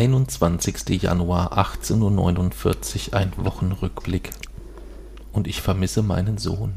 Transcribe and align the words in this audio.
21. 0.00 1.02
Januar 1.02 1.56
18.49 1.58 3.08
Uhr, 3.12 3.14
ein 3.18 3.32
Wochenrückblick. 3.38 4.30
Und 5.32 5.46
ich 5.48 5.62
vermisse 5.62 6.02
meinen 6.02 6.36
Sohn. 6.36 6.74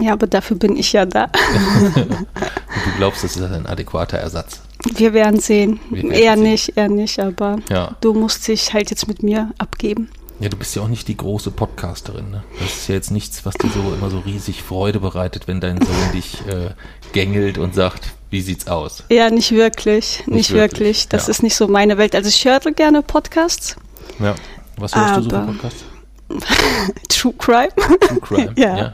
Ja, 0.00 0.12
aber 0.12 0.28
dafür 0.28 0.56
bin 0.56 0.76
ich 0.76 0.92
ja 0.92 1.04
da. 1.04 1.24
Und 1.96 2.06
du 2.06 2.96
glaubst, 2.96 3.24
das 3.24 3.36
ist 3.36 3.42
ein 3.42 3.66
adäquater 3.66 4.18
Ersatz. 4.18 4.60
Wir 4.94 5.12
werden 5.12 5.40
sehen. 5.40 5.80
Wir 5.90 6.04
werden 6.04 6.12
eher 6.12 6.34
sehen. 6.34 6.42
nicht, 6.44 6.76
eher 6.76 6.88
nicht, 6.88 7.18
aber 7.18 7.58
Ja. 7.68 7.96
du 8.00 8.14
musst 8.14 8.46
dich 8.46 8.72
halt 8.72 8.90
jetzt 8.90 9.08
mit 9.08 9.22
mir 9.24 9.50
abgeben. 9.58 10.08
Ja, 10.38 10.48
du 10.48 10.56
bist 10.56 10.74
ja 10.74 10.82
auch 10.82 10.88
nicht 10.88 11.06
die 11.08 11.16
große 11.16 11.50
Podcasterin. 11.50 12.30
Ne? 12.30 12.44
Das 12.60 12.68
ist 12.74 12.88
ja 12.88 12.94
jetzt 12.94 13.10
nichts, 13.10 13.44
was 13.44 13.54
dir 13.56 13.68
so 13.68 13.92
immer 13.92 14.10
so 14.10 14.20
riesig 14.20 14.62
Freude 14.62 15.00
bereitet, 15.00 15.48
wenn 15.48 15.60
dein 15.60 15.78
Sohn 15.82 15.94
dich 16.14 16.46
äh, 16.46 16.70
gängelt 17.12 17.58
und 17.58 17.74
sagt, 17.74 18.14
wie 18.30 18.40
sieht's 18.40 18.66
aus? 18.66 19.04
Ja, 19.10 19.30
nicht 19.30 19.52
wirklich, 19.52 20.24
nicht, 20.26 20.50
wirklich, 20.52 20.54
wirklich. 20.54 21.08
Das 21.08 21.26
ja. 21.26 21.30
ist 21.32 21.42
nicht 21.42 21.56
so 21.56 21.68
meine 21.68 21.98
Welt. 21.98 22.14
Also 22.14 22.28
ich 22.28 22.44
höre 22.44 22.60
gerne 22.72 23.02
Podcasts, 23.02 23.76
Ja. 24.18 24.34
Was 24.76 24.94
hörst 24.94 25.16
du 25.16 25.22
so 25.22 25.30
für 25.30 25.40
Podcasts? 25.46 25.84
True 27.08 27.34
Crime, 27.38 27.72
True 28.00 28.20
Crime. 28.20 28.52
Ja. 28.56 28.92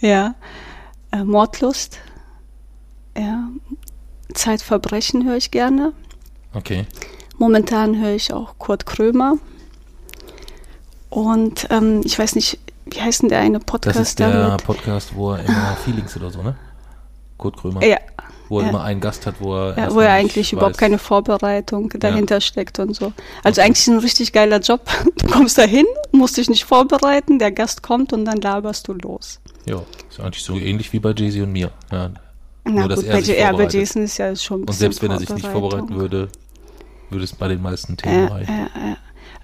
ja, 0.00 0.34
äh, 1.12 1.24
Mordlust, 1.24 1.98
ja, 3.16 3.48
Zeitverbrechen 4.32 5.26
höre 5.26 5.36
ich 5.36 5.50
gerne. 5.50 5.92
Okay. 6.54 6.86
Momentan 7.36 8.00
höre 8.00 8.14
ich 8.14 8.32
auch 8.32 8.54
Kurt 8.58 8.86
Krömer. 8.86 9.38
Und 11.08 11.66
ähm, 11.70 12.02
ich 12.04 12.18
weiß 12.18 12.36
nicht, 12.36 12.58
wie 12.86 13.00
heißt 13.00 13.22
denn 13.22 13.28
der 13.28 13.40
eine 13.40 13.58
Das 13.58 13.66
Podcast 13.66 14.00
ist 14.00 14.18
der 14.18 14.30
damit? 14.30 14.64
Podcast, 14.64 15.14
wo 15.14 15.32
er 15.32 15.44
immer 15.44 15.76
Feelings 15.84 16.16
oder 16.16 16.30
so, 16.30 16.42
ne? 16.42 16.54
Kurt 17.40 17.56
Krömer. 17.56 17.84
Ja, 17.84 17.98
Wo 18.48 18.58
er 18.60 18.64
ja. 18.64 18.70
immer 18.70 18.82
einen 18.84 19.00
Gast 19.00 19.26
hat, 19.26 19.36
wo 19.40 19.54
er. 19.56 19.76
ja, 19.76 19.94
wo 19.94 20.00
ja 20.02 20.08
nicht 20.16 20.24
eigentlich 20.30 20.52
überhaupt 20.52 20.76
weiß- 20.76 20.78
keine 20.78 20.98
Vorbereitung 20.98 21.90
dahinter 21.98 22.40
steckt 22.40 22.78
und 22.78 22.94
so. 22.94 23.12
Also 23.42 23.60
Okay. 23.60 23.68
eigentlich 23.68 23.86
ein 23.88 23.98
richtig 23.98 24.32
geiler 24.32 24.60
Job. 24.60 24.82
Du 25.16 25.26
kommst 25.26 25.58
da 25.58 25.62
hin, 25.62 25.86
musst 26.12 26.36
dich 26.36 26.48
nicht 26.50 26.64
vorbereiten, 26.64 27.38
der 27.38 27.52
Gast 27.52 27.82
kommt 27.82 28.12
und 28.12 28.24
dann 28.24 28.40
laberst 28.40 28.86
du 28.88 28.92
los. 28.94 29.40
Ja, 29.66 29.82
ist 30.08 30.20
eigentlich 30.20 30.42
so 30.44 30.54
ähnlich 30.56 30.92
wie 30.92 30.98
bei 30.98 31.12
Jay-Z 31.12 31.42
und 31.42 31.52
mir. 31.52 31.70
Ja. 31.92 32.10
Na 32.64 32.70
Nur, 32.72 32.88
dass 32.88 33.00
gut, 33.00 33.08
er 33.08 33.12
bei, 33.14 33.22
sich 33.22 33.38
ja, 33.38 33.52
bei. 33.52 33.66
Jason 33.68 34.02
ist 34.02 34.18
ja 34.18 34.34
schon 34.36 34.62
ein 34.62 34.64
Und 34.68 34.72
selbst 34.74 35.02
wenn 35.02 35.10
er 35.10 35.18
sich 35.18 35.28
nicht 35.30 35.46
vorbereiten 35.46 35.94
würde, 35.94 36.28
würde 37.10 37.24
es 37.24 37.32
bei 37.32 37.48
den 37.48 37.62
meisten 37.62 37.96
Themen 37.96 38.28
Ja, 38.28 38.34
reichen. 38.34 38.52
ja, 38.74 38.88
ja. 38.88 38.96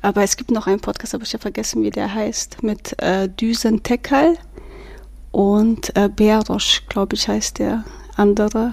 Aber 0.03 0.23
es 0.23 0.37
gibt 0.37 0.51
noch 0.51 0.67
einen 0.67 0.81
Podcast, 0.81 1.15
habe 1.15 1.25
ich 1.25 1.33
ja 1.33 1.39
vergessen, 1.39 1.83
wie 1.83 1.91
der 1.91 2.13
heißt, 2.15 2.63
mit 2.63 3.01
äh, 3.03 3.29
Düsen 3.29 3.83
Tekal 3.83 4.37
und 5.37 5.95
äh, 5.97 6.09
Berosch, 6.09 6.85
glaube 6.89 7.15
ich, 7.15 7.29
heißt 7.29 7.59
der 7.59 7.85
andere. 8.17 8.73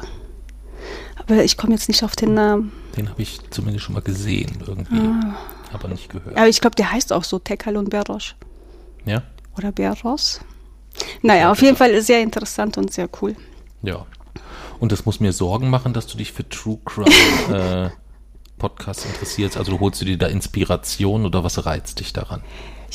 Aber 1.19 1.44
ich 1.44 1.58
komme 1.58 1.73
jetzt 1.73 1.89
nicht 1.89 2.03
auf 2.03 2.16
den 2.16 2.33
Namen. 2.36 2.72
Den 2.95 3.09
habe 3.09 3.22
ich 3.22 3.39
zumindest 3.50 3.83
schon 3.86 3.95
mal 3.95 4.02
gesehen 4.02 4.64
irgendwie, 4.66 4.95
Ah. 4.95 5.36
aber 5.73 5.89
nicht 5.89 6.09
gehört. 6.09 6.38
Aber 6.38 6.47
ich 6.47 6.61
glaube, 6.61 6.78
der 6.78 6.89
heißt 6.89 7.11
auch 7.11 7.25
so 7.25 7.38
Tekal 7.38 7.75
und 7.75 7.89
Berosch. 7.89 8.36
Ja? 9.03 9.23
Oder 9.58 9.73
Beros. 9.73 10.39
Naja, 11.22 11.52
auf 11.52 11.61
jeden 11.61 11.75
Fall 11.75 12.02
sehr 12.02 12.22
interessant 12.22 12.78
und 12.78 12.94
sehr 12.94 13.09
cool. 13.22 13.36
Ja. 13.81 14.06
Und 14.80 14.94
das 14.94 15.06
muss 15.06 15.19
mir 15.19 15.34
Sorgen 15.34 15.69
machen, 15.69 15.91
dass 15.91 16.08
du 16.08 16.17
dich 16.17 16.31
für 16.31 16.47
True 16.47 16.80
Crime 16.86 17.09
äh, 17.91 18.00
Podcasts 18.58 19.03
interessierst. 19.06 19.58
Also 19.58 19.78
holst 19.81 20.00
du 20.00 20.06
dir 20.06 20.17
da 20.17 20.28
Inspiration 20.28 21.25
oder 21.25 21.44
was 21.44 21.66
reizt 21.66 22.00
dich 22.00 22.14
daran? 22.14 22.41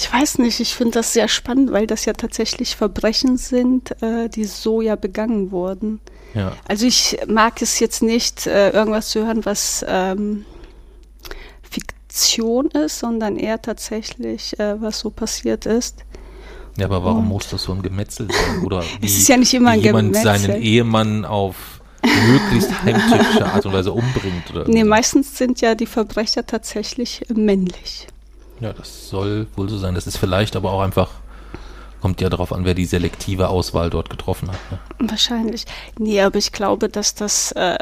Ich 0.00 0.12
weiß 0.12 0.38
nicht, 0.38 0.60
ich 0.60 0.76
finde 0.76 0.92
das 0.92 1.12
sehr 1.12 1.26
spannend, 1.26 1.72
weil 1.72 1.88
das 1.88 2.04
ja 2.04 2.12
tatsächlich 2.12 2.76
Verbrechen 2.76 3.36
sind, 3.36 4.00
äh, 4.00 4.28
die 4.28 4.44
so 4.44 4.80
ja 4.80 4.94
begangen 4.94 5.50
wurden. 5.50 5.98
Ja. 6.34 6.52
Also 6.68 6.86
ich 6.86 7.18
mag 7.26 7.60
es 7.62 7.80
jetzt 7.80 8.00
nicht, 8.00 8.46
äh, 8.46 8.70
irgendwas 8.70 9.08
zu 9.08 9.26
hören, 9.26 9.44
was 9.44 9.84
ähm, 9.88 10.44
Fiktion 11.68 12.70
ist, 12.70 13.00
sondern 13.00 13.36
eher 13.36 13.60
tatsächlich, 13.60 14.56
äh, 14.60 14.80
was 14.80 15.00
so 15.00 15.10
passiert 15.10 15.66
ist. 15.66 16.04
Ja, 16.76 16.84
aber 16.86 17.02
warum 17.02 17.24
Und- 17.24 17.28
muss 17.28 17.48
das 17.48 17.64
so 17.64 17.72
ein 17.72 17.82
Gemetzel 17.82 18.28
sein? 18.30 18.64
Oder 18.64 18.82
wie, 19.00 19.06
Es 19.06 19.18
ist 19.18 19.28
ja 19.28 19.36
nicht 19.36 19.52
immer 19.52 19.70
ein 19.70 19.80
jemand 19.80 20.12
Gemetzel. 20.12 20.38
seinen 20.48 20.62
Ehemann 20.62 21.24
auf 21.24 21.80
möglichst 22.28 22.70
heimtückische 22.84 23.46
Art 23.46 23.66
und 23.66 23.72
Weise 23.72 23.92
umbringt? 23.92 24.48
Oder 24.52 24.68
Nee, 24.68 24.84
meistens 24.84 25.36
sind 25.36 25.60
ja 25.60 25.74
die 25.74 25.86
Verbrecher 25.86 26.46
tatsächlich 26.46 27.22
männlich. 27.34 28.06
Ja, 28.60 28.72
das 28.72 29.08
soll 29.08 29.46
wohl 29.56 29.68
so 29.68 29.78
sein. 29.78 29.94
Das 29.94 30.06
ist 30.06 30.16
vielleicht 30.16 30.56
aber 30.56 30.72
auch 30.72 30.80
einfach, 30.80 31.10
kommt 32.00 32.20
ja 32.20 32.28
darauf 32.28 32.52
an, 32.52 32.64
wer 32.64 32.74
die 32.74 32.86
selektive 32.86 33.48
Auswahl 33.48 33.90
dort 33.90 34.10
getroffen 34.10 34.48
hat. 34.48 34.58
Ne? 34.70 35.08
Wahrscheinlich. 35.10 35.64
Nee, 35.98 36.20
aber 36.20 36.38
ich 36.38 36.52
glaube, 36.52 36.88
dass 36.88 37.14
das, 37.14 37.52
äh, 37.52 37.78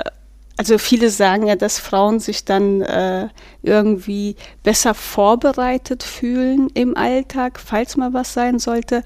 also 0.56 0.78
viele 0.78 1.10
sagen 1.10 1.46
ja, 1.46 1.56
dass 1.56 1.78
Frauen 1.78 2.20
sich 2.20 2.44
dann 2.44 2.82
äh, 2.82 3.28
irgendwie 3.62 4.36
besser 4.62 4.94
vorbereitet 4.94 6.02
fühlen 6.02 6.68
im 6.74 6.96
Alltag, 6.96 7.60
falls 7.64 7.96
mal 7.96 8.12
was 8.12 8.32
sein 8.32 8.58
sollte. 8.58 9.02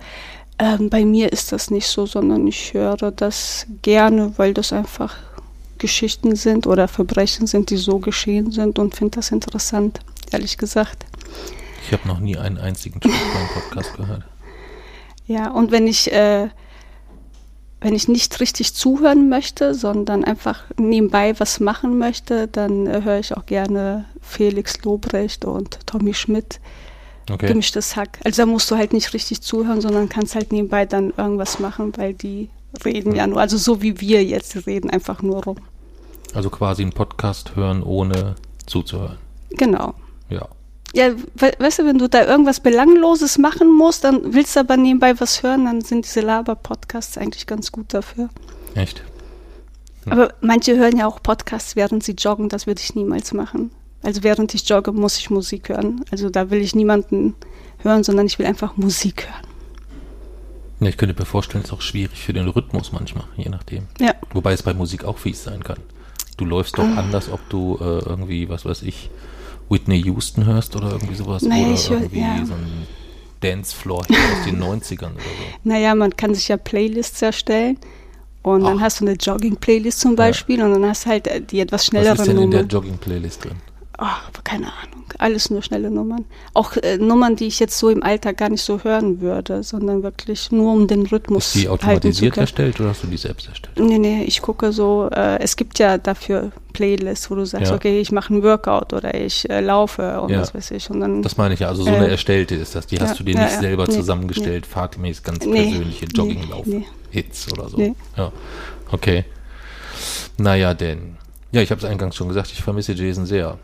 Ähm, 0.59 0.91
bei 0.91 1.05
mir 1.05 1.33
ist 1.33 1.53
das 1.53 1.71
nicht 1.71 1.87
so, 1.87 2.07
sondern 2.07 2.47
ich 2.47 2.75
höre 2.75 3.11
das 3.13 3.67
gerne, 3.83 4.35
weil 4.37 4.55
das 4.55 4.73
einfach 4.73 5.17
Geschichten 5.79 6.37
sind 6.37 6.67
oder 6.67 6.87
Verbrechen 6.87 7.47
sind, 7.47 7.71
die 7.71 7.79
so 7.79 7.99
geschehen 7.99 8.53
sind 8.53 8.79
und 8.79 8.95
finde 8.95 9.17
das 9.17 9.31
interessant, 9.31 10.01
ehrlich 10.31 10.59
gesagt. 10.59 11.07
Ich 11.87 11.93
habe 11.93 12.07
noch 12.07 12.21
nie 12.21 12.37
einen 12.37 12.59
einzigen 12.59 13.01
True 13.01 13.13
Crime 13.13 13.49
Podcast 13.55 13.97
gehört. 13.97 14.23
Ja, 15.27 15.51
und 15.51 15.71
wenn 15.71 15.87
ich, 15.87 16.13
äh, 16.13 16.49
wenn 17.81 17.95
ich 17.95 18.09
nicht 18.09 18.41
richtig 18.41 18.75
zuhören 18.75 19.29
möchte, 19.29 19.75
sondern 19.75 20.25
einfach 20.25 20.65
nebenbei 20.77 21.39
was 21.39 21.61
machen 21.61 21.99
möchte, 21.99 22.49
dann 22.49 22.87
äh, 22.87 23.03
höre 23.05 23.19
ich 23.19 23.37
auch 23.37 23.47
gerne 23.47 24.05
Felix 24.21 24.83
Lobrecht 24.85 25.45
und 25.45 25.87
Tommy 25.87 26.15
Schmidt, 26.15 26.61
Okay. 27.31 27.47
gemischtes 27.47 27.95
Hack. 27.95 28.19
Also 28.25 28.43
da 28.43 28.47
musst 28.47 28.69
du 28.71 28.77
halt 28.77 28.93
nicht 28.93 29.15
richtig 29.15 29.41
zuhören, 29.41 29.81
sondern 29.81 30.09
kannst 30.09 30.35
halt 30.35 30.51
nebenbei 30.53 30.85
dann 30.85 31.13
irgendwas 31.17 31.61
machen, 31.61 31.97
weil 31.97 32.13
die 32.13 32.51
reden 32.85 33.15
ja 33.15 33.27
nur, 33.27 33.41
also 33.41 33.57
so 33.57 33.83
wie 33.83 34.01
wir 34.01 34.25
jetzt 34.25 34.55
die 34.55 34.59
reden, 34.59 34.91
einfach 34.91 35.23
nur 35.23 35.45
rum. 35.45 35.57
Also 36.35 36.51
quasi 36.51 36.83
einen 36.83 36.93
Podcast 36.93 37.55
hören, 37.55 37.83
ohne 37.85 38.35
zuzuhören. 38.67 39.19
Genau. 39.51 39.95
Ja. 40.29 40.49
Ja, 40.95 41.13
we 41.35 41.53
weißt 41.59 41.81
du, 41.81 41.87
wenn 41.87 41.99
du 41.99 42.09
da 42.09 42.27
irgendwas 42.27 42.61
Belangloses 42.61 43.39
machen 43.39 43.73
musst, 43.73 44.05
dann 44.05 44.35
willst 44.35 44.57
du 44.57 44.61
aber 44.61 44.77
nebenbei 44.77 45.19
was 45.21 45.43
hören, 45.43 45.67
dann 45.67 45.81
sind 45.83 46.05
diese 46.05 46.21
Laber-Podcasts 46.21 47.17
eigentlich 47.17 47.47
ganz 47.47 47.71
gut 47.71 47.95
dafür. 47.95 48.29
Echt? 48.75 49.03
Hm. 50.05 50.13
Aber 50.13 50.35
manche 50.41 50.77
hören 50.77 50.97
ja 50.97 51.07
auch 51.07 51.23
Podcasts, 51.23 51.77
während 51.77 52.03
sie 52.03 52.13
joggen. 52.13 52.49
Das 52.49 52.67
würde 52.67 52.81
ich 52.81 52.95
niemals 52.95 53.33
machen. 53.33 53.71
Also 54.03 54.23
während 54.23 54.55
ich 54.55 54.69
jogge, 54.69 54.93
muss 54.93 55.19
ich 55.19 55.31
Musik 55.31 55.69
hören. 55.69 56.05
Also 56.11 56.31
da 56.31 56.51
will 56.51 56.61
ich 56.61 56.75
niemanden 56.75 57.35
hören, 57.79 58.03
sondern 58.03 58.27
ich 58.27 58.39
will 58.39 58.47
einfach 58.47 58.77
Musik 58.77 59.29
hören. 59.29 59.47
Ja, 60.81 60.89
ich 60.89 60.97
könnte 60.97 61.15
mir 61.19 61.27
vorstellen, 61.27 61.63
es 61.63 61.71
ist 61.71 61.75
auch 61.75 61.83
schwierig 61.83 62.19
für 62.19 62.33
den 62.33 62.49
Rhythmus 62.49 62.93
manchmal, 62.93 63.25
je 63.37 63.51
nachdem. 63.51 63.87
Ja, 64.01 64.15
Wobei 64.33 64.53
es 64.53 64.63
bei 64.63 64.73
Musik 64.73 65.05
auch 65.05 65.19
fies 65.19 65.45
sein 65.45 65.63
kann. 65.63 65.79
Du 66.39 66.47
läufst 66.47 66.79
doch 66.79 66.85
anders, 66.85 67.31
ob 67.31 67.47
du 67.51 67.77
äh, 67.81 67.99
irgendwie, 68.09 68.49
was 68.49 68.65
weiß 68.65 68.83
ich, 68.83 69.11
Whitney 69.71 70.03
Houston 70.03 70.45
hörst 70.45 70.77
oder 70.77 70.91
irgendwie 70.93 71.15
sowas. 71.15 71.43
Naja, 71.43 71.67
oder 71.67 71.75
ich 71.75 71.89
hör- 71.91 71.97
irgendwie 72.01 72.21
ja. 72.21 72.45
so 72.45 72.53
ein 72.55 72.87
Dancefloor 73.41 74.01
aus 74.01 74.45
den 74.45 74.59
90ern 74.63 75.13
oder 75.13 75.13
so. 75.15 75.19
naja, 75.65 75.95
man 75.95 76.15
kann 76.17 76.35
sich 76.35 76.49
ja 76.49 76.57
Playlists 76.59 77.23
erstellen. 77.23 77.79
Und 78.43 78.65
dann 78.65 78.79
Ach. 78.79 78.83
hast 78.83 79.01
du 79.01 79.05
eine 79.05 79.15
Jogging-Playlist 79.17 80.01
zum 80.01 80.17
Beispiel 80.17 80.63
und 80.63 80.73
dann 80.73 80.87
hast 80.87 81.05
du 81.05 81.11
halt 81.11 81.27
äh, 81.27 81.43
die 81.43 81.61
etwas 81.61 81.83
Was 81.83 81.87
schnelleren 81.89 82.19
ist 82.19 82.27
denn 82.27 82.39
in 82.39 82.51
der 82.51 82.61
Nummern. 82.63 82.69
Jogging-Playlist 82.69 83.45
drin? 83.45 83.57
Ach, 84.03 84.31
keine 84.45 84.65
Ahnung. 84.67 85.05
Alles 85.19 85.51
nur 85.51 85.61
schnelle 85.61 85.91
Nummern. 85.91 86.25
Auch 86.55 86.75
äh, 86.79 86.97
Nummern, 86.97 87.37
die 87.37 87.47
ich 87.47 87.61
jetzt 87.61 87.79
so 87.79 87.91
im 87.91 88.03
Alltag 88.03 88.39
gar 88.39 88.49
nicht 88.49 88.63
so 88.63 88.83
hören 88.83 89.21
würde, 89.21 89.63
sondern 89.63 90.03
wirklich 90.03 90.51
nur 90.51 90.73
um 90.73 90.87
den 90.87 91.05
Rhythmus 91.07 91.55
Ist 91.55 91.63
die 91.65 91.69
automatisiert 91.69 92.39
erstellt 92.39 92.81
oder 92.81 92.91
hast 92.91 93.03
du 93.03 93.09
die 93.09 93.19
selbst 93.19 93.49
erstellt? 93.49 93.79
Nee, 93.79 93.99
nee, 93.99 94.23
ich 94.25 94.41
gucke 94.41 94.73
so, 94.73 95.11
äh, 95.13 95.39
es 95.41 95.55
gibt 95.57 95.79
ja 95.79 95.99
dafür 95.99 96.51
Playlists, 96.73 97.31
wo 97.31 97.35
du 97.35 97.45
sagst, 97.45 97.69
Ja. 97.69 97.77
okay, 97.77 98.01
ich 98.01 98.11
mache 98.11 98.33
einen 98.33 98.43
Workout 98.43 98.95
oder 98.95 99.13
ich 99.15 99.51
äh, 99.51 99.61
laufe 99.61 100.19
und 100.23 100.31
Ja. 100.31 100.41
was 100.41 100.55
weiß 100.55 100.71
ich. 100.71 100.89
Und 100.89 101.01
dann, 101.01 101.21
Das 101.21 101.37
meine 101.37 101.53
ich 101.53 101.61
ja, 101.61 101.69
also 101.69 101.83
so 101.83 101.91
eine 101.91 102.07
Äh, 102.07 102.13
erstellte 102.13 102.55
ist 102.55 102.75
das. 102.75 102.87
Die 102.87 102.99
hast 103.01 103.11
ja, 103.11 103.15
du 103.17 103.25
dir 103.25 103.39
nicht 103.39 103.51
selber 103.61 103.87
Nee, 103.87 103.93
zusammengestellt, 103.93 104.65
fahrtmäßig 104.65 105.25
ganz 105.25 105.45
Nee, 105.45 105.63
persönliche 105.65 106.07
nee, 106.07 106.13
Jogginglauf-Hits 106.17 107.53
oder 107.53 107.69
so. 107.69 107.77
Nee. 107.77 107.95
Ja, 108.17 108.33
okay. 108.93 109.27
Naja, 110.39 110.73
denn. 110.73 111.17
Ja, 111.53 111.61
ich 111.61 111.71
habe 111.71 111.81
es 111.81 111.85
eingangs 111.85 112.17
schon 112.17 112.29
gesagt, 112.29 112.51
ich 112.53 112.63
vermisse 112.63 112.93
Jason 112.95 113.27
sehr. 113.27 113.59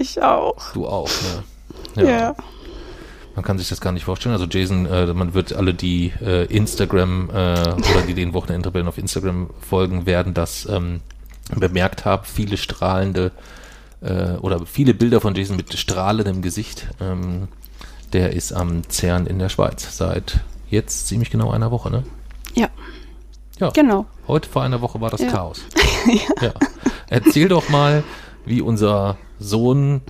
Ich 0.00 0.22
auch. 0.22 0.72
Du 0.72 0.86
auch, 0.86 1.08
ne? 1.96 2.04
Ja. 2.08 2.34
Man 3.34 3.44
kann 3.44 3.58
sich 3.58 3.68
das 3.68 3.80
gar 3.80 3.92
nicht 3.92 4.04
vorstellen. 4.04 4.34
Also 4.34 4.46
Jason, 4.46 4.86
äh, 4.86 5.06
man 5.12 5.34
wird 5.34 5.52
alle, 5.52 5.74
die 5.74 6.12
äh, 6.22 6.44
Instagram 6.46 7.28
äh, 7.30 7.34
oder 7.34 8.02
die 8.06 8.14
den 8.14 8.32
Wochenendrebellen 8.32 8.88
auf 8.88 8.96
Instagram 8.98 9.50
folgen, 9.60 10.06
werden 10.06 10.32
das 10.34 10.66
ähm, 10.70 11.00
bemerkt 11.54 12.04
haben. 12.06 12.24
Viele 12.24 12.56
strahlende 12.56 13.32
äh, 14.00 14.32
oder 14.40 14.64
viele 14.66 14.94
Bilder 14.94 15.20
von 15.20 15.34
Jason 15.34 15.56
mit 15.56 15.72
strahlendem 15.76 16.40
Gesicht. 16.42 16.86
Ähm, 17.00 17.48
der 18.14 18.32
ist 18.32 18.52
am 18.52 18.82
CERN 18.88 19.26
in 19.26 19.38
der 19.38 19.48
Schweiz 19.50 19.96
seit 19.96 20.40
jetzt 20.70 21.06
ziemlich 21.08 21.30
genau 21.30 21.50
einer 21.50 21.70
Woche, 21.70 21.90
ne? 21.90 22.04
Ja, 22.54 22.68
Ja. 23.58 23.68
genau. 23.70 24.06
Heute 24.28 24.48
vor 24.48 24.62
einer 24.62 24.80
Woche 24.80 25.00
war 25.00 25.10
das 25.10 25.20
Ja. 25.20 25.30
Chaos. 25.30 25.60
ja. 26.40 26.52
Erzähl 27.08 27.48
doch 27.48 27.68
mal, 27.68 28.02
wie 28.46 28.62
unser 28.62 29.16
Sohn 29.38 30.00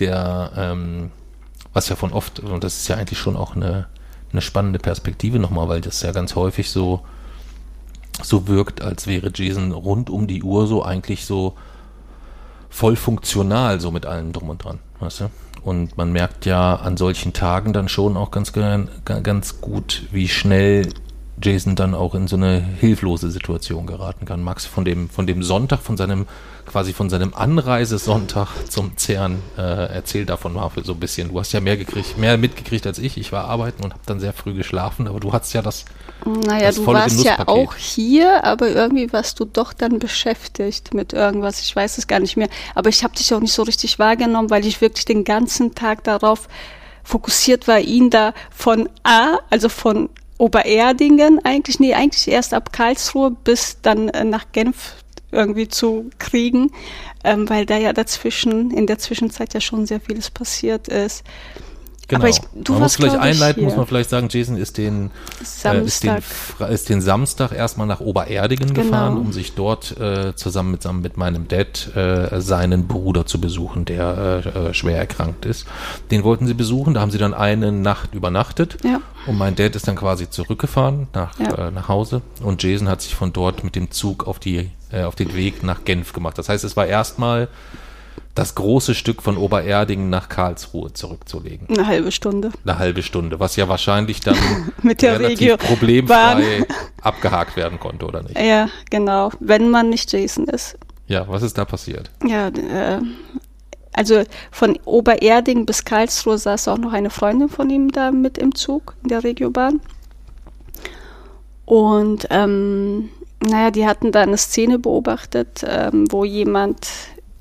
der, 0.00 0.52
ähm, 0.56 1.10
was 1.72 1.88
ja 1.88 1.96
von 1.96 2.12
oft, 2.12 2.40
und 2.40 2.64
das 2.64 2.78
ist 2.78 2.88
ja 2.88 2.96
eigentlich 2.96 3.18
schon 3.18 3.36
auch 3.36 3.54
eine, 3.54 3.86
eine 4.32 4.40
spannende 4.40 4.78
Perspektive 4.78 5.38
nochmal, 5.38 5.68
weil 5.68 5.80
das 5.80 6.02
ja 6.02 6.12
ganz 6.12 6.34
häufig 6.34 6.70
so, 6.70 7.02
so 8.22 8.48
wirkt, 8.48 8.82
als 8.82 9.06
wäre 9.06 9.30
Jason 9.34 9.72
rund 9.72 10.10
um 10.10 10.26
die 10.26 10.42
Uhr 10.42 10.66
so 10.66 10.82
eigentlich 10.82 11.24
so 11.24 11.54
voll 12.70 12.96
funktional, 12.96 13.80
so 13.80 13.90
mit 13.90 14.06
allem 14.06 14.32
drum 14.32 14.50
und 14.50 14.64
dran, 14.64 14.78
weißt 15.00 15.20
du? 15.20 15.30
Und 15.62 15.96
man 15.96 16.12
merkt 16.12 16.46
ja 16.46 16.76
an 16.76 16.96
solchen 16.96 17.32
Tagen 17.32 17.72
dann 17.72 17.88
schon 17.88 18.16
auch 18.16 18.30
ganz, 18.30 18.52
ganz 19.04 19.60
gut, 19.60 20.04
wie 20.12 20.28
schnell 20.28 20.88
Jason 21.42 21.76
dann 21.76 21.94
auch 21.94 22.14
in 22.14 22.28
so 22.28 22.36
eine 22.36 22.60
hilflose 22.60 23.30
Situation 23.30 23.86
geraten 23.86 24.24
kann. 24.24 24.42
Max, 24.42 24.66
von 24.66 24.84
dem, 24.84 25.08
von 25.08 25.26
dem 25.26 25.42
Sonntag, 25.42 25.80
von 25.80 25.96
seinem, 25.96 26.26
quasi 26.68 26.92
von 26.92 27.10
seinem 27.10 27.34
Anreisesonntag 27.34 28.48
zum 28.68 28.96
CERN, 28.96 29.42
äh, 29.56 29.62
erzähl 29.94 30.26
davon 30.26 30.52
mal 30.52 30.70
so 30.82 30.92
ein 30.92 31.00
bisschen. 31.00 31.30
Du 31.30 31.40
hast 31.40 31.52
ja 31.52 31.60
mehr 31.60 31.76
gekriegt, 31.76 32.18
mehr 32.18 32.36
mitgekriegt 32.36 32.86
als 32.86 32.98
ich. 32.98 33.16
Ich 33.16 33.32
war 33.32 33.46
arbeiten 33.46 33.82
und 33.84 33.92
habe 33.92 34.02
dann 34.06 34.20
sehr 34.20 34.32
früh 34.32 34.54
geschlafen, 34.54 35.08
aber 35.08 35.20
du 35.20 35.32
hattest 35.32 35.54
ja 35.54 35.62
das. 35.62 35.84
Naja, 36.24 36.66
das 36.66 36.76
du 36.76 36.86
warst 36.86 37.24
ja 37.24 37.48
auch 37.48 37.74
hier, 37.74 38.44
aber 38.44 38.68
irgendwie 38.68 39.12
warst 39.12 39.40
du 39.40 39.44
doch 39.44 39.72
dann 39.72 39.98
beschäftigt 39.98 40.94
mit 40.94 41.12
irgendwas. 41.12 41.60
Ich 41.60 41.74
weiß 41.74 41.98
es 41.98 42.06
gar 42.06 42.20
nicht 42.20 42.36
mehr. 42.36 42.48
Aber 42.74 42.88
ich 42.88 43.02
habe 43.02 43.14
dich 43.14 43.32
auch 43.32 43.40
nicht 43.40 43.52
so 43.52 43.62
richtig 43.62 43.98
wahrgenommen, 43.98 44.50
weil 44.50 44.66
ich 44.66 44.80
wirklich 44.80 45.04
den 45.04 45.24
ganzen 45.24 45.74
Tag 45.74 46.04
darauf 46.04 46.48
fokussiert 47.02 47.66
war, 47.66 47.80
ihn 47.80 48.10
da 48.10 48.34
von 48.50 48.88
A, 49.02 49.38
also 49.48 49.68
von 49.68 50.10
Obererdingen 50.38 51.40
eigentlich, 51.44 51.80
nee, 51.80 51.94
eigentlich 51.94 52.28
erst 52.28 52.54
ab 52.54 52.72
Karlsruhe 52.72 53.30
bis 53.30 53.78
dann 53.82 54.08
äh, 54.10 54.24
nach 54.24 54.52
Genf 54.52 54.94
irgendwie 55.30 55.68
zu 55.68 56.10
kriegen, 56.18 56.70
ähm, 57.24 57.48
weil 57.48 57.66
da 57.66 57.76
ja 57.76 57.92
dazwischen, 57.92 58.70
in 58.70 58.86
der 58.86 58.98
Zwischenzeit 58.98 59.54
ja 59.54 59.60
schon 59.60 59.86
sehr 59.86 60.00
vieles 60.00 60.30
passiert 60.30 60.88
ist. 60.88 61.24
Genau. 62.08 62.20
Aber 62.20 62.30
ich, 62.30 62.40
du 62.54 62.72
man 62.72 62.82
muss 62.82 62.96
vielleicht 62.96 63.16
einleiten, 63.16 63.64
muss 63.64 63.76
man 63.76 63.86
vielleicht 63.86 64.08
sagen, 64.08 64.28
Jason 64.30 64.56
ist 64.56 64.78
den 64.78 65.10
Samstag, 65.44 65.78
äh, 65.78 65.84
ist 65.84 66.04
den, 66.58 66.68
ist 66.68 66.88
den 66.88 67.00
Samstag 67.02 67.52
erstmal 67.52 67.86
nach 67.86 68.00
Obererdingen 68.00 68.72
genau. 68.72 68.82
gefahren, 68.82 69.18
um 69.18 69.30
sich 69.32 69.54
dort 69.54 69.98
äh, 70.00 70.34
zusammen 70.34 70.70
mit, 70.70 70.90
mit 70.90 71.16
meinem 71.18 71.48
Dad 71.48 71.94
äh, 71.94 72.40
seinen 72.40 72.88
Bruder 72.88 73.26
zu 73.26 73.42
besuchen, 73.42 73.84
der 73.84 74.42
äh, 74.46 74.68
äh, 74.68 74.74
schwer 74.74 74.96
erkrankt 74.96 75.44
ist. 75.44 75.66
Den 76.10 76.24
wollten 76.24 76.46
sie 76.46 76.54
besuchen, 76.54 76.94
da 76.94 77.02
haben 77.02 77.10
sie 77.10 77.18
dann 77.18 77.34
eine 77.34 77.72
Nacht 77.72 78.14
übernachtet 78.14 78.78
ja. 78.84 79.02
und 79.26 79.36
mein 79.36 79.54
Dad 79.54 79.76
ist 79.76 79.86
dann 79.86 79.96
quasi 79.96 80.30
zurückgefahren 80.30 81.08
nach, 81.12 81.38
ja. 81.38 81.68
äh, 81.68 81.70
nach 81.70 81.88
Hause 81.88 82.22
und 82.42 82.62
Jason 82.62 82.88
hat 82.88 83.02
sich 83.02 83.14
von 83.14 83.34
dort 83.34 83.64
mit 83.64 83.76
dem 83.76 83.90
Zug 83.90 84.26
auf 84.26 84.38
die 84.38 84.70
äh, 84.90 85.02
auf 85.02 85.14
den 85.14 85.34
Weg 85.34 85.62
nach 85.62 85.84
Genf 85.84 86.14
gemacht. 86.14 86.38
Das 86.38 86.48
heißt, 86.48 86.64
es 86.64 86.74
war 86.74 86.86
erstmal 86.86 87.48
das 88.38 88.54
große 88.54 88.94
Stück 88.94 89.20
von 89.20 89.36
Obererdingen 89.36 90.10
nach 90.10 90.28
Karlsruhe 90.28 90.92
zurückzulegen. 90.92 91.66
Eine 91.68 91.88
halbe 91.88 92.12
Stunde. 92.12 92.52
Eine 92.64 92.78
halbe 92.78 93.02
Stunde, 93.02 93.40
was 93.40 93.56
ja 93.56 93.68
wahrscheinlich 93.68 94.20
dann 94.20 94.36
mit 94.82 95.02
der 95.02 95.18
relativ 95.18 95.40
Regio 95.40 95.56
problemfrei 95.56 96.64
abgehakt 97.02 97.56
werden 97.56 97.80
konnte, 97.80 98.06
oder 98.06 98.22
nicht? 98.22 98.38
Ja, 98.38 98.68
genau, 98.90 99.32
wenn 99.40 99.70
man 99.70 99.90
nicht 99.90 100.12
Jason 100.12 100.44
ist. 100.44 100.78
Ja, 101.08 101.26
was 101.26 101.42
ist 101.42 101.58
da 101.58 101.64
passiert? 101.64 102.12
Ja, 102.24 102.46
äh, 102.48 103.00
also 103.92 104.22
von 104.52 104.78
Obererding 104.84 105.66
bis 105.66 105.84
Karlsruhe 105.84 106.38
saß 106.38 106.68
auch 106.68 106.78
noch 106.78 106.92
eine 106.92 107.10
Freundin 107.10 107.48
von 107.48 107.68
ihm 107.70 107.90
da 107.90 108.12
mit 108.12 108.38
im 108.38 108.54
Zug 108.54 108.94
in 109.02 109.08
der 109.08 109.24
Regiobahn. 109.24 109.80
Und 111.64 112.28
ähm, 112.30 113.08
naja, 113.40 113.72
die 113.72 113.84
hatten 113.84 114.12
da 114.12 114.20
eine 114.20 114.36
Szene 114.36 114.78
beobachtet, 114.78 115.64
ähm, 115.66 116.04
wo 116.10 116.24
jemand 116.24 116.86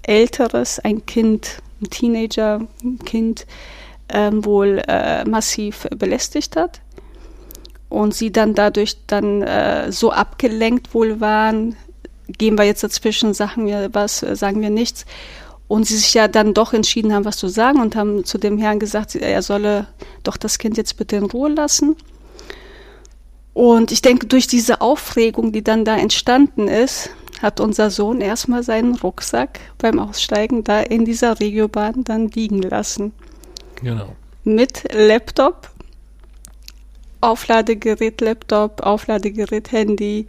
Älteres, 0.08 0.80
ein 0.80 1.06
Kind, 1.06 1.62
ein 1.82 1.90
Teenager, 1.90 2.62
ein 2.84 3.00
Kind, 3.06 3.46
ähm, 4.10 4.46
wohl 4.46 4.82
äh, 4.88 5.26
massiv 5.26 5.88
belästigt 5.98 6.56
hat 6.56 6.82
und 7.90 8.14
sie 8.14 8.32
dann 8.32 8.54
dadurch 8.54 8.98
dann 9.08 9.42
äh, 9.42 9.92
so 9.92 10.12
abgelenkt 10.12 10.94
wohl 10.94 11.20
waren, 11.20 11.76
gehen 12.28 12.58
wir 12.58 12.66
jetzt 12.66 12.84
dazwischen, 12.84 13.34
sagen 13.34 13.66
wir 13.66 13.90
was, 13.94 14.20
sagen 14.20 14.62
wir 14.62 14.70
nichts. 14.70 15.06
Und 15.70 15.86
sie 15.86 15.98
sich 15.98 16.14
ja 16.14 16.28
dann 16.30 16.54
doch 16.54 16.74
entschieden 16.74 17.14
haben, 17.14 17.26
was 17.26 17.38
zu 17.38 17.50
sagen 17.50 17.82
und 17.82 17.96
haben 17.96 18.24
zu 18.24 18.38
dem 18.38 18.58
Herrn 18.58 18.80
gesagt, 18.80 19.16
er 19.16 19.42
solle 19.42 19.88
doch 20.24 20.38
das 20.38 20.60
Kind 20.60 20.78
jetzt 20.78 20.98
bitte 20.98 21.18
in 21.18 21.26
Ruhe 21.26 21.50
lassen. 21.50 21.98
Und 23.54 23.92
ich 23.92 24.02
denke, 24.02 24.28
durch 24.28 24.48
diese 24.48 24.82
Aufregung, 24.82 25.52
die 25.52 25.64
dann 25.64 25.84
da 25.84 25.98
entstanden 25.98 26.68
ist, 26.68 27.10
hat 27.42 27.60
unser 27.60 27.90
Sohn 27.90 28.22
erstmal 28.22 28.64
seinen 28.64 28.96
Rucksack 28.96 29.60
beim 29.78 30.00
Aussteigen 30.00 30.64
da 30.64 30.82
in 30.82 31.06
dieser 31.06 31.40
Regiobahn 31.40 32.04
dann 32.04 32.30
liegen 32.30 32.62
lassen. 32.62 33.14
Genau. 33.76 34.16
Mit 34.44 34.84
Laptop, 34.94 35.70
Aufladegerät 37.22 38.22
Laptop, 38.22 38.82
Aufladegerät 38.82 39.72
Handy, 39.72 40.28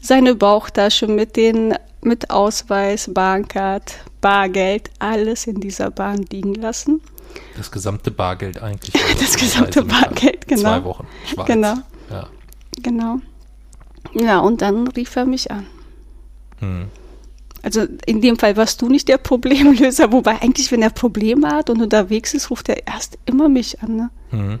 seine 0.00 0.34
Bauchtasche 0.34 1.06
mit 1.06 1.36
den 1.36 1.74
mit 2.00 2.30
Ausweis, 2.30 3.10
Bahncard, 3.12 4.04
Bargeld, 4.20 4.90
alles 5.00 5.46
in 5.46 5.60
dieser 5.60 5.90
Bahn 5.90 6.24
liegen 6.30 6.54
lassen. 6.54 7.00
Das 7.56 7.70
gesamte 7.70 8.10
Bargeld 8.10 8.62
eigentlich. 8.62 8.94
das 9.20 9.36
gesamte 9.36 9.82
Bargeld, 9.82 10.46
genau. 10.46 10.62
Zwei 10.62 10.84
Wochen. 10.84 11.06
Schwarz. 11.26 11.46
Genau. 11.46 11.74
Ja. 12.10 12.28
Genau. 12.82 13.16
Ja, 14.14 14.38
und 14.38 14.62
dann 14.62 14.88
rief 14.88 15.16
er 15.16 15.26
mich 15.26 15.50
an. 15.50 15.66
Hm. 16.60 16.88
Also 17.62 17.86
in 18.06 18.20
dem 18.20 18.38
Fall 18.38 18.56
warst 18.56 18.80
du 18.82 18.88
nicht 18.88 19.08
der 19.08 19.18
Problemlöser, 19.18 20.12
wobei 20.12 20.40
eigentlich, 20.40 20.70
wenn 20.70 20.82
er 20.82 20.90
Probleme 20.90 21.48
hat 21.48 21.70
und 21.70 21.82
unterwegs 21.82 22.34
ist, 22.34 22.50
ruft 22.50 22.68
er 22.68 22.86
erst 22.86 23.18
immer 23.26 23.48
mich 23.48 23.82
an. 23.82 23.96
Ne? 23.96 24.10
Hm. 24.30 24.60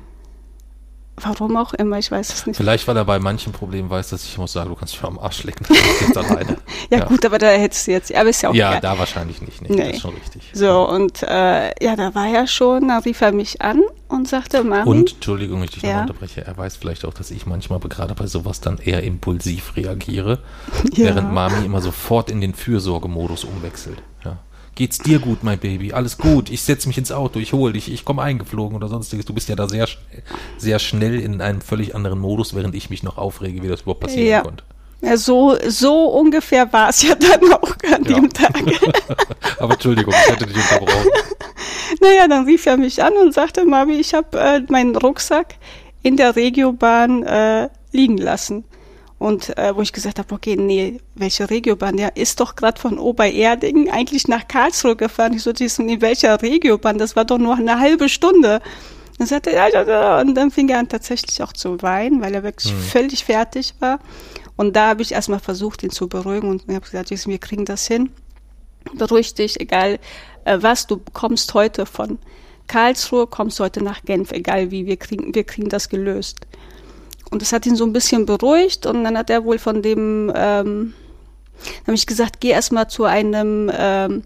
Warum 1.20 1.56
auch 1.56 1.74
immer, 1.74 1.98
ich 1.98 2.10
weiß 2.10 2.32
es 2.32 2.46
nicht. 2.46 2.56
Vielleicht, 2.56 2.86
weil 2.86 2.96
er 2.96 3.04
bei 3.04 3.18
manchen 3.18 3.52
Problemen 3.52 3.90
weiß, 3.90 4.10
dass 4.10 4.24
ich 4.24 4.38
muss 4.38 4.52
sagen, 4.52 4.70
du 4.70 4.76
kannst 4.76 4.94
mich 4.94 5.04
am 5.04 5.18
Arsch 5.18 5.42
lecken. 5.42 5.66
ja, 6.90 6.98
ja, 6.98 7.04
gut, 7.04 7.24
aber 7.26 7.38
da 7.38 7.48
hättest 7.48 7.86
du 7.86 7.92
jetzt, 7.92 8.14
aber 8.14 8.28
ist 8.28 8.42
ja 8.42 8.50
auch 8.50 8.54
Ja, 8.54 8.72
geil. 8.72 8.80
da 8.82 8.98
wahrscheinlich 8.98 9.42
nicht, 9.42 9.62
nee, 9.62 9.68
nee. 9.70 9.78
das 9.78 9.96
ist 9.96 10.02
schon 10.02 10.14
richtig. 10.14 10.50
So, 10.52 10.88
und 10.88 11.22
äh, 11.24 11.84
ja, 11.84 11.96
da 11.96 12.14
war 12.14 12.28
er 12.28 12.46
schon, 12.46 12.88
da 12.88 12.98
rief 12.98 13.20
er 13.20 13.32
mich 13.32 13.60
an 13.60 13.82
und 14.08 14.28
sagte, 14.28 14.64
Mami. 14.64 14.88
Und, 14.88 15.12
Entschuldigung, 15.14 15.62
ich 15.62 15.70
dich 15.70 15.82
ja. 15.82 15.94
noch 15.94 16.00
unterbreche, 16.02 16.44
er 16.44 16.56
weiß 16.56 16.76
vielleicht 16.76 17.04
auch, 17.04 17.14
dass 17.14 17.30
ich 17.30 17.46
manchmal 17.46 17.78
gerade 17.80 18.14
bei 18.14 18.26
sowas 18.26 18.60
dann 18.60 18.78
eher 18.78 19.02
impulsiv 19.02 19.76
reagiere, 19.76 20.40
ja. 20.92 21.06
während 21.06 21.32
Mami 21.32 21.64
immer 21.64 21.80
sofort 21.80 22.30
in 22.30 22.40
den 22.40 22.54
Fürsorgemodus 22.54 23.44
umwechselt. 23.44 24.02
Ja 24.24 24.38
geht's 24.78 24.98
dir 24.98 25.18
gut, 25.18 25.42
mein 25.42 25.58
Baby? 25.58 25.92
Alles 25.92 26.18
gut. 26.18 26.50
Ich 26.50 26.62
setze 26.62 26.86
mich 26.86 26.96
ins 26.96 27.10
Auto, 27.10 27.40
ich 27.40 27.52
hole 27.52 27.72
dich, 27.72 27.92
ich 27.92 28.04
komme 28.04 28.22
eingeflogen 28.22 28.76
oder 28.76 28.86
sonstiges. 28.86 29.26
Du 29.26 29.34
bist 29.34 29.48
ja 29.48 29.56
da 29.56 29.68
sehr, 29.68 29.88
sehr 30.56 30.78
schnell 30.78 31.18
in 31.18 31.40
einem 31.40 31.60
völlig 31.60 31.96
anderen 31.96 32.20
Modus, 32.20 32.54
während 32.54 32.76
ich 32.76 32.88
mich 32.88 33.02
noch 33.02 33.18
aufrege, 33.18 33.60
wie 33.60 33.66
das 33.66 33.80
überhaupt 33.82 34.02
passieren 34.02 34.28
ja. 34.28 34.40
konnte. 34.42 34.62
Ja, 35.00 35.16
so, 35.16 35.56
so 35.68 36.06
ungefähr 36.06 36.72
war 36.72 36.88
es 36.88 37.02
ja 37.02 37.14
dann 37.14 37.52
auch 37.52 37.76
an 37.92 38.04
ja. 38.04 38.14
dem 38.16 38.32
Tag. 38.32 38.60
Aber 39.60 39.74
Entschuldigung, 39.74 40.12
ich 40.12 40.32
hätte 40.32 40.46
dich 40.46 40.56
unterbrochen. 40.56 41.08
Naja, 42.00 42.28
dann 42.28 42.44
rief 42.44 42.66
er 42.66 42.76
mich 42.76 43.02
an 43.02 43.14
und 43.14 43.32
sagte, 43.32 43.64
Mami, 43.64 43.94
ich 43.94 44.12
habe 44.12 44.38
äh, 44.38 44.60
meinen 44.68 44.94
Rucksack 44.94 45.54
in 46.02 46.16
der 46.16 46.36
Regiobahn 46.36 47.22
äh, 47.22 47.70
liegen 47.92 48.18
lassen. 48.18 48.64
Und 49.18 49.56
äh, 49.58 49.74
wo 49.74 49.82
ich 49.82 49.92
gesagt 49.92 50.18
habe, 50.18 50.32
okay, 50.32 50.54
nee, 50.54 51.00
welche 51.14 51.50
Regiobahn? 51.50 51.96
Der 51.96 52.16
ist 52.16 52.38
doch 52.38 52.54
gerade 52.54 52.80
von 52.80 52.98
Obererdingen 52.98 53.90
eigentlich 53.90 54.28
nach 54.28 54.46
Karlsruhe 54.46 54.94
gefahren. 54.94 55.32
Ich 55.32 55.42
so, 55.42 55.50
in 55.50 56.00
welcher 56.00 56.40
Regiobahn? 56.40 56.98
Das 56.98 57.16
war 57.16 57.24
doch 57.24 57.38
nur 57.38 57.56
eine 57.56 57.80
halbe 57.80 58.08
Stunde. 58.08 58.60
Dann 59.18 59.26
sagte 59.26 59.50
er, 59.50 59.72
ja, 59.72 59.82
ja, 59.82 60.20
und 60.20 60.34
dann 60.36 60.52
fing 60.52 60.68
er 60.68 60.78
an 60.78 60.88
tatsächlich 60.88 61.42
auch 61.42 61.52
zu 61.52 61.82
weinen, 61.82 62.20
weil 62.22 62.34
er 62.34 62.44
wirklich 62.44 62.72
mhm. 62.72 62.78
völlig 62.78 63.24
fertig 63.24 63.74
war. 63.80 63.98
Und 64.58 64.74
da 64.74 64.88
habe 64.88 65.02
ich 65.02 65.12
erstmal 65.12 65.38
versucht, 65.38 65.84
ihn 65.84 65.90
zu 65.90 66.08
beruhigen 66.08 66.50
und 66.50 66.62
habe 66.68 66.80
gesagt, 66.80 67.10
wir 67.10 67.38
kriegen 67.38 67.64
das 67.64 67.86
hin. 67.86 68.10
Beruhig 68.94 69.34
dich, 69.34 69.60
egal 69.60 70.00
äh, 70.44 70.58
was, 70.60 70.88
du 70.88 71.00
kommst 71.12 71.54
heute 71.54 71.86
von 71.86 72.18
Karlsruhe, 72.66 73.28
kommst 73.28 73.60
heute 73.60 73.84
nach 73.84 74.02
Genf, 74.02 74.32
egal 74.32 74.72
wie, 74.72 74.84
wir 74.84 74.96
kriegen, 74.96 75.32
wir 75.32 75.44
kriegen 75.44 75.68
das 75.68 75.88
gelöst. 75.88 76.38
Und 77.30 77.40
das 77.40 77.52
hat 77.52 77.66
ihn 77.66 77.76
so 77.76 77.84
ein 77.84 77.92
bisschen 77.92 78.26
beruhigt 78.26 78.84
und 78.84 79.04
dann 79.04 79.16
hat 79.16 79.30
er 79.30 79.44
wohl 79.44 79.58
von 79.60 79.80
dem, 79.80 80.32
ähm, 80.34 80.92
habe 81.86 81.94
ich 81.94 82.06
gesagt, 82.06 82.40
geh 82.40 82.50
erstmal 82.50 82.90
zu 82.90 83.04
einem 83.04 83.70
ähm, 83.72 84.22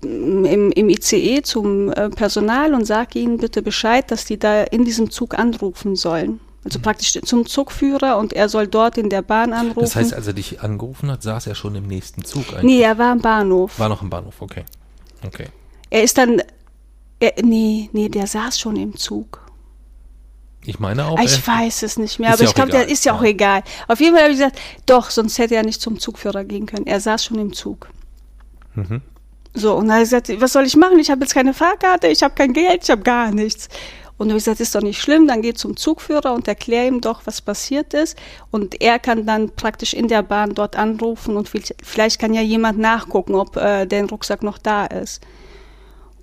im, 0.00 0.72
im 0.72 0.88
ICE 0.88 1.42
zum 1.42 1.90
äh, 1.92 2.08
Personal 2.08 2.72
und 2.72 2.86
sag 2.86 3.16
ihnen 3.16 3.36
bitte 3.36 3.60
Bescheid, 3.60 4.10
dass 4.10 4.24
die 4.24 4.38
da 4.38 4.62
in 4.62 4.86
diesem 4.86 5.10
Zug 5.10 5.38
anrufen 5.38 5.94
sollen. 5.94 6.40
Also 6.64 6.78
praktisch 6.78 7.18
zum 7.24 7.44
Zugführer 7.44 8.18
und 8.18 8.32
er 8.32 8.48
soll 8.48 8.68
dort 8.68 8.96
in 8.96 9.10
der 9.10 9.22
Bahn 9.22 9.52
anrufen. 9.52 9.80
Das 9.80 9.96
heißt, 9.96 10.14
als 10.14 10.28
er 10.28 10.32
dich 10.32 10.60
angerufen 10.60 11.10
hat, 11.10 11.22
saß 11.22 11.48
er 11.48 11.56
schon 11.56 11.74
im 11.74 11.88
nächsten 11.88 12.24
Zug 12.24 12.50
eigentlich? 12.50 12.62
Nee, 12.62 12.82
er 12.82 12.98
war 12.98 13.12
im 13.12 13.20
Bahnhof. 13.20 13.78
War 13.80 13.88
noch 13.88 14.02
im 14.02 14.10
Bahnhof, 14.10 14.40
okay. 14.40 14.64
Okay. 15.24 15.46
Er 15.90 16.04
ist 16.04 16.16
dann, 16.18 16.40
er, 17.18 17.32
nee, 17.42 17.90
nee, 17.92 18.08
der 18.08 18.28
saß 18.28 18.60
schon 18.60 18.76
im 18.76 18.96
Zug. 18.96 19.40
Ich 20.64 20.78
meine 20.78 21.06
auch. 21.06 21.18
Ich 21.18 21.44
weiß 21.44 21.82
es 21.82 21.98
nicht 21.98 22.20
mehr, 22.20 22.32
aber 22.32 22.42
ja 22.42 22.48
ich 22.48 22.54
glaube, 22.54 22.70
der 22.70 22.88
ist 22.88 23.04
ja 23.04 23.14
auch 23.14 23.22
egal. 23.22 23.64
Auf 23.88 23.98
jeden 23.98 24.14
Fall 24.14 24.22
habe 24.22 24.32
ich 24.32 24.38
gesagt, 24.38 24.60
doch, 24.86 25.10
sonst 25.10 25.38
hätte 25.38 25.56
er 25.56 25.64
nicht 25.64 25.80
zum 25.80 25.98
Zugführer 25.98 26.44
gehen 26.44 26.66
können. 26.66 26.86
Er 26.86 27.00
saß 27.00 27.24
schon 27.24 27.38
im 27.40 27.52
Zug. 27.52 27.88
Mhm. 28.74 29.02
So, 29.54 29.74
und 29.74 29.88
dann 29.88 29.96
hat 29.96 30.12
er 30.12 30.20
gesagt, 30.20 30.40
was 30.40 30.52
soll 30.52 30.64
ich 30.64 30.76
machen? 30.76 30.98
Ich 30.98 31.10
habe 31.10 31.22
jetzt 31.22 31.34
keine 31.34 31.52
Fahrkarte, 31.52 32.06
ich 32.06 32.22
habe 32.22 32.34
kein 32.34 32.52
Geld, 32.52 32.84
ich 32.84 32.90
habe 32.90 33.02
gar 33.02 33.32
nichts. 33.32 33.68
Und 34.22 34.28
ich 34.28 34.36
gesagt, 34.36 34.60
ist 34.60 34.76
doch 34.76 34.82
nicht 34.82 35.00
schlimm, 35.00 35.26
dann 35.26 35.42
geh 35.42 35.52
zum 35.52 35.76
Zugführer 35.76 36.32
und 36.32 36.46
erklär 36.46 36.86
ihm 36.86 37.00
doch, 37.00 37.22
was 37.24 37.40
passiert 37.40 37.92
ist. 37.92 38.16
Und 38.52 38.80
er 38.80 39.00
kann 39.00 39.26
dann 39.26 39.50
praktisch 39.50 39.94
in 39.94 40.06
der 40.06 40.22
Bahn 40.22 40.54
dort 40.54 40.76
anrufen 40.76 41.36
und 41.36 41.50
vielleicht 41.82 42.20
kann 42.20 42.32
ja 42.32 42.40
jemand 42.40 42.78
nachgucken, 42.78 43.34
ob 43.34 43.56
äh, 43.56 43.84
der 43.84 44.08
Rucksack 44.08 44.44
noch 44.44 44.58
da 44.58 44.86
ist. 44.86 45.26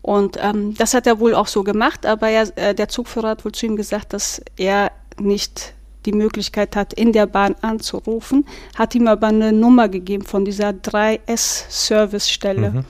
Und 0.02 0.38
ähm, 0.42 0.76
das 0.76 0.94
hat 0.94 1.08
er 1.08 1.20
wohl 1.20 1.36
auch 1.36 1.48
so 1.48 1.66
gemacht, 1.66 2.06
aber 2.06 2.30
er, 2.30 2.58
äh, 2.58 2.74
der 2.74 2.88
Zugführer 2.88 3.32
hat 3.32 3.44
wohl 3.44 3.52
zu 3.52 3.66
ihm 3.66 3.76
gesagt, 3.76 4.14
dass 4.14 4.42
er 4.56 4.94
nicht 5.20 5.74
die 6.06 6.14
Möglichkeit 6.14 6.78
hat, 6.78 6.94
in 6.94 7.12
der 7.12 7.26
Bahn 7.26 7.54
anzurufen, 7.60 8.48
hat 8.78 8.96
ihm 8.96 9.10
aber 9.10 9.28
eine 9.28 9.52
Nummer 9.52 9.90
gegeben 9.90 10.24
von 10.24 10.46
dieser 10.46 10.70
3S-Servicestelle. 10.70 12.72
Mhm. 12.72 12.86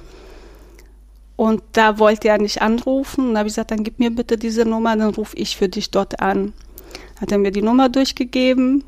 Und 1.39 1.63
da 1.71 1.99
wollte 1.99 2.27
er 2.27 2.37
nicht 2.37 2.61
anrufen. 2.61 3.29
Und 3.29 3.33
da 3.33 3.39
habe 3.39 3.47
ich 3.47 3.53
gesagt, 3.53 3.71
dann 3.71 3.85
gib 3.85 3.97
mir 3.97 4.11
bitte 4.11 4.35
diese 4.35 4.65
Nummer, 4.65 4.97
dann 4.97 5.15
rufe 5.15 5.37
ich 5.37 5.55
für 5.55 5.69
dich 5.69 5.89
dort 5.89 6.19
an. 6.19 6.51
Hat 7.21 7.31
er 7.31 7.37
mir 7.37 7.51
die 7.51 7.61
Nummer 7.61 7.87
durchgegeben 7.87 8.83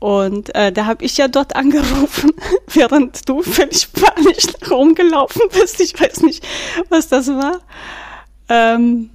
und 0.00 0.52
äh, 0.56 0.72
da 0.72 0.86
habe 0.86 1.04
ich 1.04 1.16
ja 1.18 1.28
dort 1.28 1.54
angerufen, 1.62 2.32
während 2.66 3.28
du 3.28 3.42
völlig 3.42 3.92
panisch 3.92 4.48
rumgelaufen 4.68 5.42
bist. 5.52 5.80
Ich 5.80 5.94
weiß 6.00 6.22
nicht, 6.22 6.44
was 6.88 7.06
das 7.06 7.28
war. 7.28 7.60
Ähm, 8.48 9.10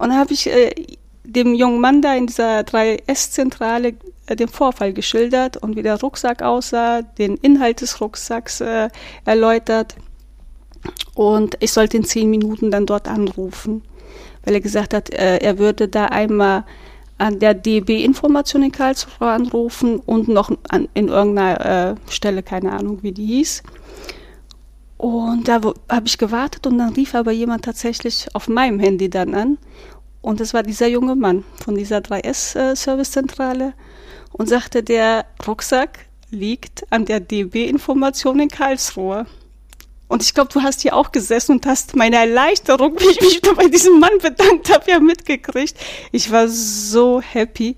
und 0.00 0.08
dann 0.08 0.18
habe 0.18 0.32
ich 0.32 0.48
äh, 0.48 0.74
dem 1.22 1.54
jungen 1.54 1.80
Mann 1.80 2.02
da 2.02 2.16
in 2.16 2.26
dieser 2.26 2.62
3S-Zentrale 2.62 3.94
äh, 4.26 4.34
den 4.34 4.48
Vorfall 4.48 4.92
geschildert 4.92 5.56
und 5.56 5.76
wie 5.76 5.84
der 5.84 6.00
Rucksack 6.00 6.42
aussah, 6.42 7.02
den 7.02 7.36
Inhalt 7.36 7.80
des 7.80 8.00
Rucksacks 8.00 8.60
äh, 8.60 8.88
erläutert. 9.24 9.94
Und 11.14 11.56
ich 11.60 11.72
sollte 11.72 11.96
in 11.96 12.04
zehn 12.04 12.30
Minuten 12.30 12.70
dann 12.70 12.86
dort 12.86 13.08
anrufen, 13.08 13.82
weil 14.44 14.54
er 14.54 14.60
gesagt 14.60 14.94
hat, 14.94 15.10
äh, 15.10 15.38
er 15.38 15.58
würde 15.58 15.88
da 15.88 16.06
einmal 16.06 16.64
an 17.18 17.38
der 17.38 17.54
DB-Information 17.54 18.62
in 18.62 18.72
Karlsruhe 18.72 19.28
anrufen 19.28 19.98
und 20.00 20.28
noch 20.28 20.50
an, 20.68 20.88
in 20.94 21.08
irgendeiner 21.08 21.90
äh, 21.90 21.94
Stelle, 22.10 22.42
keine 22.42 22.72
Ahnung, 22.72 23.02
wie 23.02 23.12
die 23.12 23.26
hieß. 23.26 23.62
Und 24.98 25.48
da 25.48 25.60
habe 25.90 26.06
ich 26.06 26.18
gewartet 26.18 26.66
und 26.66 26.78
dann 26.78 26.94
rief 26.94 27.14
aber 27.14 27.32
jemand 27.32 27.64
tatsächlich 27.64 28.28
auf 28.34 28.48
meinem 28.48 28.80
Handy 28.80 29.10
dann 29.10 29.34
an. 29.34 29.58
Und 30.22 30.40
das 30.40 30.54
war 30.54 30.62
dieser 30.62 30.88
junge 30.88 31.14
Mann 31.14 31.44
von 31.62 31.74
dieser 31.74 31.98
3S-Servicezentrale 31.98 33.68
äh, 33.68 33.72
und 34.32 34.48
sagte, 34.48 34.82
der 34.82 35.26
Rucksack 35.46 36.06
liegt 36.30 36.84
an 36.90 37.04
der 37.04 37.20
DB-Information 37.20 38.40
in 38.40 38.48
Karlsruhe. 38.48 39.26
Und 40.08 40.22
ich 40.22 40.34
glaube, 40.34 40.52
du 40.52 40.62
hast 40.62 40.82
hier 40.82 40.94
auch 40.94 41.10
gesessen 41.10 41.52
und 41.52 41.66
hast 41.66 41.96
meine 41.96 42.16
Erleichterung, 42.16 42.98
wie 43.00 43.10
ich 43.10 43.20
mich 43.20 43.40
bei 43.40 43.66
diesem 43.66 43.98
Mann 43.98 44.18
bedankt 44.22 44.72
habe, 44.72 44.90
ja 44.90 45.00
mitgekriegt. 45.00 45.76
Ich 46.12 46.30
war 46.30 46.48
so 46.48 47.20
happy. 47.20 47.76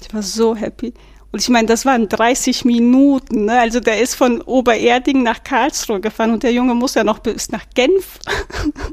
Ich 0.00 0.14
war 0.14 0.22
so 0.22 0.54
happy. 0.54 0.94
Und 1.30 1.42
ich 1.42 1.48
meine, 1.48 1.66
das 1.66 1.84
waren 1.84 2.08
30 2.08 2.64
Minuten. 2.64 3.46
Ne? 3.46 3.60
Also 3.60 3.80
der 3.80 4.00
ist 4.00 4.14
von 4.14 4.40
Obererding 4.40 5.22
nach 5.22 5.42
Karlsruhe 5.42 6.00
gefahren 6.00 6.32
und 6.32 6.42
der 6.42 6.52
Junge 6.52 6.74
muss 6.74 6.94
ja 6.94 7.04
noch 7.04 7.18
bis 7.18 7.50
nach 7.50 7.64
Genf. 7.74 8.18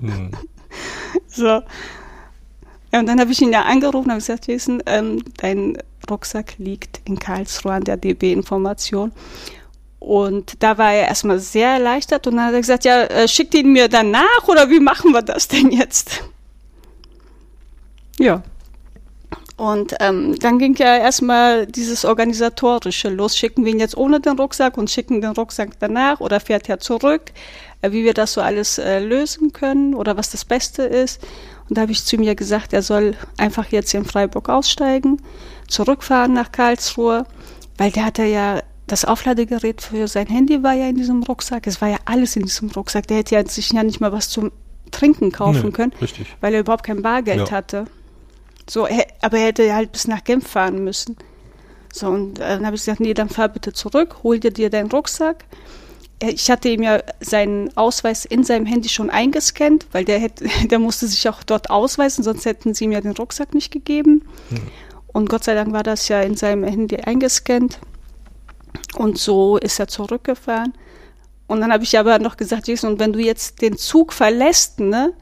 Mhm. 0.01 0.31
so. 1.27 1.45
Ja, 2.91 2.99
und 2.99 3.05
dann 3.07 3.19
habe 3.19 3.31
ich 3.31 3.41
ihn 3.41 3.51
ja 3.51 3.63
angerufen 3.63 4.09
und 4.09 4.17
gesagt, 4.17 4.47
Jason, 4.47 4.81
ähm, 4.85 5.23
dein 5.37 5.77
Rucksack 6.09 6.57
liegt 6.57 7.01
in 7.05 7.19
Karlsruhe 7.19 7.73
an 7.73 7.83
der 7.83 7.97
DB-Information. 7.97 9.11
Und 10.05 10.61
da 10.61 10.77
war 10.77 10.93
er 10.93 11.07
erstmal 11.07 11.39
sehr 11.39 11.67
erleichtert 11.67 12.27
und 12.27 12.35
dann 12.35 12.45
hat 12.45 12.53
er 12.53 12.61
gesagt, 12.61 12.85
ja, 12.85 13.05
äh, 13.05 13.27
schickt 13.27 13.55
ihn 13.55 13.73
mir 13.73 13.87
dann 13.87 14.11
nach 14.11 14.47
oder 14.47 14.69
wie 14.69 14.79
machen 14.79 15.13
wir 15.13 15.23
das 15.23 15.47
denn 15.47 15.71
jetzt? 15.71 16.21
Ja. 18.19 18.43
Und 19.57 19.95
ähm, 20.01 20.37
dann 20.37 20.59
ging 20.59 20.75
ja 20.75 20.95
erstmal 20.95 21.65
dieses 21.65 22.05
Organisatorische 22.05 23.09
los. 23.09 23.35
Schicken 23.35 23.65
wir 23.65 23.71
ihn 23.71 23.79
jetzt 23.79 23.97
ohne 23.97 24.19
den 24.19 24.37
Rucksack 24.37 24.77
und 24.77 24.91
schicken 24.91 25.21
den 25.21 25.31
Rucksack 25.31 25.71
danach 25.79 26.19
oder 26.19 26.39
fährt 26.39 26.69
er 26.69 26.79
zurück, 26.79 27.31
äh, 27.81 27.91
wie 27.91 28.03
wir 28.03 28.13
das 28.13 28.33
so 28.33 28.41
alles 28.41 28.77
äh, 28.77 28.99
lösen 28.99 29.53
können 29.53 29.95
oder 29.95 30.17
was 30.17 30.29
das 30.29 30.45
Beste 30.45 30.83
ist. 30.83 31.19
Und 31.67 31.79
da 31.79 31.81
habe 31.81 31.93
ich 31.93 32.05
zu 32.05 32.17
mir 32.17 32.35
gesagt, 32.35 32.73
er 32.73 32.83
soll 32.83 33.15
einfach 33.37 33.71
jetzt 33.71 33.91
in 33.95 34.05
Freiburg 34.05 34.49
aussteigen, 34.49 35.19
zurückfahren 35.67 36.33
nach 36.33 36.51
Karlsruhe, 36.51 37.25
weil 37.79 37.89
der 37.89 38.05
hat 38.05 38.19
ja 38.19 38.61
das 38.87 39.05
Aufladegerät 39.05 39.81
für 39.81 40.07
sein 40.07 40.27
Handy 40.27 40.61
war 40.61 40.73
ja 40.73 40.87
in 40.87 40.95
diesem 40.95 41.23
Rucksack. 41.23 41.65
Es 41.67 41.81
war 41.81 41.89
ja 41.89 41.97
alles 42.05 42.35
in 42.35 42.43
diesem 42.43 42.69
Rucksack. 42.69 43.07
Der 43.07 43.17
hätte 43.17 43.35
ja 43.35 43.45
sich 43.45 43.71
ja 43.71 43.83
nicht 43.83 43.99
mal 43.99 44.11
was 44.11 44.29
zum 44.29 44.51
Trinken 44.91 45.31
kaufen 45.31 45.67
nee, 45.67 45.71
können, 45.71 45.93
richtig. 45.99 46.35
weil 46.41 46.53
er 46.53 46.61
überhaupt 46.61 46.85
kein 46.85 47.01
Bargeld 47.01 47.49
ja. 47.49 47.51
hatte. 47.51 47.85
So, 48.69 48.85
er, 48.85 49.07
aber 49.21 49.37
er 49.37 49.47
hätte 49.47 49.73
halt 49.73 49.91
bis 49.91 50.07
nach 50.07 50.23
Genf 50.23 50.47
fahren 50.47 50.83
müssen. 50.83 51.17
So, 51.91 52.07
und 52.07 52.39
äh, 52.39 52.55
dann 52.55 52.65
habe 52.65 52.75
ich 52.75 52.81
gesagt, 52.81 52.99
nee, 52.99 53.13
dann 53.13 53.29
fahr 53.29 53.49
bitte 53.49 53.73
zurück, 53.73 54.17
hol 54.23 54.39
dir 54.39 54.51
dir 54.51 54.69
deinen 54.69 54.91
Rucksack. 54.91 55.45
Äh, 56.19 56.31
ich 56.31 56.49
hatte 56.51 56.69
ihm 56.69 56.83
ja 56.83 57.01
seinen 57.19 57.75
Ausweis 57.77 58.25
in 58.25 58.43
seinem 58.43 58.65
Handy 58.65 58.89
schon 58.89 59.09
eingescannt, 59.09 59.87
weil 59.91 60.05
der, 60.05 60.19
hätte, 60.19 60.45
der 60.69 60.79
musste 60.79 61.07
sich 61.07 61.27
auch 61.29 61.43
dort 61.43 61.69
ausweisen, 61.69 62.23
sonst 62.23 62.45
hätten 62.45 62.73
sie 62.73 62.85
ihm 62.85 62.91
ja 62.91 63.01
den 63.01 63.13
Rucksack 63.13 63.53
nicht 63.53 63.71
gegeben. 63.71 64.23
Hm. 64.49 64.61
Und 65.07 65.29
Gott 65.29 65.45
sei 65.45 65.53
Dank 65.53 65.71
war 65.71 65.83
das 65.83 66.07
ja 66.07 66.21
in 66.21 66.35
seinem 66.35 66.65
Handy 66.65 66.97
eingescannt. 66.97 67.79
Und 68.95 69.17
so 69.17 69.57
ist 69.57 69.79
er 69.79 69.87
zurückgefahren. 69.87 70.73
Und 71.47 71.61
dann 71.61 71.71
habe 71.71 71.83
ich 71.83 71.97
aber 71.97 72.19
noch 72.19 72.37
gesagt, 72.37 72.67
Jason, 72.67 72.99
wenn 72.99 73.13
du 73.13 73.19
jetzt 73.19 73.61
den 73.61 73.77
Zug 73.77 74.13
verlässt, 74.13 74.79
ne, 74.79 75.13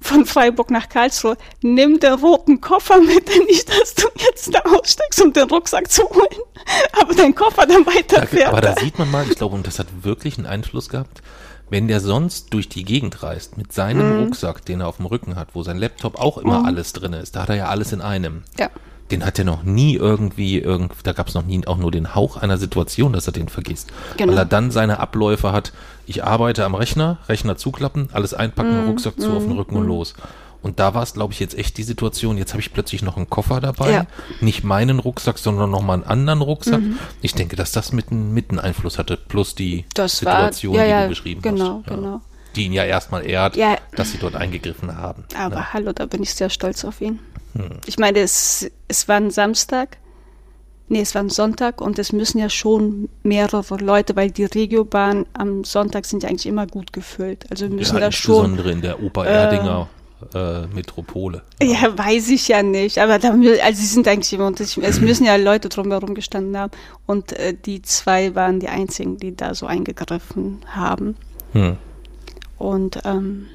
von 0.00 0.26
Freiburg 0.26 0.70
nach 0.70 0.90
Karlsruhe, 0.90 1.38
nimm 1.62 1.98
den 1.98 2.12
roten 2.12 2.60
Koffer 2.60 3.00
mit, 3.00 3.26
denn 3.34 3.44
nicht, 3.44 3.68
dass 3.68 3.94
du 3.94 4.06
jetzt 4.18 4.54
da 4.54 4.60
aussteigst, 4.60 5.22
um 5.22 5.32
den 5.32 5.48
Rucksack 5.48 5.90
zu 5.90 6.02
holen, 6.02 6.40
aber 7.00 7.14
dein 7.14 7.34
Koffer 7.34 7.66
dann 7.66 7.86
weiterfährt. 7.86 8.48
Aber 8.48 8.60
da 8.60 8.76
sieht 8.76 8.98
man 8.98 9.10
mal, 9.10 9.24
ich 9.28 9.36
glaube, 9.36 9.54
und 9.54 9.66
das 9.66 9.78
hat 9.78 9.86
wirklich 10.02 10.36
einen 10.36 10.46
Einfluss 10.46 10.90
gehabt, 10.90 11.22
wenn 11.70 11.88
der 11.88 12.00
sonst 12.00 12.52
durch 12.52 12.68
die 12.68 12.84
Gegend 12.84 13.22
reist 13.22 13.56
mit 13.56 13.72
seinem 13.72 14.12
mhm. 14.12 14.24
Rucksack, 14.24 14.62
den 14.66 14.82
er 14.82 14.88
auf 14.88 14.98
dem 14.98 15.06
Rücken 15.06 15.36
hat, 15.36 15.48
wo 15.54 15.62
sein 15.62 15.78
Laptop 15.78 16.16
auch 16.16 16.36
immer 16.36 16.60
mhm. 16.60 16.66
alles 16.66 16.92
drin 16.92 17.14
ist, 17.14 17.34
da 17.34 17.42
hat 17.42 17.48
er 17.48 17.56
ja 17.56 17.68
alles 17.68 17.92
in 17.92 18.02
einem. 18.02 18.42
Ja 18.58 18.68
den 19.14 19.24
hat 19.24 19.38
er 19.38 19.44
noch 19.44 19.62
nie 19.62 19.94
irgendwie, 19.94 20.58
irgend, 20.58 20.92
da 21.04 21.12
gab 21.12 21.28
es 21.28 21.34
noch 21.34 21.46
nie 21.46 21.64
auch 21.66 21.78
nur 21.78 21.90
den 21.90 22.14
Hauch 22.14 22.36
einer 22.36 22.58
Situation, 22.58 23.12
dass 23.12 23.26
er 23.26 23.32
den 23.32 23.48
vergisst. 23.48 23.92
Genau. 24.16 24.32
Weil 24.32 24.38
er 24.38 24.44
dann 24.44 24.70
seine 24.70 24.98
Abläufe 24.98 25.52
hat, 25.52 25.72
ich 26.06 26.24
arbeite 26.24 26.64
am 26.64 26.74
Rechner, 26.74 27.18
Rechner 27.28 27.56
zuklappen, 27.56 28.08
alles 28.12 28.34
einpacken, 28.34 28.84
mm, 28.84 28.88
Rucksack 28.88 29.20
zu 29.20 29.30
mm, 29.30 29.36
auf 29.36 29.42
den 29.44 29.52
Rücken 29.52 29.74
mm. 29.76 29.78
und 29.78 29.86
los. 29.86 30.14
Und 30.62 30.80
da 30.80 30.94
war 30.94 31.02
es, 31.02 31.12
glaube 31.12 31.32
ich, 31.32 31.40
jetzt 31.40 31.56
echt 31.56 31.76
die 31.76 31.82
Situation, 31.82 32.38
jetzt 32.38 32.54
habe 32.54 32.60
ich 32.60 32.72
plötzlich 32.72 33.02
noch 33.02 33.16
einen 33.16 33.28
Koffer 33.28 33.60
dabei, 33.60 33.92
ja. 33.92 34.06
nicht 34.40 34.64
meinen 34.64 34.98
Rucksack, 34.98 35.38
sondern 35.38 35.70
nochmal 35.70 35.96
einen 35.96 36.04
anderen 36.04 36.40
Rucksack. 36.40 36.80
Mhm. 36.80 36.98
Ich 37.20 37.34
denke, 37.34 37.54
dass 37.54 37.70
das 37.70 37.92
mit, 37.92 38.10
mit 38.10 38.50
einen 38.50 38.58
Einfluss 38.58 38.98
hatte, 38.98 39.16
plus 39.16 39.54
die 39.54 39.84
das 39.94 40.18
Situation, 40.18 40.76
war, 40.76 40.86
ja, 40.86 41.00
die 41.00 41.04
du 41.04 41.08
beschrieben 41.10 41.42
genau, 41.42 41.80
hast. 41.80 41.90
Genau, 41.90 42.00
genau. 42.00 42.20
Die 42.56 42.64
ihn 42.64 42.72
ja 42.72 42.84
erstmal 42.84 43.26
ehrt, 43.26 43.56
ja. 43.56 43.76
dass 43.94 44.12
sie 44.12 44.18
dort 44.18 44.36
eingegriffen 44.36 44.96
haben. 44.96 45.24
Aber 45.36 45.56
ne? 45.56 45.72
hallo, 45.74 45.92
da 45.92 46.06
bin 46.06 46.22
ich 46.22 46.34
sehr 46.34 46.48
stolz 46.48 46.84
auf 46.84 47.00
ihn. 47.00 47.20
Hm. 47.54 47.70
Ich 47.86 47.98
meine, 47.98 48.20
es, 48.20 48.70
es 48.88 49.08
war 49.08 49.16
ein 49.16 49.30
Samstag, 49.30 49.98
nee, 50.88 51.00
es 51.00 51.14
war 51.14 51.22
ein 51.22 51.30
Sonntag 51.30 51.80
und 51.80 51.98
es 51.98 52.12
müssen 52.12 52.38
ja 52.38 52.48
schon 52.48 53.08
mehrere 53.22 53.76
Leute, 53.78 54.16
weil 54.16 54.30
die 54.30 54.44
Regiobahn 54.44 55.26
am 55.32 55.64
Sonntag 55.64 56.04
sind 56.06 56.22
ja 56.22 56.28
eigentlich 56.28 56.46
immer 56.46 56.66
gut 56.66 56.92
gefüllt. 56.92 57.46
Also 57.50 57.68
müssen 57.68 57.94
ja, 57.94 58.00
da 58.00 58.12
schon. 58.12 58.36
Insbesondere 58.36 58.70
in 58.72 58.82
der 58.82 59.02
Oper 59.02 59.26
Erdinger. 59.26 59.88
Äh, 59.90 60.04
äh, 60.32 60.66
Metropole. 60.68 61.42
Ja, 61.62 61.98
weiß 61.98 62.30
ich 62.30 62.48
ja 62.48 62.62
nicht, 62.62 62.98
aber 62.98 63.18
da, 63.18 63.30
also 63.30 63.80
sie 63.80 63.86
sind 63.86 64.08
eigentlich 64.08 64.32
immer, 64.32 64.52
es 64.58 64.76
müssen 65.00 65.26
ja 65.26 65.36
Leute 65.36 65.68
drumherum 65.68 66.14
gestanden 66.14 66.56
haben 66.56 66.72
und 67.06 67.32
äh, 67.32 67.54
die 67.54 67.82
zwei 67.82 68.34
waren 68.34 68.60
die 68.60 68.68
einzigen, 68.68 69.18
die 69.18 69.36
da 69.36 69.54
so 69.54 69.66
eingegriffen 69.66 70.60
haben. 70.66 71.16
Hm. 71.52 71.76
Und 72.58 73.00
ähm, 73.04 73.46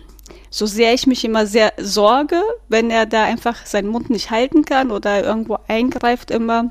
so 0.49 0.65
sehr 0.65 0.93
ich 0.93 1.07
mich 1.07 1.23
immer 1.23 1.45
sehr 1.45 1.73
sorge, 1.77 2.41
wenn 2.67 2.89
er 2.89 3.05
da 3.05 3.23
einfach 3.23 3.65
seinen 3.65 3.89
Mund 3.89 4.09
nicht 4.09 4.31
halten 4.31 4.65
kann 4.65 4.91
oder 4.91 5.23
irgendwo 5.23 5.57
eingreift 5.67 6.31
immer. 6.31 6.69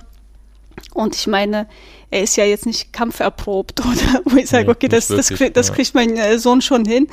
Und 0.94 1.14
ich 1.14 1.26
meine, 1.26 1.68
er 2.11 2.23
ist 2.23 2.37
ja 2.37 2.44
jetzt 2.44 2.66
nicht 2.66 2.92
kampferprobt 2.92 3.80
oder 3.87 4.23
wo 4.25 4.37
ich 4.37 4.49
sage, 4.49 4.66
nee, 4.66 4.73
okay, 4.73 4.88
das, 4.88 5.11
wirklich, 5.11 5.52
das, 5.52 5.68
das, 5.68 5.73
kriegt 5.75 5.94
mein 5.94 6.16
äh, 6.16 6.38
Sohn 6.38 6.61
schon 6.61 6.85
hin. 6.85 7.08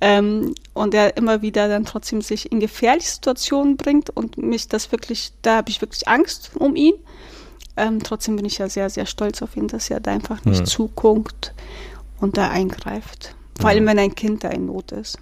Ähm, 0.00 0.54
und 0.74 0.94
er 0.94 1.16
immer 1.16 1.42
wieder 1.42 1.68
dann 1.68 1.84
trotzdem 1.84 2.22
sich 2.22 2.50
in 2.50 2.58
gefährliche 2.58 3.08
Situationen 3.08 3.76
bringt 3.76 4.10
und 4.10 4.36
mich 4.36 4.66
das 4.66 4.90
wirklich, 4.90 5.32
da 5.42 5.58
habe 5.58 5.70
ich 5.70 5.80
wirklich 5.80 6.08
Angst 6.08 6.50
um 6.56 6.74
ihn. 6.74 6.94
Ähm, 7.76 8.02
trotzdem 8.02 8.36
bin 8.36 8.44
ich 8.44 8.58
ja 8.58 8.68
sehr, 8.68 8.90
sehr 8.90 9.06
stolz 9.06 9.42
auf 9.42 9.56
ihn, 9.56 9.68
dass 9.68 9.88
er 9.90 10.00
da 10.00 10.10
einfach 10.10 10.44
nicht 10.44 10.58
ja. 10.58 10.64
zuguckt 10.64 11.54
und 12.20 12.36
da 12.36 12.50
eingreift. 12.50 13.34
Vor 13.60 13.70
allem, 13.70 13.86
wenn 13.86 13.98
ein 13.98 14.14
Kind 14.14 14.42
da 14.42 14.48
in 14.48 14.66
Not 14.66 14.92
ist. 14.92 15.18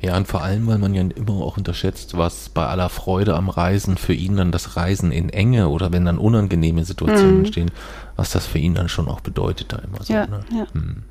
Ja, 0.00 0.16
und 0.16 0.28
vor 0.28 0.42
allem, 0.42 0.66
weil 0.66 0.78
man 0.78 0.94
ja 0.94 1.02
immer 1.02 1.32
auch 1.32 1.56
unterschätzt, 1.56 2.16
was 2.16 2.48
bei 2.48 2.66
aller 2.66 2.88
Freude 2.88 3.34
am 3.34 3.48
Reisen 3.48 3.96
für 3.96 4.12
ihn 4.12 4.36
dann 4.36 4.52
das 4.52 4.76
Reisen 4.76 5.10
in 5.10 5.30
Enge 5.30 5.68
oder 5.68 5.92
wenn 5.92 6.04
dann 6.04 6.18
unangenehme 6.18 6.84
Situationen 6.84 7.32
mhm. 7.32 7.44
entstehen, 7.44 7.70
was 8.16 8.30
das 8.30 8.46
für 8.46 8.58
ihn 8.58 8.74
dann 8.74 8.88
schon 8.88 9.08
auch 9.08 9.20
bedeutet 9.20 9.72
da 9.72 9.78
immer 9.78 10.02
so. 10.02 10.12
Ja, 10.12 10.26
ne? 10.26 10.40
ja. 10.52 10.66
Hm. 10.72 11.02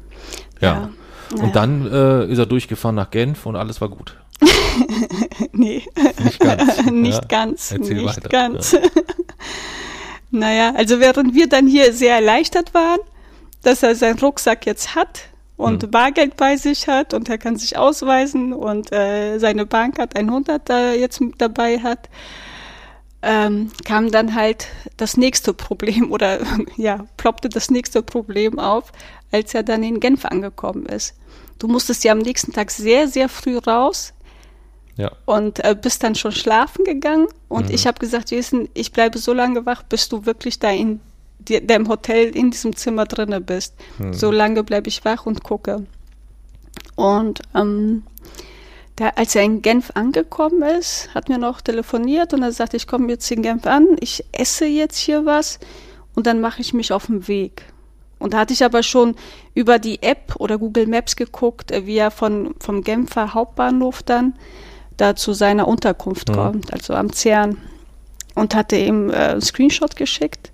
ja. 0.62 0.74
ja. 0.74 0.90
Naja. 1.32 1.44
Und 1.44 1.56
dann 1.56 1.92
äh, 1.92 2.26
ist 2.28 2.38
er 2.38 2.46
durchgefahren 2.46 2.96
nach 2.96 3.10
Genf 3.10 3.46
und 3.46 3.56
alles 3.56 3.82
war 3.82 3.90
gut. 3.90 4.16
nee. 5.52 5.84
Nicht 6.24 6.40
ganz. 6.40 6.86
nicht 6.92 7.22
ja. 7.22 7.28
ganz. 7.28 7.72
Erzähl 7.72 7.96
nicht 7.96 8.18
weiter. 8.18 8.30
ganz. 8.30 8.74
Ja. 8.74 8.80
naja, 10.32 10.74
also 10.76 11.00
während 11.00 11.34
wir 11.34 11.48
dann 11.48 11.68
hier 11.68 11.94
sehr 11.94 12.16
erleichtert 12.16 12.74
waren, 12.74 13.00
dass 13.64 13.84
er 13.84 13.96
seinen 13.96 14.20
Rucksack 14.20 14.66
jetzt 14.66 14.96
hat 14.96 15.22
und 15.58 15.84
hm. 15.84 15.92
Bargeld 15.92 16.38
bei 16.38 16.58
sich 16.58 16.88
hat 16.88 17.14
und 17.14 17.30
er 17.30 17.38
kann 17.38 17.58
sich 17.58 17.78
ausweisen 17.78 18.54
und 18.54 18.92
äh, 18.92 19.38
seine 19.38 19.66
Bank 19.66 20.00
hat 20.00 20.16
100 20.16 20.68
da 20.68 20.94
jetzt 20.94 21.22
dabei 21.38 21.80
hat, 21.80 22.10
ähm, 23.22 23.72
kam 23.86 24.12
dann 24.12 24.36
halt 24.36 24.68
das 24.98 25.16
nächste 25.16 25.54
Problem 25.54 26.12
oder 26.12 26.40
ja, 26.78 27.06
ploppte 27.18 27.50
das 27.50 27.70
nächste 27.70 28.02
Problem 28.02 28.60
auf, 28.60 28.92
als 29.32 29.54
er 29.54 29.64
dann 29.64 29.84
in 29.84 30.00
Genf 30.00 30.26
angekommen 30.26 30.86
ist. 30.86 31.16
Du 31.60 31.68
musstest 31.68 32.04
ja 32.04 32.12
am 32.12 32.20
nächsten 32.20 32.52
Tag 32.52 32.72
sehr, 32.72 33.08
sehr 33.08 33.30
früh 33.30 33.58
raus 33.58 34.14
ja. 34.98 35.12
und 35.26 35.64
äh, 35.64 35.76
bist 35.80 36.04
dann 36.04 36.16
schon 36.16 36.32
schlafen 36.32 36.84
gegangen. 36.84 37.28
Und 37.48 37.70
mhm. 37.70 37.76
ich 37.76 37.88
habe 37.88 38.00
gesagt, 38.00 38.32
Jason, 38.32 38.68
ich 38.74 38.92
bleibe 38.92 39.18
so 39.18 39.34
lange 39.34 39.66
wach, 39.66 39.84
bis 39.84 40.10
du 40.10 40.26
wirklich 40.26 40.60
da 40.60 40.72
in 40.72 41.00
die, 41.48 41.66
deinem 41.66 41.88
Hotel 41.88 42.36
in 42.36 42.52
diesem 42.52 42.76
Zimmer 42.76 43.06
drinne 43.06 43.42
bist. 43.42 43.76
Mhm. 44.00 44.14
So 44.14 44.32
lange 44.32 44.64
bleibe 44.64 44.88
ich 44.88 45.04
wach 45.06 45.26
und 45.26 45.44
gucke. 45.44 45.86
Und 46.96 47.42
ähm, 47.56 48.04
da, 48.96 49.10
als 49.16 49.36
er 49.36 49.44
in 49.44 49.62
Genf 49.62 49.92
angekommen 49.96 50.62
ist, 50.62 51.14
hat 51.16 51.30
mir 51.30 51.38
noch 51.38 51.62
telefoniert 51.62 52.34
und 52.34 52.44
er 52.44 52.52
sagte, 52.52 52.78
ich 52.78 52.88
komme 52.88 53.10
jetzt 53.10 53.30
in 53.32 53.42
Genf 53.42 53.66
an, 53.66 53.98
ich 54.00 54.24
esse 54.32 54.66
jetzt 54.66 54.98
hier 54.98 55.26
was 55.26 55.60
und 56.14 56.28
dann 56.28 56.42
mache 56.42 56.62
ich 56.62 56.74
mich 56.74 56.92
auf 56.92 57.08
den 57.08 57.28
Weg. 57.28 57.64
Und 58.20 58.34
da 58.34 58.40
hatte 58.40 58.54
ich 58.54 58.64
aber 58.64 58.84
schon 58.84 59.16
über 59.54 59.80
die 59.80 60.02
App 60.02 60.36
oder 60.38 60.58
Google 60.58 60.88
Maps 60.88 61.18
geguckt, 61.18 61.72
äh, 61.72 61.86
wie 61.86 61.98
er 61.98 62.10
von, 62.10 62.56
vom 62.60 62.82
Genfer 62.82 63.34
Hauptbahnhof 63.34 64.02
dann 64.02 64.36
da 64.96 65.16
zu 65.16 65.34
seiner 65.34 65.68
Unterkunft 65.68 66.30
mhm. 66.30 66.34
kommt, 66.34 66.74
also 66.74 66.94
am 66.94 67.12
CERN. 67.12 67.58
Und 68.36 68.56
hatte 68.56 68.78
ihm 68.78 69.10
äh, 69.10 69.14
einen 69.14 69.42
Screenshot 69.42 69.96
geschickt. 69.96 70.53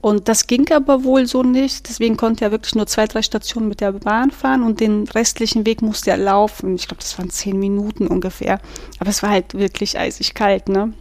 Und 0.00 0.28
das 0.28 0.46
ging 0.46 0.70
aber 0.72 1.02
wohl 1.02 1.26
so 1.26 1.42
nicht. 1.42 1.88
Deswegen 1.88 2.16
konnte 2.16 2.44
er 2.44 2.52
wirklich 2.52 2.76
nur 2.76 2.86
zwei, 2.86 3.06
drei 3.06 3.22
Stationen 3.22 3.68
mit 3.68 3.80
der 3.80 3.92
Bahn 3.92 4.30
fahren 4.30 4.62
und 4.62 4.80
den 4.80 5.08
restlichen 5.08 5.66
Weg 5.66 5.82
musste 5.82 6.10
er 6.10 6.18
laufen. 6.18 6.76
Ich 6.76 6.86
glaube, 6.86 7.00
das 7.00 7.18
waren 7.18 7.30
zehn 7.30 7.58
Minuten 7.58 8.06
ungefähr. 8.06 8.60
Aber 9.00 9.10
es 9.10 9.22
war 9.22 9.30
halt 9.30 9.54
wirklich 9.54 9.98
eisig 9.98 10.34
kalt, 10.34 10.68
ne? 10.68 10.92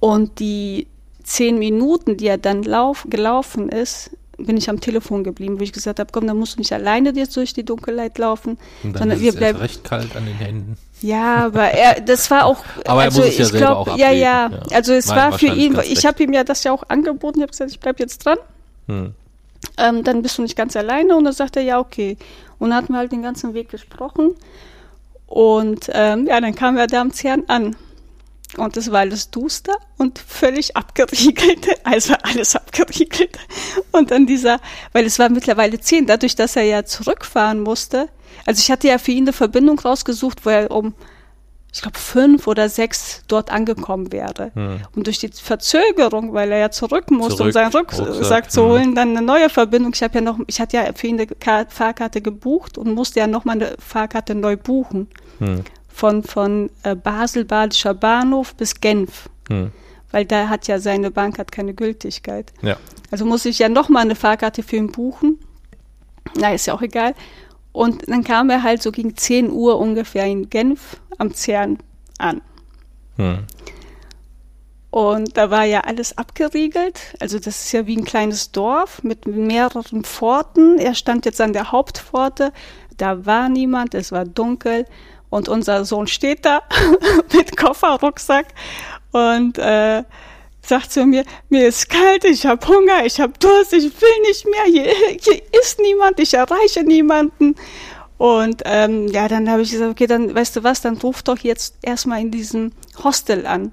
Und 0.00 0.38
die 0.38 0.86
zehn 1.22 1.58
Minuten, 1.58 2.16
die 2.16 2.26
er 2.26 2.38
dann 2.38 2.62
lauf, 2.62 3.06
gelaufen 3.08 3.68
ist, 3.68 4.10
bin 4.36 4.56
ich 4.56 4.68
am 4.68 4.80
Telefon 4.80 5.24
geblieben, 5.24 5.60
wo 5.60 5.62
ich 5.62 5.72
gesagt 5.72 6.00
habe, 6.00 6.10
komm, 6.12 6.26
dann 6.26 6.36
musst 6.36 6.56
du 6.56 6.58
nicht 6.58 6.72
alleine 6.72 7.12
jetzt 7.14 7.36
durch 7.36 7.54
die 7.54 7.64
Dunkelheit 7.64 8.18
laufen, 8.18 8.58
und 8.82 8.92
dann 8.94 9.02
sondern 9.02 9.20
wir 9.20 9.32
bleiben 9.32 9.58
recht 9.58 9.84
kalt 9.84 10.16
an 10.16 10.26
den 10.26 10.34
Händen. 10.34 10.76
Ja, 11.02 11.46
aber 11.46 11.70
er, 11.70 12.00
das 12.00 12.30
war 12.30 12.46
auch. 12.46 12.64
aber 12.86 13.02
also 13.02 13.20
er 13.20 13.26
muss 13.26 13.32
es 13.32 13.38
ja 13.38 13.44
selber 13.44 13.58
glaub, 13.58 13.78
auch 13.78 13.88
ablegen. 13.88 14.00
Ja, 14.00 14.12
ja, 14.12 14.50
ja. 14.50 14.58
Also 14.72 14.92
es 14.92 15.06
Nein, 15.06 15.16
war 15.16 15.38
für 15.38 15.46
ihn. 15.46 15.78
Ich 15.84 16.06
habe 16.06 16.22
ihm 16.22 16.32
ja 16.32 16.44
das 16.44 16.64
ja 16.64 16.72
auch 16.72 16.84
angeboten. 16.88 17.38
Ich 17.38 17.42
habe 17.42 17.50
gesagt, 17.50 17.70
ich 17.70 17.80
bleib 17.80 18.00
jetzt 18.00 18.24
dran. 18.24 18.38
Hm. 18.86 19.14
Ähm, 19.78 20.04
dann 20.04 20.22
bist 20.22 20.38
du 20.38 20.42
nicht 20.42 20.56
ganz 20.56 20.76
alleine. 20.76 21.16
Und 21.16 21.24
dann 21.24 21.32
sagt 21.32 21.56
er 21.56 21.62
ja, 21.62 21.78
okay. 21.78 22.16
Und 22.58 22.70
dann 22.70 22.78
hatten 22.78 22.92
wir 22.92 22.98
halt 22.98 23.12
den 23.12 23.22
ganzen 23.22 23.54
Weg 23.54 23.68
gesprochen. 23.68 24.34
Und 25.26 25.90
ähm, 25.92 26.26
ja, 26.26 26.40
dann 26.40 26.54
kam 26.54 26.76
er 26.76 26.86
da 26.86 27.00
am 27.00 27.12
Zern 27.12 27.44
an. 27.48 27.74
Und 28.56 28.76
es 28.76 28.90
war 28.90 29.00
alles 29.00 29.30
duster 29.30 29.76
und 29.96 30.18
völlig 30.18 30.76
abgeriegelt. 30.76 31.66
Also 31.84 32.14
alles 32.22 32.54
abgeriegelt. 32.54 33.38
Und 33.90 34.10
dann 34.10 34.26
dieser, 34.26 34.60
weil 34.92 35.04
es 35.04 35.18
war 35.18 35.28
mittlerweile 35.28 35.80
zehn, 35.80 36.06
dadurch, 36.06 36.36
dass 36.36 36.56
er 36.56 36.62
ja 36.62 36.84
zurückfahren 36.84 37.60
musste. 37.60 38.08
Also 38.46 38.60
ich 38.60 38.70
hatte 38.70 38.88
ja 38.88 38.98
für 38.98 39.12
ihn 39.12 39.24
eine 39.24 39.32
Verbindung 39.32 39.78
rausgesucht, 39.78 40.46
wo 40.46 40.50
er 40.50 40.70
um, 40.70 40.94
ich 41.72 41.82
glaube, 41.82 41.98
fünf 41.98 42.46
oder 42.46 42.68
sechs 42.68 43.22
dort 43.26 43.50
angekommen 43.50 44.12
wäre. 44.12 44.52
Hm. 44.54 44.80
Und 44.94 45.06
durch 45.06 45.18
die 45.18 45.28
Verzögerung, 45.28 46.32
weil 46.34 46.52
er 46.52 46.58
ja 46.58 46.70
zurück 46.70 47.10
musste, 47.10 47.38
zurück, 47.38 47.46
um 47.48 47.52
seinen 47.52 47.72
Rucksack 47.72 48.50
zu 48.50 48.64
holen, 48.64 48.88
hm. 48.88 48.94
dann 48.94 49.16
eine 49.16 49.26
neue 49.26 49.50
Verbindung. 49.50 49.92
Ich 49.94 50.02
habe 50.02 50.14
ja 50.14 50.20
noch, 50.20 50.38
ich 50.46 50.60
hatte 50.60 50.76
ja 50.76 50.92
für 50.94 51.08
ihn 51.08 51.20
eine 51.20 51.66
Fahrkarte 51.68 52.20
gebucht 52.20 52.78
und 52.78 52.94
musste 52.94 53.20
ja 53.20 53.26
nochmal 53.26 53.56
eine 53.56 53.74
Fahrkarte 53.78 54.34
neu 54.34 54.56
buchen. 54.56 55.08
Hm 55.38 55.64
von, 55.92 56.22
von 56.22 56.70
äh, 56.82 56.94
Basel, 56.94 57.44
Badischer 57.44 57.94
Bahnhof 57.94 58.54
bis 58.54 58.80
Genf. 58.80 59.28
Hm. 59.48 59.72
Weil 60.10 60.24
da 60.24 60.48
hat 60.48 60.68
ja 60.68 60.78
seine 60.78 61.10
Bank 61.10 61.38
hat 61.38 61.52
keine 61.52 61.74
Gültigkeit. 61.74 62.52
Ja. 62.62 62.76
Also 63.10 63.24
muss 63.24 63.44
ich 63.44 63.58
ja 63.58 63.68
nochmal 63.68 64.02
eine 64.02 64.14
Fahrkarte 64.14 64.62
für 64.62 64.76
ihn 64.76 64.92
buchen. 64.92 65.38
Na, 66.36 66.52
ist 66.52 66.66
ja 66.66 66.74
auch 66.74 66.82
egal. 66.82 67.14
Und 67.72 68.08
dann 68.08 68.22
kam 68.22 68.50
er 68.50 68.62
halt 68.62 68.82
so 68.82 68.92
gegen 68.92 69.16
10 69.16 69.50
Uhr 69.50 69.78
ungefähr 69.78 70.26
in 70.26 70.50
Genf 70.50 71.00
am 71.18 71.32
CERN 71.32 71.78
an. 72.18 72.42
Hm. 73.16 73.46
Und 74.90 75.38
da 75.38 75.50
war 75.50 75.64
ja 75.64 75.80
alles 75.80 76.18
abgeriegelt. 76.18 77.14
Also 77.18 77.38
das 77.38 77.64
ist 77.64 77.72
ja 77.72 77.86
wie 77.86 77.96
ein 77.96 78.04
kleines 78.04 78.52
Dorf 78.52 79.02
mit 79.02 79.26
mehreren 79.26 80.04
Pforten. 80.04 80.78
Er 80.78 80.94
stand 80.94 81.24
jetzt 81.24 81.40
an 81.40 81.54
der 81.54 81.72
Hauptpforte. 81.72 82.52
Da 82.98 83.24
war 83.24 83.48
niemand, 83.48 83.94
es 83.94 84.12
war 84.12 84.26
dunkel. 84.26 84.84
Und 85.32 85.48
unser 85.48 85.86
Sohn 85.86 86.08
steht 86.08 86.44
da 86.44 86.60
mit 87.32 87.56
Koffer, 87.56 87.98
Rucksack 88.02 88.48
und 89.12 89.56
äh, 89.56 90.04
sagt 90.60 90.92
zu 90.92 91.06
mir, 91.06 91.24
mir 91.48 91.68
ist 91.68 91.88
kalt, 91.88 92.26
ich 92.26 92.44
habe 92.44 92.68
Hunger, 92.68 93.06
ich 93.06 93.18
habe 93.18 93.32
Durst, 93.38 93.72
ich 93.72 93.84
will 93.84 94.20
nicht 94.26 94.44
mehr, 94.44 94.64
hier, 94.64 94.92
hier 95.18 95.42
ist 95.58 95.80
niemand, 95.80 96.20
ich 96.20 96.34
erreiche 96.34 96.84
niemanden. 96.84 97.54
Und 98.18 98.60
ähm, 98.66 99.08
ja, 99.08 99.26
dann 99.26 99.48
habe 99.48 99.62
ich 99.62 99.70
gesagt, 99.70 99.90
okay, 99.90 100.06
dann 100.06 100.34
weißt 100.34 100.56
du 100.56 100.64
was, 100.64 100.82
dann 100.82 100.98
ruf 100.98 101.22
doch 101.22 101.38
jetzt 101.38 101.76
erstmal 101.80 102.20
in 102.20 102.30
diesem 102.30 102.72
Hostel 103.02 103.46
an. 103.46 103.72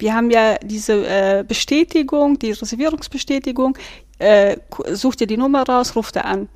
Wir 0.00 0.12
haben 0.12 0.32
ja 0.32 0.58
diese 0.58 1.06
äh, 1.06 1.44
Bestätigung, 1.46 2.36
die 2.40 2.50
Reservierungsbestätigung, 2.50 3.78
äh, 4.18 4.56
such 4.90 5.14
dir 5.14 5.28
die 5.28 5.36
Nummer 5.36 5.62
raus, 5.62 5.94
ruft 5.94 6.16
er 6.16 6.24
an. 6.24 6.48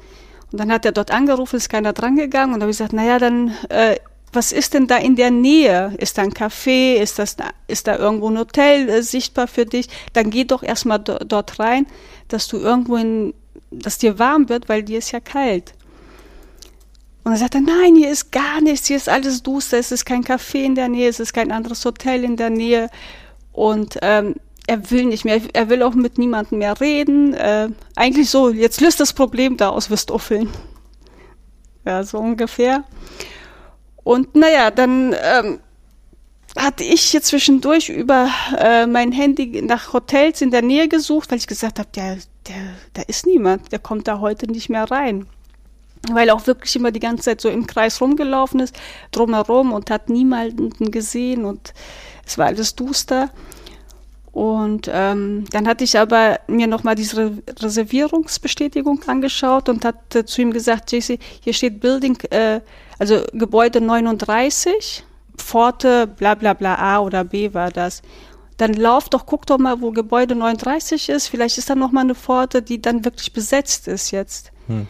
Und 0.50 0.58
dann 0.60 0.72
hat 0.72 0.84
er 0.84 0.92
dort 0.92 1.10
angerufen, 1.10 1.56
ist 1.56 1.68
keiner 1.68 1.92
drangegangen 1.92 2.54
und 2.54 2.62
habe 2.62 2.70
ich 2.70 2.78
gesagt, 2.78 2.92
naja, 2.92 3.18
dann, 3.18 3.54
äh, 3.68 3.96
was 4.32 4.52
ist 4.52 4.74
denn 4.74 4.86
da 4.86 4.96
in 4.96 5.16
der 5.16 5.30
Nähe? 5.30 5.94
Ist 5.98 6.18
da 6.18 6.22
ein 6.22 6.32
Café? 6.32 6.94
Ist, 6.94 7.18
das, 7.18 7.36
ist 7.66 7.86
da 7.86 7.96
irgendwo 7.96 8.28
ein 8.28 8.38
Hotel 8.38 8.88
äh, 8.88 9.02
sichtbar 9.02 9.46
für 9.46 9.66
dich? 9.66 9.88
Dann 10.12 10.30
geh 10.30 10.44
doch 10.44 10.62
erstmal 10.62 10.98
do, 10.98 11.16
dort 11.18 11.58
rein, 11.58 11.86
dass 12.28 12.48
du 12.48 12.58
irgendwo 12.58 12.96
in, 12.96 13.34
dass 13.70 13.98
dir 13.98 14.18
warm 14.18 14.48
wird, 14.48 14.68
weil 14.68 14.82
dir 14.82 14.98
ist 14.98 15.12
ja 15.12 15.20
kalt. 15.20 15.74
Und 17.24 17.32
er 17.32 17.38
sagte, 17.38 17.60
nein, 17.60 17.94
hier 17.94 18.10
ist 18.10 18.32
gar 18.32 18.62
nichts, 18.62 18.86
hier 18.86 18.96
ist 18.96 19.08
alles 19.08 19.42
duster, 19.42 19.78
es 19.78 19.92
ist 19.92 20.06
kein 20.06 20.24
Café 20.24 20.62
in 20.62 20.74
der 20.74 20.88
Nähe, 20.88 21.08
es 21.08 21.20
ist 21.20 21.34
kein 21.34 21.52
anderes 21.52 21.84
Hotel 21.84 22.24
in 22.24 22.36
der 22.36 22.48
Nähe. 22.48 22.88
Und 23.52 23.98
ähm, 24.00 24.36
er 24.68 24.90
will 24.90 25.06
nicht 25.06 25.24
mehr, 25.24 25.40
er 25.54 25.70
will 25.70 25.82
auch 25.82 25.94
mit 25.94 26.18
niemandem 26.18 26.58
mehr 26.58 26.78
reden. 26.80 27.32
Äh, 27.32 27.70
eigentlich 27.96 28.28
so, 28.28 28.50
jetzt 28.50 28.80
löst 28.80 29.00
das 29.00 29.14
Problem 29.14 29.56
da 29.56 29.70
aus 29.70 29.90
Westuffeln. 29.90 30.50
Ja, 31.86 32.04
so 32.04 32.18
ungefähr. 32.18 32.84
Und 34.04 34.36
naja, 34.36 34.70
dann 34.70 35.14
ähm, 35.20 35.60
hatte 36.54 36.84
ich 36.84 37.02
hier 37.02 37.22
zwischendurch 37.22 37.88
über 37.88 38.28
äh, 38.58 38.86
mein 38.86 39.10
Handy 39.10 39.62
nach 39.62 39.94
Hotels 39.94 40.42
in 40.42 40.50
der 40.50 40.62
Nähe 40.62 40.86
gesucht, 40.86 41.30
weil 41.30 41.38
ich 41.38 41.46
gesagt 41.46 41.78
habe, 41.78 41.88
der, 41.94 42.18
der, 42.46 42.74
da 42.92 43.02
ist 43.02 43.26
niemand, 43.26 43.72
der 43.72 43.78
kommt 43.78 44.06
da 44.06 44.20
heute 44.20 44.50
nicht 44.50 44.68
mehr 44.68 44.84
rein. 44.90 45.26
Weil 46.10 46.28
er 46.28 46.34
auch 46.34 46.46
wirklich 46.46 46.76
immer 46.76 46.90
die 46.90 47.00
ganze 47.00 47.24
Zeit 47.24 47.40
so 47.40 47.48
im 47.48 47.66
Kreis 47.66 48.02
rumgelaufen 48.02 48.60
ist, 48.60 48.78
drumherum 49.12 49.72
und 49.72 49.90
hat 49.90 50.10
niemanden 50.10 50.90
gesehen 50.90 51.46
und 51.46 51.72
es 52.26 52.36
war 52.36 52.46
alles 52.46 52.76
duster. 52.76 53.30
Und 54.58 54.90
ähm, 54.92 55.44
dann 55.52 55.68
hatte 55.68 55.84
ich 55.84 55.96
aber 55.96 56.40
mir 56.48 56.66
nochmal 56.66 56.96
diese 56.96 57.38
Reservierungsbestätigung 57.60 59.00
angeschaut 59.06 59.68
und 59.68 59.84
hatte 59.84 60.24
zu 60.24 60.42
ihm 60.42 60.52
gesagt, 60.52 60.90
JC, 60.90 61.20
hier 61.40 61.52
steht 61.52 61.78
Building, 61.78 62.18
äh, 62.30 62.60
also 62.98 63.22
Gebäude 63.32 63.80
39, 63.80 65.04
Pforte 65.36 66.08
bla 66.08 66.34
bla 66.34 66.54
bla 66.54 66.74
A 66.74 66.98
oder 66.98 67.22
B 67.22 67.54
war 67.54 67.70
das. 67.70 68.02
Dann 68.56 68.74
lauf 68.74 69.08
doch, 69.08 69.26
guck 69.26 69.46
doch 69.46 69.58
mal, 69.58 69.80
wo 69.80 69.92
Gebäude 69.92 70.34
39 70.34 71.08
ist. 71.08 71.28
Vielleicht 71.28 71.56
ist 71.58 71.70
da 71.70 71.76
nochmal 71.76 72.02
eine 72.02 72.16
Pforte, 72.16 72.60
die 72.60 72.82
dann 72.82 73.04
wirklich 73.04 73.32
besetzt 73.32 73.86
ist 73.86 74.10
jetzt. 74.10 74.50
Hm. 74.66 74.88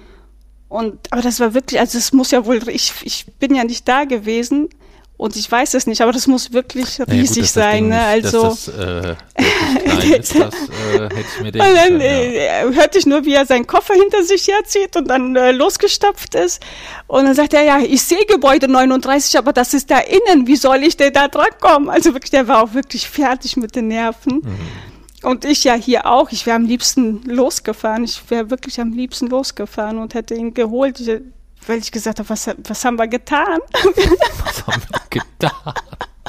Und, 0.70 1.12
aber 1.12 1.20
das 1.20 1.40
war 1.40 1.52
wirklich, 1.52 1.78
also 1.78 1.98
es 1.98 2.14
muss 2.14 2.30
ja 2.30 2.46
wohl, 2.46 2.66
ich, 2.70 2.94
ich 3.02 3.26
bin 3.38 3.54
ja 3.54 3.64
nicht 3.64 3.86
da 3.86 4.04
gewesen, 4.04 4.70
und 5.18 5.34
ich 5.34 5.50
weiß 5.50 5.74
es 5.74 5.88
nicht, 5.88 6.00
aber 6.00 6.12
das 6.12 6.28
muss 6.28 6.52
wirklich 6.52 7.00
riesig 7.10 7.42
gut, 7.42 7.50
sein. 7.50 7.88
Ne? 7.88 8.00
Also 8.00 8.42
das, 8.44 8.68
äh, 8.68 9.16
ist, 10.16 10.36
das 10.36 10.54
äh, 10.54 11.00
hätte 11.00 11.20
ich 11.20 11.42
mir 11.42 11.52
denken 11.52 11.58
dann, 11.58 11.74
können, 11.74 12.00
ja. 12.00 12.06
äh, 12.06 12.74
hörte 12.74 12.98
ich 12.98 13.04
nur, 13.04 13.24
wie 13.24 13.34
er 13.34 13.44
seinen 13.44 13.66
Koffer 13.66 13.94
hinter 13.94 14.22
sich 14.22 14.46
herzieht 14.46 14.96
und 14.96 15.08
dann 15.08 15.34
äh, 15.34 15.50
losgestapft 15.50 16.36
ist. 16.36 16.62
Und 17.08 17.24
dann 17.24 17.34
sagt 17.34 17.52
er, 17.52 17.64
ja, 17.64 17.80
ich 17.80 18.00
sehe 18.00 18.24
Gebäude 18.26 18.68
39, 18.68 19.36
aber 19.36 19.52
das 19.52 19.74
ist 19.74 19.90
da 19.90 19.98
innen. 19.98 20.46
Wie 20.46 20.54
soll 20.54 20.84
ich 20.84 20.96
denn 20.96 21.12
da 21.12 21.26
dran 21.26 21.50
kommen? 21.60 21.88
Also 21.88 22.14
wirklich, 22.14 22.30
der 22.30 22.46
war 22.46 22.62
auch 22.62 22.74
wirklich 22.74 23.08
fertig 23.08 23.56
mit 23.56 23.74
den 23.74 23.88
Nerven. 23.88 24.34
Mhm. 24.34 25.28
Und 25.28 25.44
ich 25.44 25.64
ja 25.64 25.74
hier 25.74 26.06
auch. 26.06 26.30
Ich 26.30 26.46
wäre 26.46 26.54
am 26.54 26.64
liebsten 26.64 27.24
losgefahren. 27.24 28.04
Ich 28.04 28.22
wäre 28.28 28.50
wirklich 28.50 28.80
am 28.80 28.92
liebsten 28.92 29.26
losgefahren 29.26 29.98
und 29.98 30.14
hätte 30.14 30.36
ihn 30.36 30.54
geholt, 30.54 31.00
ich, 31.00 31.20
weil 31.68 31.78
ich 31.78 31.92
gesagt 31.92 32.18
habe, 32.18 32.28
was, 32.28 32.48
was 32.68 32.84
haben 32.84 32.96
wir 32.98 33.06
getan? 33.08 33.58
Was 33.72 34.66
haben 34.66 34.82
wir 34.90 35.00
getan? 35.10 35.74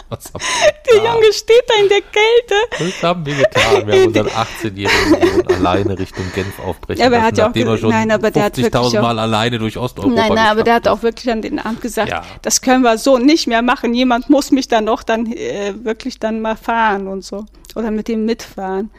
Was 0.10 0.34
haben 0.34 0.43
Der 0.91 0.97
Junge 1.04 1.32
steht 1.34 1.63
da 1.67 1.84
in 1.84 1.88
der 1.89 2.02
Kälte. 2.02 2.56
Was 2.80 3.04
haben 3.04 3.25
wir 3.28 3.36
getan? 3.36 3.86
Wir 3.88 3.93
haben 3.99 4.08
unseren 4.08 4.28
18-jährigen 4.28 5.19
Sohn 5.45 5.47
alleine 5.56 5.99
Richtung 5.99 6.25
Genf 6.34 6.60
aufbrechen 6.60 6.99
Ja, 7.02 7.08
aber 7.08 7.17
er 7.17 7.21
lassen, 7.21 7.28
hat 7.32 7.38
ja 7.38 7.43
auch 7.43 7.47
nachdem 7.49 7.67
er 7.67 7.78
schon 7.78 7.89
nein, 7.91 8.12
aber 8.12 8.32
der 8.32 8.43
hat 8.45 8.58
wirklich 8.58 8.73
50.000 8.73 8.97
auch- 8.97 9.02
Mal 9.04 9.19
alleine 9.19 9.60
durch 9.60 9.78
Osteuropa 9.78 10.15
Nein, 10.15 10.34
nein, 10.34 10.47
aber 10.47 10.63
der 10.63 10.73
hat 10.75 10.88
auch 10.88 11.04
wirklich 11.04 11.32
an 11.32 11.43
den 11.43 11.60
Abend 11.60 11.82
gesagt, 11.82 12.10
Ja. 12.10 12.23
das 12.41 12.62
können 12.62 12.82
wir 12.84 12.97
so 12.97 13.19
nicht 13.19 13.45
mehr 13.47 13.62
machen. 13.62 13.93
Jemand 13.93 14.30
muss 14.32 14.49
mich 14.52 14.67
dann 14.67 14.88
doch 14.88 15.04
dann 15.04 15.32
äh, 15.32 15.73
wirklich 15.84 16.17
dann 16.19 16.41
mal 16.41 16.56
fahren 16.56 17.08
und 17.08 17.23
so. 17.23 17.45
Oder 17.75 17.91
mit 17.91 18.10
ihm 18.10 18.25
mitfahren. 18.25 18.89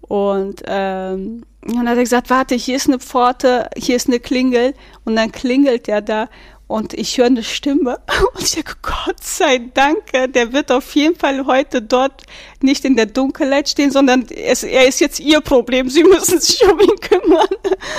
Und 0.00 0.62
ähm, 0.66 1.44
dann 1.66 1.88
hat 1.88 1.96
er 1.96 2.02
gesagt, 2.02 2.30
warte, 2.30 2.54
hier 2.54 2.76
ist 2.76 2.88
eine 2.88 2.98
Pforte, 2.98 3.70
hier 3.76 3.96
ist 3.96 4.08
eine 4.08 4.20
Klingel. 4.20 4.74
Und 5.04 5.16
dann 5.16 5.32
klingelt 5.32 5.88
er 5.88 6.02
da 6.02 6.28
und 6.66 6.94
ich 6.94 7.18
höre 7.18 7.26
eine 7.26 7.42
Stimme. 7.42 8.00
Und 8.34 8.42
ich 8.42 8.52
denke, 8.52 8.74
Gott 8.82 9.22
sei 9.22 9.58
Dank, 9.74 10.12
der 10.12 10.52
wird 10.52 10.72
auf 10.72 10.94
jeden 10.94 11.14
Fall 11.14 11.46
heute 11.46 11.82
dort 11.82 12.22
nicht 12.62 12.84
in 12.84 12.96
der 12.96 13.06
Dunkelheit 13.06 13.68
stehen, 13.68 13.90
sondern 13.90 14.26
es, 14.28 14.62
er 14.64 14.88
ist 14.88 15.00
jetzt 15.00 15.20
ihr 15.20 15.40
Problem. 15.40 15.88
Sie 15.88 16.04
müssen 16.04 16.40
sich 16.40 16.62
um 16.64 16.80
ihn 16.80 17.00
kümmern 17.00 17.48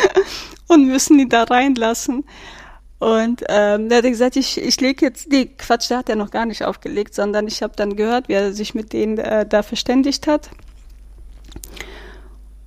und 0.68 0.88
müssen 0.88 1.20
ihn 1.20 1.30
da 1.30 1.44
reinlassen. 1.44 2.26
Und 3.00 3.44
ähm, 3.50 3.90
da 3.90 3.98
hat 3.98 4.06
er 4.06 4.10
gesagt, 4.10 4.36
ich, 4.36 4.58
ich 4.58 4.80
lege 4.82 5.06
jetzt, 5.06 5.30
nee, 5.30 5.46
Quatsch, 5.46 5.92
da 5.92 5.98
hat 5.98 6.10
er 6.10 6.16
noch 6.16 6.32
gar 6.32 6.46
nicht 6.46 6.64
aufgelegt, 6.64 7.14
sondern 7.14 7.48
ich 7.48 7.62
habe 7.62 7.74
dann 7.76 7.96
gehört, 7.96 8.30
wie 8.30 8.34
er 8.34 8.54
sich 8.54 8.74
mit 8.74 8.94
denen 8.94 9.18
äh, 9.18 9.46
da 9.46 9.64
verständigt 9.64 10.28
hat. 10.28 10.50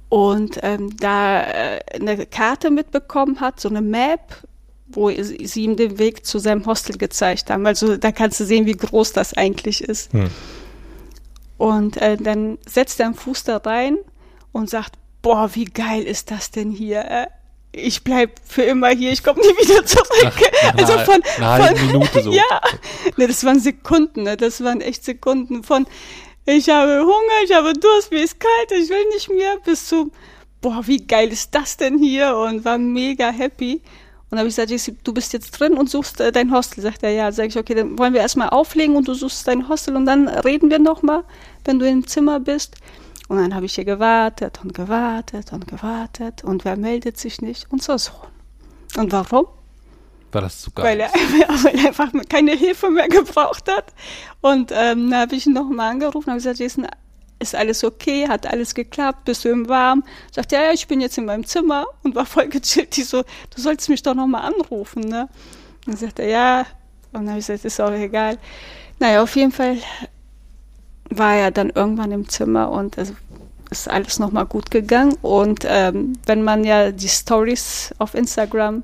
Und 0.08 0.58
ähm, 0.62 0.96
da 0.96 1.42
äh, 1.42 1.80
eine 1.94 2.24
Karte 2.26 2.70
mitbekommen 2.70 3.40
hat, 3.40 3.60
so 3.60 3.68
eine 3.68 3.82
Map, 3.82 4.42
wo 4.86 5.10
sie 5.10 5.64
ihm 5.64 5.76
den 5.76 5.98
Weg 5.98 6.24
zu 6.24 6.38
seinem 6.38 6.64
Hostel 6.64 6.96
gezeigt 6.96 7.50
haben. 7.50 7.66
Also 7.66 7.96
da 7.98 8.10
kannst 8.10 8.40
du 8.40 8.44
sehen, 8.44 8.64
wie 8.64 8.72
groß 8.72 9.12
das 9.12 9.34
eigentlich 9.34 9.84
ist. 9.84 10.12
Hm. 10.14 10.30
Und 11.58 11.96
äh, 11.98 12.16
dann 12.16 12.56
setzt 12.66 13.00
er 13.00 13.06
einen 13.06 13.14
Fuß 13.14 13.44
da 13.44 13.58
rein 13.58 13.98
und 14.52 14.70
sagt, 14.70 14.94
boah, 15.20 15.50
wie 15.54 15.66
geil 15.66 16.04
ist 16.04 16.30
das 16.30 16.50
denn 16.50 16.70
hier? 16.70 17.00
Äh, 17.04 17.26
ich 17.72 18.02
bleib 18.02 18.40
für 18.46 18.62
immer 18.62 18.88
hier, 18.88 19.12
ich 19.12 19.22
komme 19.22 19.40
nie 19.40 19.46
wieder 19.68 19.84
zurück. 19.84 20.08
Nach- 20.22 20.72
nach 20.72 20.78
also 20.78 20.92
einer- 20.94 21.04
von, 21.04 21.22
einer 21.36 21.50
halben 21.64 21.86
Minute 21.86 22.22
so. 22.22 22.30
Ja, 22.32 22.60
ne, 23.18 23.26
das 23.26 23.44
waren 23.44 23.60
Sekunden, 23.60 24.22
ne, 24.22 24.36
das 24.38 24.64
waren 24.64 24.80
echt 24.80 25.04
Sekunden 25.04 25.62
von, 25.64 25.86
ich 26.50 26.68
habe 26.70 27.00
Hunger, 27.02 27.44
ich 27.44 27.52
habe 27.52 27.74
Durst, 27.74 28.10
mir 28.10 28.22
ist 28.22 28.40
kalt, 28.40 28.72
ich 28.72 28.88
will 28.88 29.04
nicht 29.12 29.28
mehr, 29.28 29.58
bis 29.64 29.86
zu, 29.86 30.10
boah, 30.62 30.80
wie 30.86 31.06
geil 31.06 31.30
ist 31.30 31.54
das 31.54 31.76
denn 31.76 31.98
hier? 31.98 32.34
Und 32.36 32.64
war 32.64 32.78
mega 32.78 33.28
happy. 33.28 33.74
Und 34.30 34.32
dann 34.32 34.38
habe 34.40 34.48
ich 34.48 34.56
gesagt, 34.56 35.06
du 35.06 35.12
bist 35.12 35.34
jetzt 35.34 35.50
drin 35.52 35.74
und 35.74 35.90
suchst 35.90 36.20
äh, 36.20 36.32
dein 36.32 36.50
Hostel. 36.50 36.82
Sagt 36.82 37.02
er, 37.02 37.10
ja. 37.10 37.30
Sag 37.32 37.48
ich, 37.48 37.58
okay, 37.58 37.74
dann 37.74 37.98
wollen 37.98 38.14
wir 38.14 38.20
erstmal 38.20 38.48
auflegen 38.48 38.96
und 38.96 39.08
du 39.08 39.14
suchst 39.14 39.46
dein 39.46 39.68
Hostel 39.68 39.96
und 39.96 40.06
dann 40.06 40.26
reden 40.28 40.70
wir 40.70 40.78
nochmal, 40.78 41.24
wenn 41.64 41.78
du 41.78 41.86
im 41.86 42.06
Zimmer 42.06 42.40
bist. 42.40 42.76
Und 43.28 43.36
dann 43.36 43.54
habe 43.54 43.66
ich 43.66 43.74
hier 43.74 43.84
gewartet 43.84 44.60
und 44.62 44.72
gewartet 44.72 45.52
und 45.52 45.68
gewartet 45.68 46.44
und 46.44 46.64
wer 46.64 46.76
meldet 46.76 47.18
sich 47.18 47.42
nicht? 47.42 47.66
Unser 47.70 47.98
Sohn. 47.98 48.14
Und 48.96 49.12
warum? 49.12 49.46
War 50.32 50.42
das 50.42 50.60
zu 50.60 50.70
geil? 50.70 50.84
Weil 50.84 51.00
er, 51.00 51.10
weil 51.64 51.78
er 51.78 51.88
einfach 51.88 52.10
keine 52.28 52.52
Hilfe 52.52 52.90
mehr 52.90 53.08
gebraucht 53.08 53.68
hat. 53.70 53.92
Und 54.40 54.72
ähm, 54.74 55.10
da 55.10 55.20
habe 55.20 55.34
ich 55.34 55.46
ihn 55.46 55.52
nochmal 55.52 55.90
angerufen 55.90 56.26
und 56.26 56.32
habe 56.32 56.38
gesagt, 56.38 56.58
Jason, 56.58 56.86
ist 57.38 57.54
alles 57.54 57.84
okay? 57.84 58.28
Hat 58.28 58.46
alles 58.46 58.74
geklappt? 58.74 59.24
Bist 59.24 59.44
du 59.44 59.48
im 59.48 59.68
Warm? 59.68 60.04
Sagt, 60.32 60.52
ja, 60.52 60.62
ja, 60.62 60.72
ich 60.72 60.86
bin 60.88 61.00
jetzt 61.00 61.18
in 61.18 61.24
meinem 61.24 61.46
Zimmer 61.46 61.86
und 62.02 62.14
war 62.14 62.26
voll 62.26 62.48
gechillt. 62.48 62.96
Die 62.96 63.02
so, 63.02 63.22
du 63.22 63.60
sollst 63.60 63.88
mich 63.88 64.02
doch 64.02 64.14
nochmal 64.14 64.52
anrufen, 64.52 65.02
ne? 65.02 65.28
Und 65.86 65.94
dann 65.94 65.96
sagt 65.96 66.18
er, 66.18 66.28
ja. 66.28 66.58
Und 67.12 67.20
dann 67.20 67.28
habe 67.30 67.38
ich 67.38 67.46
gesagt, 67.46 67.64
ist 67.64 67.80
auch 67.80 67.92
egal. 67.92 68.38
Naja, 68.98 69.22
auf 69.22 69.34
jeden 69.36 69.52
Fall 69.52 69.78
war 71.10 71.36
er 71.36 71.50
dann 71.50 71.70
irgendwann 71.70 72.12
im 72.12 72.28
Zimmer 72.28 72.70
und 72.70 72.98
es 72.98 73.12
ist 73.70 73.88
alles 73.88 74.18
nochmal 74.18 74.46
gut 74.46 74.70
gegangen. 74.70 75.16
Und 75.22 75.64
ähm, 75.66 76.14
wenn 76.26 76.42
man 76.42 76.64
ja 76.64 76.90
die 76.90 77.08
Stories 77.08 77.94
auf 77.98 78.14
Instagram 78.14 78.82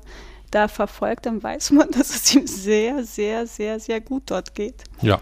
da 0.55 0.67
verfolgt, 0.67 1.25
dann 1.25 1.43
weiß 1.43 1.71
man, 1.71 1.91
dass 1.97 2.09
es 2.09 2.33
ihm 2.33 2.47
sehr, 2.47 3.03
sehr, 3.03 3.45
sehr, 3.47 3.79
sehr 3.79 4.01
gut 4.01 4.23
dort 4.27 4.55
geht. 4.55 4.83
ja. 5.01 5.19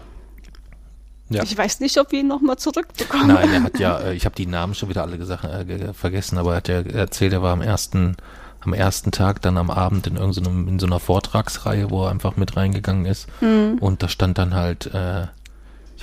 Ja. 1.30 1.42
Ich 1.42 1.56
weiß 1.56 1.80
nicht, 1.80 1.96
ob 1.98 2.12
wir 2.12 2.20
ihn 2.20 2.28
nochmal 2.28 2.58
zurückbekommen. 2.58 3.28
Nein, 3.28 3.50
er 3.50 3.62
hat 3.62 3.78
ja, 3.78 3.98
äh, 3.98 4.12
ich 4.14 4.26
habe 4.26 4.34
die 4.36 4.44
Namen 4.46 4.74
schon 4.74 4.90
wieder 4.90 5.02
alle 5.02 5.16
gesagt, 5.16 5.42
äh, 5.44 5.64
ge- 5.64 5.94
vergessen, 5.94 6.36
aber 6.36 6.50
er 6.52 6.56
hat 6.58 6.68
ja 6.68 6.80
erzählt, 6.82 7.32
er 7.32 7.42
war 7.42 7.54
am 7.54 7.62
ersten, 7.62 8.14
am 8.60 8.74
ersten 8.74 9.10
Tag 9.10 9.40
dann 9.40 9.56
am 9.56 9.70
Abend 9.70 10.06
in 10.06 10.16
irgendeinem, 10.16 10.68
in 10.68 10.78
so 10.78 10.84
einer 10.86 11.00
Vortragsreihe, 11.00 11.90
wo 11.90 12.04
er 12.04 12.10
einfach 12.10 12.36
mit 12.36 12.58
reingegangen 12.58 13.06
ist. 13.06 13.26
Mhm. 13.40 13.78
Und 13.80 14.02
da 14.02 14.08
stand 14.08 14.36
dann 14.36 14.54
halt, 14.54 14.86
äh, 14.94 15.26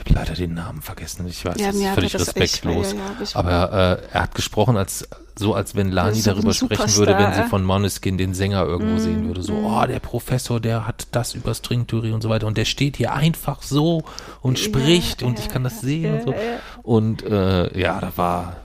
habe 0.02 0.14
leider 0.14 0.34
den 0.34 0.54
Namen 0.54 0.82
vergessen. 0.82 1.26
Ich 1.28 1.44
weiß, 1.46 1.56
Ja, 1.60 1.68
das 1.68 1.76
ist 1.78 1.88
völlig 1.88 2.16
respektlos. 2.16 2.92
ja, 2.94 2.98
ja, 3.00 3.04
ich- 3.24 3.36
aber 3.36 4.00
äh, 4.02 4.14
er 4.14 4.24
hat 4.24 4.36
gesprochen, 4.36 4.76
als 4.78 5.08
so 5.38 5.54
als 5.56 5.76
wenn 5.76 5.90
Lani 5.92 6.22
darüber 6.22 6.54
sprechen 6.54 6.96
würde, 6.98 7.18
wenn 7.18 7.34
sie 7.34 7.44
von 7.44 7.64
Måneskin 7.64 8.18
den 8.18 8.34
Sänger 8.34 8.64
irgendwo 8.66 8.96
Mhm. 8.96 9.00
sehen 9.00 9.28
würde. 9.28 9.42
So, 9.42 9.54
oh, 9.54 9.86
der 9.88 10.00
Professor, 10.00 10.60
der 10.60 10.86
hat 10.86 11.08
das 11.14 11.34
über 11.34 11.54
Stringtheorie 11.56 12.12
und 12.12 12.22
so 12.22 12.30
weiter 12.30 12.46
und 12.48 12.58
der 12.58 12.66
steht 12.66 12.98
hier 12.98 13.14
einfach 13.14 13.64
so 13.64 14.04
und 14.42 14.60
Ja, 14.60 14.66
spricht 14.66 15.24
und 15.24 15.40
ja, 15.40 15.46
ich 15.46 15.50
kann 15.52 15.64
das 15.64 15.80
sehen 15.82 16.16
und 16.16 16.24
so. 16.24 16.32
ja. 16.34 16.38
Und 16.84 17.24
äh, 17.24 17.80
ja, 17.80 18.00
da 18.02 18.12
war. 18.18 18.58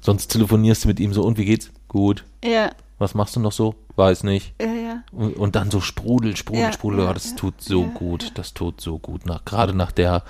Sonst 0.00 0.28
telefonierst 0.28 0.84
du 0.84 0.88
mit 0.88 0.98
ihm 0.98 1.12
so, 1.12 1.22
und 1.22 1.38
wie 1.38 1.44
geht's? 1.44 1.70
Gut. 1.88 2.24
Ja, 2.44 2.70
Was 2.98 3.14
machst 3.14 3.36
du 3.36 3.40
noch 3.40 3.52
so? 3.52 3.74
Weiß 3.94 4.24
nicht. 4.24 4.54
ja, 4.60 4.66
ja. 4.72 5.02
Und, 5.12 5.36
und 5.36 5.54
dann 5.56 5.70
so 5.70 5.80
Sprudel, 5.80 6.36
Sprudel, 6.36 6.62
Ja, 6.62 6.72
Sprudel. 6.72 7.12
das 7.12 7.36
tut 7.36 7.60
so 7.60 7.82
gut. 7.84 8.32
Das 8.36 8.54
tut 8.54 8.80
so 8.80 8.98
gut. 8.98 9.26
Nach, 9.26 9.44
gerade 9.44 9.74
nach 9.74 9.92
der, 9.92 10.22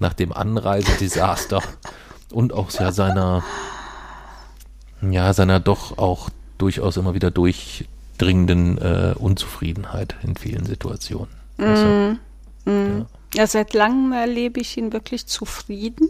nach 0.00 0.14
dem 0.14 0.32
Anreisedesaster 0.32 1.62
und 2.32 2.52
auch 2.52 2.70
ja 2.72 2.90
seiner, 2.92 3.42
ja, 5.02 5.32
seiner 5.32 5.60
doch 5.60 5.98
auch 5.98 6.30
durchaus 6.58 6.96
immer 6.96 7.14
wieder 7.14 7.30
durchdringenden 7.30 8.78
äh, 8.78 9.14
Unzufriedenheit 9.18 10.16
in 10.22 10.36
vielen 10.36 10.64
Situationen. 10.66 11.28
Also, 11.58 12.16
Mhm. 12.66 13.06
Ja, 13.34 13.46
seit 13.46 13.72
langem 13.74 14.12
erlebe 14.12 14.60
ich 14.60 14.76
ihn 14.76 14.92
wirklich 14.92 15.26
zufrieden 15.26 16.08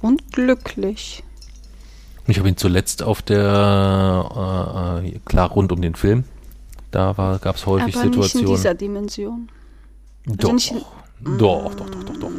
und 0.00 0.32
glücklich. 0.32 1.24
Ich 2.26 2.38
habe 2.38 2.48
ihn 2.48 2.56
zuletzt 2.56 3.02
auf 3.02 3.20
der, 3.22 5.00
äh, 5.02 5.08
äh, 5.08 5.18
klar, 5.24 5.50
rund 5.50 5.72
um 5.72 5.82
den 5.82 5.94
Film. 5.96 6.24
Da 6.92 7.38
gab 7.42 7.56
es 7.56 7.66
häufig 7.66 7.96
Aber 7.96 8.04
nicht 8.04 8.16
in 8.16 8.22
Situationen. 8.22 8.56
dieser 8.56 8.74
Dimension. 8.74 9.48
doch, 10.26 10.52
nicht 10.52 10.74
doch, 11.22 11.74
doch, 11.74 11.88
doch, 11.90 12.04
doch, 12.04 12.16
doch. 12.18 12.30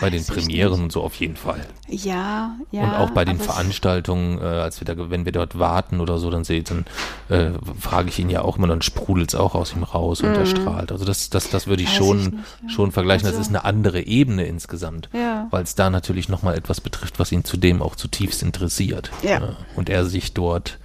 Bei 0.00 0.08
den 0.08 0.20
Weiß 0.20 0.28
ich 0.28 0.34
Premieren 0.34 0.82
und 0.84 0.92
so 0.92 1.02
auf 1.02 1.14
jeden 1.16 1.36
Fall. 1.36 1.66
Ja, 1.88 2.54
ja. 2.70 2.82
und 2.84 2.90
auch 2.94 3.10
bei 3.10 3.24
den 3.24 3.38
Veranstaltungen, 3.38 4.38
äh, 4.38 4.42
als 4.44 4.80
wir 4.80 4.84
da, 4.84 5.10
wenn 5.10 5.24
wir 5.24 5.32
dort 5.32 5.58
warten 5.58 6.00
oder 6.00 6.18
so, 6.18 6.30
dann 6.30 6.44
seht, 6.44 6.70
dann 6.70 6.84
äh, 7.28 7.50
frage 7.78 8.08
ich 8.08 8.18
ihn 8.18 8.30
ja 8.30 8.42
auch 8.42 8.56
immer, 8.56 8.68
dann 8.68 8.82
sprudelt 8.82 9.30
es 9.30 9.34
auch 9.34 9.54
aus 9.54 9.72
ihm 9.74 9.82
raus 9.82 10.20
und 10.20 10.28
er 10.34 10.46
strahlt. 10.46 10.92
Also 10.92 11.04
das, 11.04 11.28
das, 11.30 11.50
das 11.50 11.66
würde 11.66 11.82
ich 11.82 11.88
Mhm. 11.88 11.92
Weiß 11.92 11.98
schon, 11.98 12.18
ich 12.20 12.24
nicht, 12.30 12.44
ja. 12.62 12.68
schon 12.70 12.92
vergleichen. 12.92 13.24
das 13.24 13.32
Also- 13.36 13.40
ist 13.42 13.48
eine 13.48 13.64
andere 13.64 14.02
Ebene 14.02 14.44
insgesamt. 14.44 15.08
Ja. 15.12 15.48
Weil 15.50 15.64
es 15.64 15.74
da 15.74 15.90
natürlich 15.90 16.28
nochmal 16.28 16.56
etwas 16.56 16.80
betrifft, 16.80 17.18
was 17.18 17.32
ihn 17.32 17.44
zudem 17.44 17.82
auch 17.82 17.96
zutiefst 17.96 18.42
interessiert. 18.42 19.10
Ja. 19.22 19.38
Äh, 19.38 19.52
Und 19.76 19.88
er 19.90 20.04
sich 20.06 20.34
dort 20.34 20.78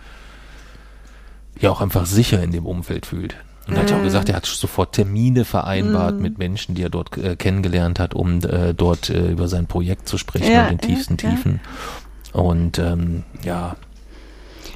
ja 1.59 1.69
auch 1.69 1.81
einfach 1.81 2.05
sicher 2.05 2.41
in 2.41 2.51
dem 2.51 2.65
Umfeld 2.65 3.05
fühlt. 3.05 3.35
Und 3.67 3.75
er 3.75 3.81
hat 3.81 3.89
ja 3.89 3.97
auch 3.97 4.03
gesagt, 4.03 4.29
er 4.29 4.35
hat 4.35 4.45
sofort 4.45 4.93
Termine 4.93 5.43
vereinbart 5.43 6.19
mit 6.19 6.37
Menschen, 6.37 6.75
die 6.75 6.83
er 6.83 6.89
dort 6.89 7.17
äh, 7.17 7.35
kennengelernt 7.35 7.99
hat, 7.99 8.13
um 8.13 8.39
äh, 8.43 8.73
dort 8.73 9.09
äh, 9.09 9.31
über 9.31 9.47
sein 9.47 9.65
Projekt 9.65 10.07
zu 10.07 10.17
sprechen 10.17 10.51
Ja, 10.51 10.67
und 10.67 10.83
den 10.83 10.89
ja, 10.89 10.95
tiefsten 10.95 11.17
ja. 11.19 11.29
Tiefen. 11.29 11.59
Und 12.31 12.77
ähm, 12.79 13.23
ja, 13.43 13.75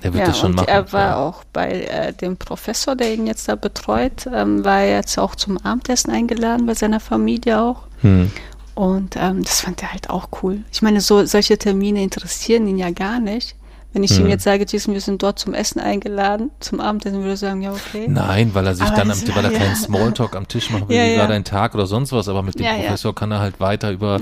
er 0.01 0.13
wird 0.13 0.27
das 0.27 0.39
schon 0.39 0.51
und 0.51 0.55
machen. 0.57 0.69
er 0.69 0.91
war 0.93 1.17
auch 1.17 1.43
bei 1.51 1.81
äh, 1.83 2.13
dem 2.13 2.37
Professor, 2.37 2.95
der 2.95 3.13
ihn 3.13 3.27
jetzt 3.27 3.47
da 3.47 3.55
betreut, 3.55 4.27
ähm, 4.33 4.63
war 4.63 4.81
er 4.81 4.97
jetzt 4.97 5.17
auch 5.19 5.35
zum 5.35 5.57
Abendessen 5.57 6.11
eingeladen, 6.11 6.65
bei 6.65 6.73
seiner 6.73 6.99
Familie 6.99 7.61
auch. 7.61 7.83
Hm. 8.01 8.31
Und 8.75 9.17
ähm, 9.17 9.43
das 9.43 9.61
fand 9.61 9.83
er 9.83 9.91
halt 9.91 10.09
auch 10.09 10.29
cool. 10.41 10.63
Ich 10.71 10.81
meine, 10.81 11.01
so 11.01 11.25
solche 11.25 11.57
Termine 11.57 12.01
interessieren 12.01 12.65
ihn 12.67 12.77
ja 12.77 12.91
gar 12.91 13.19
nicht. 13.19 13.55
Wenn 13.91 14.03
ich 14.03 14.11
ihm 14.11 14.25
Hm. 14.25 14.29
jetzt 14.29 14.43
sage, 14.43 14.67
Jason, 14.69 14.93
wir 14.93 15.01
sind 15.01 15.23
dort 15.23 15.39
zum 15.39 15.55
Essen 15.55 15.79
eingeladen, 15.79 16.51
zum 16.59 16.79
Abendessen, 16.79 17.17
würde 17.21 17.31
er 17.31 17.37
sagen, 17.37 17.61
ja, 17.63 17.71
okay. 17.71 18.05
Nein, 18.07 18.51
weil 18.53 18.67
er 18.67 18.75
sich 18.75 18.85
Aber 18.85 18.95
dann, 18.95 19.09
am, 19.09 19.19
weil 19.35 19.45
er 19.45 19.51
war- 19.51 19.57
keinen 19.59 19.71
ja. 19.71 19.75
Smalltalk 19.75 20.35
am 20.35 20.47
Tisch 20.47 20.69
machen 20.69 20.87
will, 20.89 20.95
Ja, 20.97 21.03
ja. 21.05 21.19
war 21.21 21.27
dein 21.27 21.43
Tag 21.43 21.73
oder 21.73 21.87
sonst 21.87 22.11
was, 22.11 22.27
aber 22.27 22.43
mit 22.43 22.53
dem 22.59 22.65
Ja, 22.65 22.75
ja. 22.75 22.83
Professor 22.83 23.15
kann 23.15 23.31
er 23.31 23.39
halt 23.39 23.59
weiter 23.59 23.89
über 23.91 24.19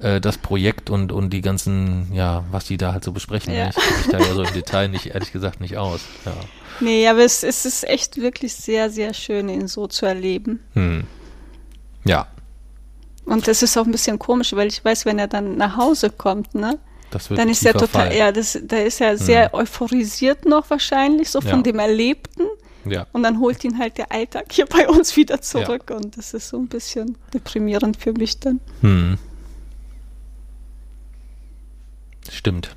Ja. 0.00 0.08
äh, 0.08 0.20
das 0.20 0.38
Projekt 0.38 0.88
und, 0.88 1.10
und 1.10 1.30
die 1.30 1.40
ganzen, 1.40 2.12
ja, 2.12 2.44
was 2.52 2.66
die 2.66 2.76
da 2.76 2.92
halt 2.92 3.02
so 3.02 3.10
besprechen. 3.10 3.52
Ja. 3.52 3.70
Ich 3.70 3.74
kenne 3.74 3.96
mich 3.96 4.06
da 4.06 4.18
ja 4.20 4.34
so 4.34 4.42
im 4.44 4.52
Detail 4.54 4.86
nicht, 4.88 5.06
ehrlich 5.06 5.32
gesagt, 5.32 5.60
nicht 5.60 5.76
aus. 5.76 6.00
Ja. 6.24 6.32
Nee, 6.78 7.08
aber 7.08 7.24
es, 7.24 7.42
es 7.42 7.64
ist 7.66 7.88
echt 7.88 8.18
wirklich 8.18 8.54
sehr, 8.54 8.88
sehr 8.88 9.14
schön, 9.14 9.48
ihn 9.48 9.66
so 9.66 9.88
zu 9.88 10.06
erleben. 10.06 10.60
Hm. 10.74 11.04
Ja. 12.04 12.28
Und 13.24 13.48
das 13.48 13.62
ist 13.62 13.76
auch 13.76 13.84
ein 13.84 13.90
bisschen 13.90 14.18
komisch, 14.20 14.52
weil 14.54 14.68
ich 14.68 14.84
weiß, 14.84 15.04
wenn 15.06 15.18
er 15.18 15.26
dann 15.26 15.56
nach 15.56 15.76
Hause 15.76 16.08
kommt, 16.10 16.54
ne, 16.54 16.78
Das 17.10 17.30
wird 17.30 17.38
Dann 17.40 17.48
ist 17.48 17.64
er 17.64 17.72
total, 17.72 18.08
Fall. 18.08 18.16
ja, 18.16 18.32
das, 18.32 18.58
da 18.62 18.76
ist 18.76 19.00
er 19.00 19.16
sehr 19.16 19.54
euphorisiert 19.54 20.44
noch 20.44 20.68
wahrscheinlich, 20.70 21.30
so 21.30 21.40
von 21.40 21.50
Ja. 21.50 21.62
dem 21.62 21.78
Erlebten. 21.78 22.42
Ja. 22.84 23.06
Und 23.12 23.22
dann 23.22 23.40
holt 23.40 23.64
ihn 23.64 23.78
halt 23.78 23.98
der 23.98 24.12
Alltag 24.12 24.46
hier 24.50 24.66
bei 24.66 24.88
uns 24.88 25.16
wieder 25.16 25.40
zurück. 25.40 25.90
Und 25.94 26.16
das 26.16 26.34
ist 26.34 26.48
so 26.48 26.58
ein 26.58 26.68
bisschen 26.68 27.16
deprimierend 27.34 27.96
für 27.98 28.12
mich 28.12 28.40
dann. 28.40 28.60
Hm. 28.82 29.18
Stimmt. 32.30 32.74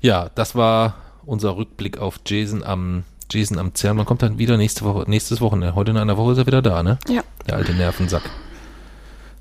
Ja, 0.00 0.30
das 0.34 0.54
war 0.54 0.96
unser 1.24 1.56
Rückblick 1.56 1.98
auf 1.98 2.20
Jason 2.26 2.62
am 2.62 3.04
Jason 3.30 3.58
am 3.58 3.74
CERN. 3.74 3.96
Man 3.96 4.06
kommt 4.06 4.22
dann 4.22 4.38
wieder 4.38 4.56
nächste 4.56 4.84
Woche, 4.84 5.04
nächstes 5.08 5.40
Wochenende. 5.40 5.74
Heute 5.74 5.90
in 5.90 5.96
einer 5.96 6.16
Woche 6.16 6.32
ist 6.32 6.38
er 6.38 6.46
wieder 6.46 6.62
da, 6.62 6.82
ne? 6.82 6.98
Ja. 7.08 7.22
Der 7.46 7.56
alte 7.56 7.72
Nervensack. 7.74 8.22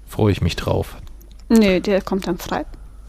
Freue 0.07 0.31
ich 0.31 0.41
mich 0.41 0.55
drauf. 0.55 0.97
Nee, 1.49 1.79
der 1.79 2.01
kommt 2.01 2.27
am 2.27 2.37
Freitag. 2.39 2.67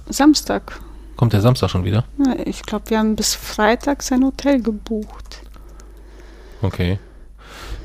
Samstag. 0.08 0.80
Kommt 1.16 1.32
der 1.32 1.40
Samstag 1.40 1.70
schon 1.70 1.84
wieder? 1.84 2.04
Ja, 2.24 2.36
Ich 2.44 2.62
glaube, 2.62 2.90
wir 2.90 2.98
haben 2.98 3.16
bis 3.16 3.34
Freitag 3.34 4.02
sein 4.02 4.24
Hotel 4.24 4.60
gebucht. 4.60 5.42
Okay. 6.62 6.98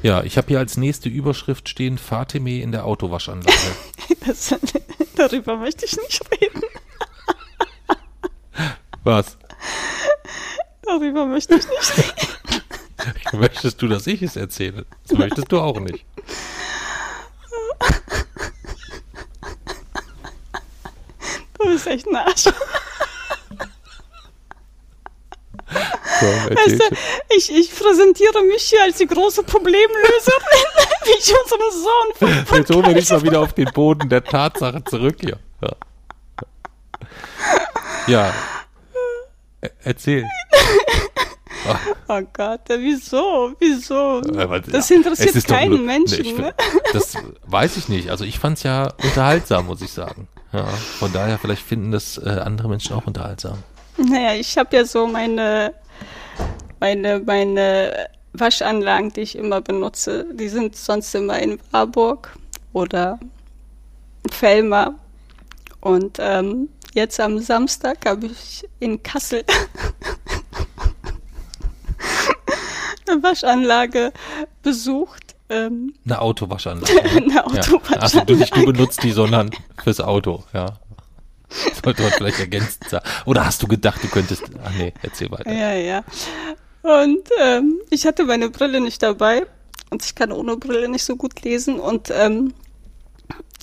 Ja, 0.03 0.23
ich 0.23 0.37
habe 0.37 0.47
hier 0.47 0.59
als 0.59 0.77
nächste 0.77 1.09
Überschrift 1.09 1.69
stehen 1.69 1.97
Fatime 1.97 2.59
in 2.61 2.71
der 2.71 2.85
Autowaschanlage. 2.85 3.51
Das, 4.25 4.53
darüber 5.15 5.57
möchte 5.57 5.85
ich 5.85 5.97
nicht 5.97 6.21
reden. 6.31 6.61
Was? 9.03 9.35
Darüber 10.83 11.25
möchte 11.25 11.55
ich 11.55 11.67
nicht 11.67 11.97
reden. 13.33 13.39
Möchtest 13.39 13.81
du, 13.81 13.87
dass 13.87 14.05
ich 14.05 14.21
es 14.21 14.35
erzähle? 14.35 14.85
Das 15.07 15.17
möchtest 15.17 15.51
du 15.51 15.59
auch 15.59 15.79
nicht. 15.79 16.05
Bist 21.83 21.87
echt 21.87 22.07
ein 22.07 22.15
Arsch. 22.15 22.45
Weißt 25.71 26.79
du, 26.79 26.95
ich, 27.35 27.51
ich 27.51 27.73
präsentiere 27.75 28.43
mich 28.43 28.63
hier 28.63 28.83
als 28.83 28.97
die 28.97 29.07
große 29.07 29.43
Problemlöserin, 29.43 30.67
wie 31.05 31.17
ich 31.19 31.33
unseren 31.41 31.71
Sohn 31.71 32.45
von 32.45 32.57
Jetzt 32.57 32.69
holen 32.75 32.85
wir 32.85 32.93
dich 32.93 33.09
mal 33.09 33.23
wieder 33.23 33.39
auf 33.39 33.53
den 33.53 33.69
Boden 33.73 34.09
der 34.09 34.23
Tatsache 34.23 34.83
zurück 34.83 35.15
hier. 35.21 35.39
Ja. 35.61 35.71
ja. 38.07 38.33
E- 39.61 39.69
Erzähl. 39.83 40.25
Oh 42.07 42.21
Gott, 42.33 42.61
ja, 42.69 42.77
wieso? 42.79 43.53
Wieso? 43.59 44.21
Das 44.21 44.91
interessiert 44.91 45.35
ist 45.35 45.47
keinen 45.47 45.85
Menschen. 45.85 46.23
Ne? 46.35 46.53
find- 46.57 46.81
Das 46.93 47.13
weiß 47.45 47.77
ich 47.77 47.87
nicht. 47.87 48.09
Also 48.09 48.25
ich 48.25 48.39
fand 48.39 48.57
es 48.57 48.63
ja 48.63 48.91
unterhaltsam, 49.03 49.67
muss 49.67 49.81
ich 49.81 49.91
sagen. 49.91 50.27
Ja, 50.53 50.65
von 50.65 51.13
daher, 51.13 51.37
vielleicht 51.37 51.63
finden 51.63 51.91
das 51.91 52.17
äh, 52.17 52.29
andere 52.29 52.67
Menschen 52.67 52.95
auch 52.95 53.07
unterhaltsam. 53.07 53.63
Naja, 53.97 54.33
ich 54.33 54.57
habe 54.57 54.75
ja 54.75 54.85
so 54.85 55.07
meine, 55.07 55.73
meine, 56.79 57.19
meine 57.19 58.09
Waschanlagen, 58.33 59.13
die 59.13 59.21
ich 59.21 59.37
immer 59.37 59.61
benutze, 59.61 60.25
die 60.33 60.49
sind 60.49 60.75
sonst 60.75 61.13
immer 61.15 61.39
in 61.39 61.59
Warburg 61.71 62.35
oder 62.73 63.19
Fellmar. 64.29 64.95
Und 65.79 66.17
ähm, 66.19 66.69
jetzt 66.93 67.19
am 67.19 67.39
Samstag 67.39 68.05
habe 68.05 68.27
ich 68.27 68.67
in 68.79 69.01
Kassel 69.03 69.43
eine 73.07 73.23
Waschanlage 73.23 74.13
besucht. 74.61 75.30
Ähm, 75.51 75.93
Eine 76.05 76.21
Autowaschanlage. 76.21 77.03
eine 77.17 77.33
Ja. 77.33 77.43
Autowaschanlage. 77.45 78.01
Also 78.01 78.21
du 78.21 78.35
nicht 78.35 78.55
du 78.55 78.65
benutzt 78.65 79.03
die, 79.03 79.11
sondern 79.11 79.51
fürs 79.83 79.99
Auto, 79.99 80.43
ja. 80.53 80.77
Sollte 81.83 82.01
man 82.03 82.11
vielleicht 82.13 82.39
ergänzend 82.39 82.89
sagen. 82.89 83.05
Oder 83.25 83.45
hast 83.45 83.61
du 83.61 83.67
gedacht, 83.67 84.01
du 84.03 84.07
könntest. 84.07 84.43
Ach 84.63 84.71
nee, 84.77 84.93
erzähl 85.01 85.29
weiter. 85.31 85.51
Ja, 85.51 85.73
ja. 85.73 86.03
Und 86.83 87.27
ähm, 87.39 87.79
ich 87.89 88.05
hatte 88.05 88.23
meine 88.23 88.49
Brille 88.49 88.79
nicht 88.79 89.03
dabei 89.03 89.45
und 89.89 90.03
ich 90.03 90.15
kann 90.15 90.31
ohne 90.31 90.55
Brille 90.57 90.87
nicht 90.87 91.03
so 91.03 91.17
gut 91.17 91.41
lesen. 91.43 91.79
Und 91.79 92.09
ähm, 92.11 92.53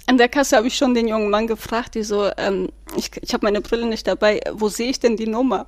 an 0.07 0.19
der 0.19 0.29
Kasse 0.29 0.57
habe 0.57 0.67
ich 0.67 0.77
schon 0.77 0.95
den 0.95 1.09
jungen 1.09 1.31
Mann 1.31 1.47
gefragt, 1.47 1.95
die 1.95 2.03
so, 2.03 2.31
ähm, 2.37 2.69
ich, 2.97 3.11
ich 3.23 3.33
habe 3.33 3.47
meine 3.47 3.63
Brille 3.63 3.87
nicht 3.87 4.07
dabei, 4.07 4.41
wo 4.53 4.69
sehe 4.69 4.91
ich 4.91 5.01
denn 5.01 5.17
die 5.17 5.27
Nummer? 5.27 5.67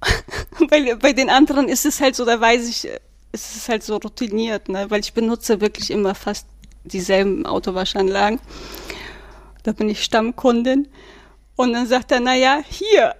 Weil 0.70 0.96
bei 0.96 1.12
den 1.12 1.28
anderen 1.28 1.68
ist 1.68 1.84
es 1.84 2.00
halt 2.00 2.16
so, 2.16 2.24
da 2.24 2.40
weiß 2.40 2.66
ich, 2.68 2.88
äh, 3.32 3.36
ist 3.36 3.56
es 3.56 3.68
halt 3.68 3.82
so 3.82 3.96
routiniert, 3.96 4.68
ne? 4.68 4.90
weil 4.90 5.00
ich 5.00 5.12
benutze 5.12 5.60
wirklich 5.60 5.90
immer 5.90 6.14
fast 6.14 6.46
dieselben 6.84 7.46
Autowaschanlagen. 7.46 8.40
Da 9.62 9.72
bin 9.72 9.88
ich 9.88 10.02
Stammkundin. 10.02 10.88
Und 11.56 11.72
dann 11.72 11.86
sagt 11.86 12.12
er, 12.12 12.20
na 12.20 12.34
ja, 12.34 12.62
hier. 12.68 13.16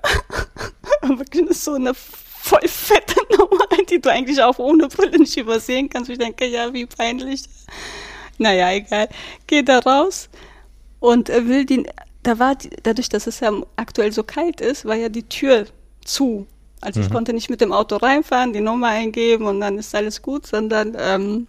Wirklich 1.03 1.59
so 1.59 1.75
eine 1.75 1.93
voll 1.95 2.69
fette 2.69 3.17
Nummer, 3.37 3.67
die 3.91 4.01
du 4.01 4.11
eigentlich 4.11 4.41
auch 4.41 4.59
ohne 4.59 4.87
Brille 4.89 5.19
nicht 5.19 5.37
übersehen 5.37 5.91
kannst. 5.91 6.09
Ich 6.09 6.19
denke, 6.19 6.47
ja, 6.47 6.73
wie 6.73 6.87
peinlich. 6.87 7.43
Naja, 8.39 8.71
egal. 8.73 9.09
Geht 9.47 9.69
da 9.69 9.81
raus 9.81 10.29
und 11.01 11.29
will 11.29 11.65
die, 11.65 11.87
da 12.23 12.39
war, 12.39 12.57
dadurch, 12.85 13.09
dass 13.09 13.27
es 13.27 13.41
ja 13.41 13.53
aktuell 13.77 14.13
so 14.13 14.23
kalt 14.23 14.61
ist, 14.61 14.85
war 14.85 14.95
ja 14.95 15.09
die 15.09 15.29
Tür 15.29 15.67
zu. 16.05 16.47
Also 16.81 17.01
ich 17.01 17.11
konnte 17.11 17.33
nicht 17.33 17.51
mit 17.51 17.61
dem 17.61 17.73
Auto 17.73 17.97
reinfahren, 17.97 18.53
die 18.53 18.61
Nummer 18.61 18.89
eingeben 18.89 19.47
und 19.47 19.61
dann 19.61 19.79
ist 19.79 19.95
alles 19.95 20.23
gut, 20.23 20.47
sondern 20.47 20.97
ähm, 20.99 21.47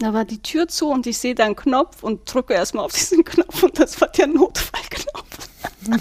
da 0.00 0.12
war 0.12 0.24
die 0.24 0.40
Tür 0.40 0.68
zu 0.68 0.88
und 0.88 1.06
ich 1.06 1.18
sehe 1.18 1.34
da 1.34 1.44
einen 1.44 1.56
Knopf 1.56 2.02
und 2.02 2.32
drücke 2.32 2.54
erstmal 2.54 2.84
auf 2.84 2.92
diesen 2.92 3.24
Knopf 3.24 3.62
und 3.62 3.78
das 3.78 4.00
war 4.00 4.08
der 4.08 4.28
Notfallknopf. 4.28 5.48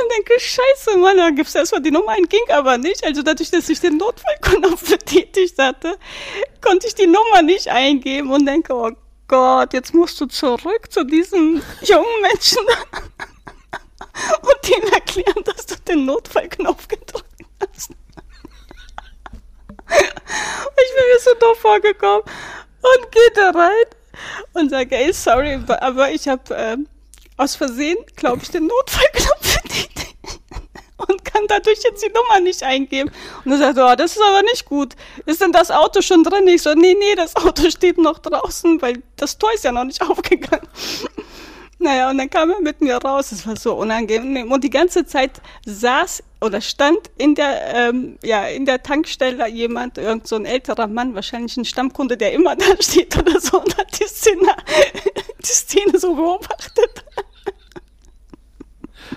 Und 0.00 0.12
denke, 0.12 0.38
scheiße, 0.38 0.96
Mann, 0.98 1.16
da 1.16 1.30
gibt's 1.30 1.54
erstmal 1.56 1.82
die 1.82 1.90
Nummer 1.90 2.12
ein, 2.12 2.28
ging 2.28 2.44
aber 2.50 2.78
nicht. 2.78 3.02
Also 3.04 3.22
dadurch, 3.22 3.50
dass 3.50 3.68
ich 3.68 3.80
den 3.80 3.96
Notfallknopf 3.96 4.88
betätigt 4.90 5.58
hatte, 5.58 5.98
konnte 6.60 6.86
ich 6.86 6.94
die 6.94 7.06
Nummer 7.06 7.42
nicht 7.42 7.68
eingeben 7.68 8.30
und 8.30 8.46
denke, 8.46 8.74
oh 8.74 8.90
Gott, 9.26 9.72
jetzt 9.72 9.94
musst 9.94 10.20
du 10.20 10.26
zurück 10.26 10.90
zu 10.90 11.04
diesem 11.04 11.62
jungen 11.82 12.22
Menschen 12.22 12.62
und 14.40 14.68
dem 14.68 14.92
erklären, 14.92 15.44
dass 15.44 15.66
du 15.66 15.74
den 15.86 16.04
Notfallknopf 16.06 16.88
gedrückt 16.88 17.26
hast. 17.60 17.90
Ich 19.90 20.94
bin 20.94 21.04
mir 21.12 21.20
so 21.20 21.34
doof 21.40 21.58
vorgekommen 21.58 22.22
und 22.22 23.12
gehe 23.12 23.30
da 23.34 23.50
rein 23.50 23.84
und 24.54 24.70
sage, 24.70 24.96
ey, 24.96 25.12
sorry, 25.12 25.60
aber 25.66 26.10
ich 26.10 26.28
habe 26.28 26.42
ähm, 26.54 26.88
aus 27.36 27.56
Versehen, 27.56 27.98
glaube 28.16 28.42
ich, 28.42 28.50
den 28.50 28.66
Notfallknopf 28.66 29.62
betätigt 29.62 30.18
und 30.98 31.24
kann 31.24 31.44
dadurch 31.48 31.78
jetzt 31.82 32.02
die 32.02 32.12
Nummer 32.12 32.40
nicht 32.40 32.62
eingeben. 32.62 33.10
Und 33.44 33.52
er 33.52 33.58
sagt, 33.58 33.78
oh, 33.78 33.94
das 33.96 34.16
ist 34.16 34.22
aber 34.22 34.42
nicht 34.42 34.64
gut. 34.64 34.94
Ist 35.26 35.40
denn 35.40 35.52
das 35.52 35.70
Auto 35.70 36.02
schon 36.02 36.24
drin? 36.24 36.46
Ich 36.48 36.62
so, 36.62 36.74
nee, 36.74 36.96
nee, 36.98 37.14
das 37.14 37.36
Auto 37.36 37.70
steht 37.70 37.98
noch 37.98 38.18
draußen, 38.18 38.82
weil 38.82 39.02
das 39.16 39.38
Tor 39.38 39.52
ist 39.54 39.64
ja 39.64 39.72
noch 39.72 39.84
nicht 39.84 40.02
aufgegangen. 40.10 40.68
Naja, 41.80 42.10
und 42.10 42.18
dann 42.18 42.28
kam 42.28 42.50
er 42.50 42.60
mit 42.60 42.80
mir 42.80 42.96
raus. 42.96 43.30
Es 43.30 43.46
war 43.46 43.56
so 43.56 43.74
unangenehm. 43.74 44.50
Und 44.50 44.64
die 44.64 44.70
ganze 44.70 45.06
Zeit 45.06 45.40
saß 45.64 46.24
oder 46.40 46.60
stand 46.60 46.98
in 47.18 47.34
der, 47.34 47.74
ähm, 47.74 48.18
ja, 48.22 48.46
in 48.46 48.66
der 48.66 48.82
Tankstelle 48.82 49.48
jemand, 49.48 49.96
irgend 49.96 50.26
so 50.26 50.36
ein 50.36 50.44
älterer 50.44 50.88
Mann, 50.88 51.14
wahrscheinlich 51.14 51.56
ein 51.56 51.64
Stammkunde, 51.64 52.16
der 52.16 52.32
immer 52.32 52.56
da 52.56 52.64
steht 52.80 53.16
oder 53.16 53.40
so, 53.40 53.60
und 53.60 53.76
hat 53.76 53.98
die 53.98 54.06
Szene, 54.06 54.54
die 55.38 55.46
Szene 55.46 55.98
so 55.98 56.14
beobachtet. 56.14 57.04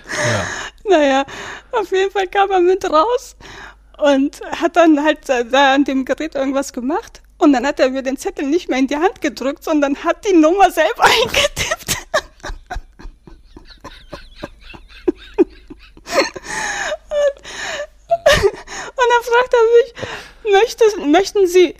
Ja. 0.06 0.46
Naja, 0.84 1.24
auf 1.72 1.90
jeden 1.90 2.10
Fall 2.10 2.26
kam 2.26 2.50
er 2.50 2.60
mit 2.60 2.88
raus 2.88 3.36
und 3.98 4.40
hat 4.60 4.76
dann 4.76 5.02
halt 5.02 5.28
äh, 5.28 5.44
da 5.44 5.74
an 5.74 5.84
dem 5.84 6.04
Gerät 6.04 6.34
irgendwas 6.34 6.72
gemacht. 6.72 7.22
Und 7.38 7.52
dann 7.52 7.66
hat 7.66 7.80
er 7.80 7.90
mir 7.90 8.02
den 8.02 8.16
Zettel 8.16 8.46
nicht 8.46 8.68
mehr 8.68 8.78
in 8.78 8.86
die 8.86 8.96
Hand 8.96 9.20
gedrückt, 9.20 9.64
sondern 9.64 9.96
hat 10.04 10.24
die 10.28 10.34
Nummer 10.36 10.70
selber 10.70 11.04
eingetippt. 11.22 11.91
Und, 17.10 17.44
und 18.88 19.08
dann 19.10 19.22
fragt 19.22 19.54
er 19.54 19.62
mich, 19.78 20.52
möchte, 20.52 20.84
möchten 21.06 21.46
Sie 21.46 21.74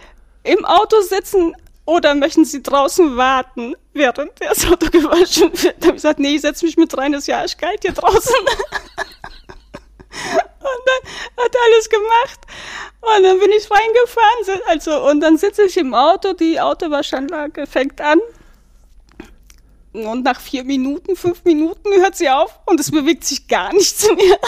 im 0.45 0.65
Auto 0.65 1.01
sitzen 1.01 1.55
oder 1.85 2.15
möchten 2.15 2.45
Sie 2.45 2.63
draußen 2.63 3.17
warten, 3.17 3.75
während 3.93 4.33
das 4.41 4.67
Auto 4.67 4.89
gewaschen 4.91 5.51
wird? 5.63 5.77
Da 5.81 5.87
habe 5.87 5.97
ich 5.97 6.03
gesagt, 6.03 6.19
nee, 6.19 6.37
ich 6.37 6.43
setze 6.43 6.65
mich 6.65 6.77
mit 6.77 6.97
rein, 6.97 7.13
das 7.13 7.23
ist 7.23 7.27
ja 7.29 7.41
arschkalt 7.41 7.83
hier 7.83 7.93
draußen. 7.93 8.35
Und 10.13 10.83
dann 10.87 11.45
hat 11.45 11.55
er 11.55 11.61
alles 11.73 11.89
gemacht. 11.89 12.41
Und 13.01 13.23
dann 13.25 13.39
bin 13.41 13.51
ich 13.51 13.69
reingefahren. 13.71 14.63
Also, 14.69 15.09
und 15.09 15.21
dann 15.21 15.37
sitze 15.37 15.65
ich 15.65 15.77
im 15.77 15.95
Auto, 15.95 16.35
die 16.35 16.61
Autowaschanlage 16.61 17.67
fängt 17.67 18.01
an. 18.01 18.21
Und 19.93 20.25
nach 20.25 20.41
vier 20.41 20.65
Minuten, 20.65 21.17
fünf 21.17 21.45
Minuten 21.45 21.91
hört 22.01 22.17
sie 22.17 22.31
auf 22.31 22.61
und 22.65 22.81
es 22.81 22.91
bewegt 22.91 23.25
sich 23.25 23.47
gar 23.47 23.73
nichts 23.75 24.09
mehr. 24.09 24.39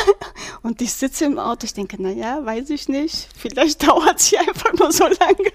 Und 0.62 0.80
ich 0.80 0.92
sitze 0.94 1.26
im 1.26 1.38
Auto, 1.38 1.64
ich 1.64 1.74
denke, 1.74 1.96
na 1.98 2.10
ja, 2.10 2.44
weiß 2.44 2.70
ich 2.70 2.88
nicht. 2.88 3.28
Vielleicht 3.36 3.82
dauert 3.86 4.20
sie 4.20 4.38
einfach 4.38 4.72
nur 4.72 4.90
so 4.90 5.04
lange. 5.04 5.52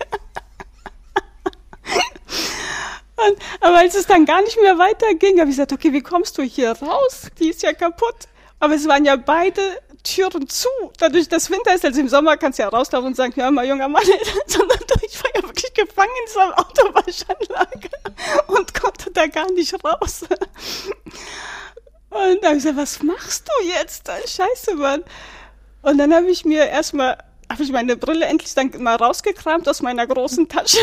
Und, 3.28 3.38
aber 3.60 3.80
als 3.80 3.96
es 3.96 4.06
dann 4.06 4.26
gar 4.26 4.42
nicht 4.42 4.62
mehr 4.62 4.78
weiterging, 4.78 5.40
habe 5.40 5.50
ich 5.50 5.58
gesagt, 5.58 5.74
okay, 5.74 5.92
wie 5.92 6.02
kommst 6.02 6.38
du 6.38 6.44
hier 6.44 6.72
raus? 6.72 7.28
Die 7.40 7.50
ist 7.50 7.64
ja 7.64 7.74
kaputt. 7.74 8.28
Aber 8.60 8.76
es 8.76 8.88
waren 8.88 9.06
ja 9.06 9.16
beide 9.16 9.62
Türen 10.04 10.48
zu. 10.48 10.70
Dadurch, 10.98 11.28
dass 11.28 11.50
Winter 11.50 11.74
ist, 11.74 11.86
also 11.86 12.00
im 12.00 12.10
Sommer 12.10 12.38
kannst 12.38 12.60
du 12.60 12.64
ja 12.64 12.70
rauslaufen 12.70 13.08
und 13.08 13.16
sagen, 13.16 13.34
hör 13.36 13.52
mal, 13.52 13.66
junger 13.66 13.88
Mann, 13.88 14.04
sondern 14.48 14.80
ich 15.06 15.24
war 15.24 15.32
ja 15.36 15.44
wirklich 15.44 15.74
gefangen 15.74 16.10
in 16.20 16.26
dieser 16.28 16.60
Autowaschanlage 16.60 17.90
und 18.48 18.74
konnte 18.74 19.12
da 19.12 19.28
gar 19.28 19.52
nicht 19.52 19.74
raus. 19.84 20.24
Und 22.10 22.44
da 22.44 22.48
habe 22.48 22.58
ich 22.58 22.64
gesagt, 22.64 22.78
was 22.78 23.04
machst 23.04 23.48
du 23.48 23.68
jetzt? 23.68 24.08
Scheiße, 24.08 24.76
Mann. 24.76 25.04
Und 25.82 25.98
dann 25.98 26.14
habe 26.14 26.30
ich 26.30 26.44
mir 26.44 26.66
erstmal, 26.66 27.18
habe 27.50 27.64
ich 27.64 27.72
meine 27.72 27.96
Brille 27.96 28.26
endlich 28.26 28.54
dann 28.54 28.72
mal 28.82 28.96
rausgekramt 28.96 29.68
aus 29.70 29.82
meiner 29.82 30.06
großen 30.08 30.48
Tasche 30.50 30.80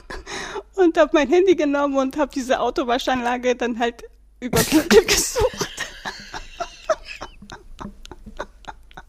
und 0.74 0.96
habe 0.98 1.10
mein 1.14 1.28
Handy 1.28 1.54
genommen 1.54 1.96
und 1.96 2.16
habe 2.16 2.32
diese 2.34 2.60
Autowaschanlage 2.60 3.54
dann 3.54 3.78
halt 3.78 4.02
über 4.40 4.62
Google 4.64 5.04
gesucht. 5.04 5.68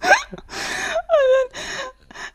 Und 0.02 1.54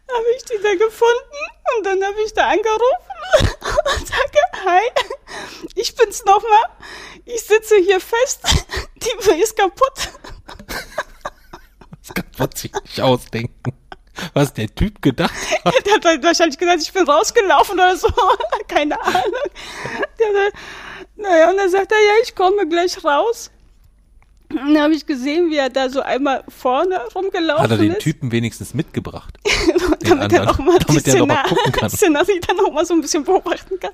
dann 0.07 0.17
habe 0.17 0.27
ich 0.37 0.45
die 0.57 0.63
da 0.63 0.75
gefunden 0.75 1.51
und 1.77 1.87
dann 1.87 2.03
habe 2.03 2.21
ich 2.25 2.33
da 2.33 2.49
angerufen 2.49 3.07
und 3.99 4.07
sage, 4.07 4.39
hi, 4.65 4.83
ich 5.75 5.95
bin's 5.95 6.25
nochmal. 6.25 6.71
Ich 7.25 7.43
sitze 7.43 7.77
hier 7.77 8.01
fest, 8.01 8.41
die 8.97 9.43
ist 9.43 9.57
kaputt. 9.57 10.11
Das 12.01 12.15
kann 12.15 12.27
man 12.39 12.51
sich 12.53 12.73
nicht 12.73 13.01
ausdenken. 13.01 13.73
Was 14.33 14.53
der 14.55 14.75
Typ 14.75 15.03
gedacht 15.03 15.35
hat. 15.65 15.75
Der 15.87 15.95
hat 15.95 16.05
halt 16.05 16.25
wahrscheinlich 16.25 16.57
gesagt, 16.57 16.81
ich 16.81 16.93
bin 16.93 17.09
rausgelaufen 17.09 17.75
oder 17.75 17.97
so. 17.97 18.09
Keine 18.69 18.99
Ahnung. 18.99 19.51
Der, 20.19 20.53
naja, 21.17 21.51
und 21.51 21.59
dann 21.59 21.69
sagt 21.69 21.93
er, 21.93 21.99
ja, 21.99 22.13
ich 22.23 22.35
komme 22.35 22.67
gleich 22.67 23.05
raus. 23.05 23.51
Dann 24.49 24.79
habe 24.81 24.95
ich 24.95 25.07
gesehen, 25.07 25.51
wie 25.51 25.57
er 25.57 25.71
da 25.71 25.89
so 25.89 26.01
einmal 26.01 26.45
vorne 26.49 27.01
rumgelaufen 27.15 27.65
ist. 27.65 27.71
Hat 27.71 27.71
er 27.71 27.79
den 27.79 27.93
ist. 27.93 28.01
Typen 28.01 28.31
wenigstens 28.31 28.75
mitgebracht? 28.75 29.37
damit 30.01 30.33
er 30.33 30.49
auch 30.51 30.59
mal 30.59 30.79
damit 30.79 31.07
die 31.07 31.15
noch 31.15 31.27
mal 31.27 31.35
Szenar- 31.35 31.49
gucken 31.49 31.73
kann. 31.73 31.91
Szenarie 31.97 32.41
dann 32.47 32.61
auch 32.61 32.73
mal 32.73 32.87
so 32.87 32.95
ein 32.95 33.01
bisschen 33.01 33.25
beobachten 33.25 33.81
kann. 33.81 33.93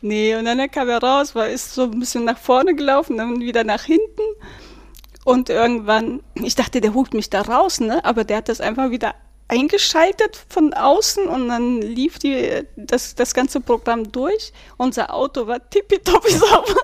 Nee, 0.00 0.34
und 0.34 0.44
dann 0.44 0.70
kam 0.70 0.88
er 0.88 1.02
raus, 1.02 1.34
war, 1.34 1.48
ist 1.48 1.74
so 1.74 1.84
ein 1.84 2.00
bisschen 2.00 2.24
nach 2.24 2.38
vorne 2.38 2.74
gelaufen, 2.74 3.16
dann 3.16 3.40
wieder 3.40 3.64
nach 3.64 3.84
hinten. 3.84 4.22
Und 5.24 5.50
irgendwann, 5.50 6.20
ich 6.34 6.54
dachte, 6.54 6.80
der 6.80 6.94
holt 6.94 7.14
mich 7.14 7.30
da 7.30 7.42
raus, 7.42 7.80
ne? 7.80 8.04
Aber 8.04 8.24
der 8.24 8.38
hat 8.38 8.48
das 8.48 8.60
einfach 8.60 8.90
wieder 8.90 9.14
eingeschaltet 9.48 10.44
von 10.48 10.74
außen 10.74 11.26
und 11.26 11.48
dann 11.48 11.80
lief 11.80 12.18
die, 12.18 12.62
das, 12.76 13.14
das 13.14 13.34
ganze 13.34 13.60
Programm 13.60 14.10
durch. 14.10 14.52
Unser 14.76 15.14
Auto 15.14 15.46
war 15.46 15.68
tippitoppi 15.70 16.32
sauber. 16.32 16.74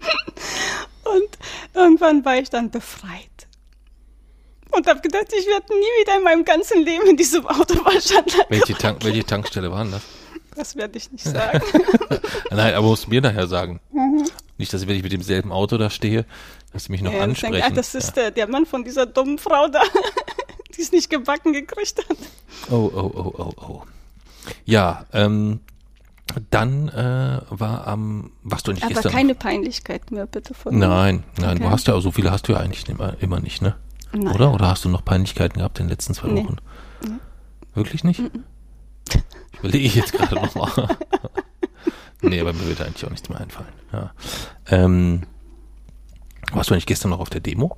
Und 1.14 1.28
irgendwann 1.74 2.24
war 2.24 2.36
ich 2.38 2.50
dann 2.50 2.70
befreit. 2.70 3.46
Und 4.70 4.86
habe 4.86 5.00
gedacht, 5.00 5.26
ich 5.38 5.46
werde 5.46 5.72
nie 5.72 6.00
wieder 6.02 6.16
in 6.16 6.22
meinem 6.24 6.44
ganzen 6.44 6.82
Leben 6.84 7.06
in 7.06 7.16
diesem 7.16 7.46
Auto 7.46 7.74
wahrscheinlich. 7.84 8.36
Welche, 8.48 8.74
Tank, 8.74 9.04
welche 9.04 9.24
Tankstelle 9.24 9.70
waren 9.70 9.92
das? 9.92 10.02
Das 10.54 10.74
werde 10.76 10.98
ich 10.98 11.10
nicht 11.12 11.24
sagen. 11.24 11.60
Nein, 12.50 12.74
aber 12.74 12.86
musst 12.86 13.06
du 13.06 13.10
mir 13.10 13.20
nachher 13.20 13.46
sagen. 13.46 13.80
Mhm. 13.92 14.24
Nicht, 14.58 14.72
dass 14.72 14.86
wenn 14.86 14.96
ich 14.96 15.02
mit 15.02 15.12
demselben 15.12 15.52
Auto 15.52 15.76
da 15.76 15.90
stehe, 15.90 16.24
dass 16.72 16.84
sie 16.84 16.92
mich 16.92 17.02
noch 17.02 17.12
Ja, 17.12 17.18
ich 17.18 17.24
ansprechen. 17.24 17.52
denke, 17.52 17.68
ah, 17.68 17.70
das 17.70 17.94
ist 17.94 18.16
der, 18.16 18.30
der 18.30 18.48
Mann 18.48 18.64
von 18.66 18.82
dieser 18.84 19.04
dummen 19.06 19.38
Frau 19.38 19.68
da, 19.68 19.82
die 20.76 20.80
es 20.80 20.92
nicht 20.92 21.10
gebacken 21.10 21.52
gekriegt 21.52 21.98
hat. 21.98 22.16
Oh, 22.70 22.90
oh, 22.94 23.12
oh, 23.14 23.34
oh, 23.38 23.52
oh. 23.68 23.82
Ja, 24.64 25.04
ähm, 25.12 25.60
dann 26.50 26.88
äh, 26.88 27.40
war 27.50 27.86
am, 27.86 28.32
warst 28.42 28.66
du 28.66 28.72
nicht 28.72 28.82
Aber 28.84 28.94
gestern? 28.94 29.12
keine 29.12 29.34
Peinlichkeit 29.34 30.10
mehr, 30.10 30.26
bitte 30.26 30.54
von. 30.54 30.76
Nein, 30.78 31.22
nein, 31.38 31.58
du 31.58 31.64
Okay. 31.64 31.72
hast 31.72 31.86
ja, 31.86 32.00
so 32.00 32.10
viele 32.10 32.30
hast 32.30 32.48
du 32.48 32.52
ja 32.52 32.58
eigentlich 32.58 32.88
immer, 32.88 33.14
immer 33.22 33.40
nicht, 33.40 33.62
ne? 33.62 33.76
Nein. 34.12 34.34
Oder? 34.34 34.52
Oder 34.52 34.68
hast 34.68 34.84
du 34.84 34.88
noch 34.88 35.04
Peinlichkeiten 35.04 35.58
gehabt 35.58 35.78
in 35.78 35.86
den 35.86 35.90
letzten 35.90 36.14
zwei 36.14 36.28
Nee. 36.28 36.44
Wochen? 36.44 36.56
Wirklich 37.74 38.04
nicht? 38.04 38.20
Ich 39.52 39.58
überlege 39.58 39.88
jetzt 39.98 40.12
gerade 40.12 40.34
nochmal. 40.36 40.70
nee, 42.22 42.40
aber 42.40 42.52
mir 42.54 42.66
wird 42.66 42.80
eigentlich 42.80 43.04
auch 43.04 43.10
nichts 43.10 43.28
mehr 43.28 43.40
einfallen. 43.40 43.68
Ja. 43.92 44.10
Ähm, 44.68 45.22
warst 46.52 46.70
du 46.70 46.74
nicht 46.74 46.86
gestern 46.86 47.10
noch 47.10 47.20
auf 47.20 47.30
der 47.30 47.40
Demo? 47.40 47.76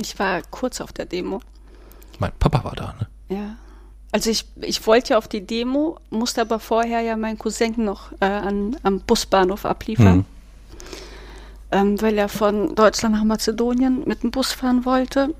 Ich 0.00 0.18
war 0.18 0.40
kurz 0.50 0.80
auf 0.80 0.92
der 0.92 1.04
Demo. 1.06 1.40
Mein 2.18 2.32
Papa 2.38 2.64
war 2.64 2.74
da, 2.74 2.94
ne? 2.98 3.08
Ja. 3.36 3.56
Also 4.10 4.30
ich, 4.30 4.46
ich 4.62 4.86
wollte 4.86 5.10
ja 5.10 5.18
auf 5.18 5.28
die 5.28 5.46
Demo, 5.46 5.98
musste 6.10 6.40
aber 6.40 6.58
vorher 6.58 7.00
ja 7.02 7.16
meinen 7.16 7.38
Cousin 7.38 7.74
noch 7.84 8.12
äh, 8.20 8.26
an, 8.26 8.76
am 8.82 9.00
Busbahnhof 9.00 9.66
abliefern, 9.66 10.24
Hm. 10.24 10.24
ähm, 11.72 12.00
weil 12.00 12.16
er 12.16 12.28
von 12.28 12.74
Deutschland 12.74 13.14
nach 13.14 13.24
Mazedonien 13.24 14.04
mit 14.06 14.22
dem 14.22 14.30
Bus 14.30 14.52
fahren 14.52 14.86
wollte 14.86 15.34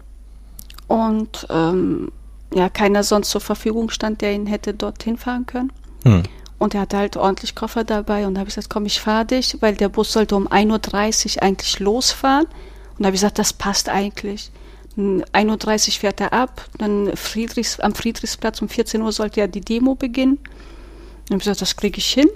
und 0.86 1.46
ähm, 1.48 2.12
ja 2.52 2.68
keiner 2.68 3.04
sonst 3.04 3.30
zur 3.30 3.40
Verfügung 3.40 3.88
stand, 3.90 4.20
der 4.20 4.34
ihn 4.34 4.46
hätte 4.46 4.74
dorthin 4.74 5.16
fahren 5.16 5.46
können. 5.46 5.72
Hm. 6.04 6.22
Und 6.58 6.74
er 6.74 6.82
hatte 6.82 6.98
halt 6.98 7.16
ordentlich 7.16 7.54
Koffer 7.54 7.84
dabei 7.84 8.26
und 8.26 8.34
da 8.34 8.40
habe 8.40 8.48
ich 8.48 8.56
gesagt, 8.56 8.70
komm, 8.70 8.84
ich 8.84 9.00
fahre 9.00 9.24
dich, 9.24 9.56
weil 9.60 9.76
der 9.76 9.88
Bus 9.88 10.12
sollte 10.12 10.34
um 10.34 10.48
1.30 10.48 11.36
Uhr 11.36 11.42
eigentlich 11.42 11.78
losfahren. 11.78 12.46
Und 12.46 12.98
da 12.98 13.06
habe 13.06 13.14
ich 13.14 13.20
gesagt, 13.20 13.38
das 13.38 13.52
passt 13.52 13.88
eigentlich. 13.88 14.50
Um 14.98 15.22
1.30 15.32 15.88
Uhr 15.88 15.92
fährt 16.00 16.20
er 16.20 16.32
ab, 16.32 16.68
dann 16.76 17.16
Friedrichs, 17.16 17.78
am 17.78 17.94
Friedrichsplatz 17.94 18.60
um 18.60 18.68
14 18.68 19.00
Uhr 19.00 19.12
sollte 19.12 19.38
ja 19.38 19.46
die 19.46 19.60
Demo 19.60 19.94
beginnen. 19.94 20.40
Dann 20.42 21.34
habe 21.34 21.36
ich 21.36 21.44
gesagt, 21.44 21.62
das 21.62 21.76
kriege 21.76 21.98
ich 21.98 22.10
hin. 22.10 22.28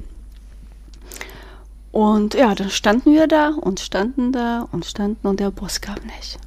Und 1.91 2.35
ja, 2.35 2.55
dann 2.55 2.71
standen 2.71 3.15
wir 3.15 3.27
da 3.27 3.49
und 3.49 3.81
standen 3.81 4.31
da 4.31 4.69
und 4.71 4.87
standen 4.87 5.27
und 5.27 5.41
der 5.41 5.51
Bus 5.51 5.81
kam 5.81 5.97
nicht. 6.05 6.39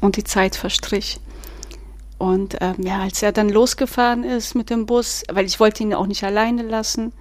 Und 0.00 0.16
die 0.16 0.24
Zeit 0.24 0.56
verstrich. 0.56 1.20
Und 2.16 2.56
ähm, 2.62 2.76
ja, 2.78 3.00
als 3.00 3.22
er 3.22 3.32
dann 3.32 3.50
losgefahren 3.50 4.24
ist 4.24 4.54
mit 4.54 4.70
dem 4.70 4.86
Bus, 4.86 5.24
weil 5.30 5.44
ich 5.44 5.60
wollte 5.60 5.82
ihn 5.82 5.92
auch 5.92 6.06
nicht 6.06 6.24
alleine 6.24 6.62
lassen. 6.62 7.12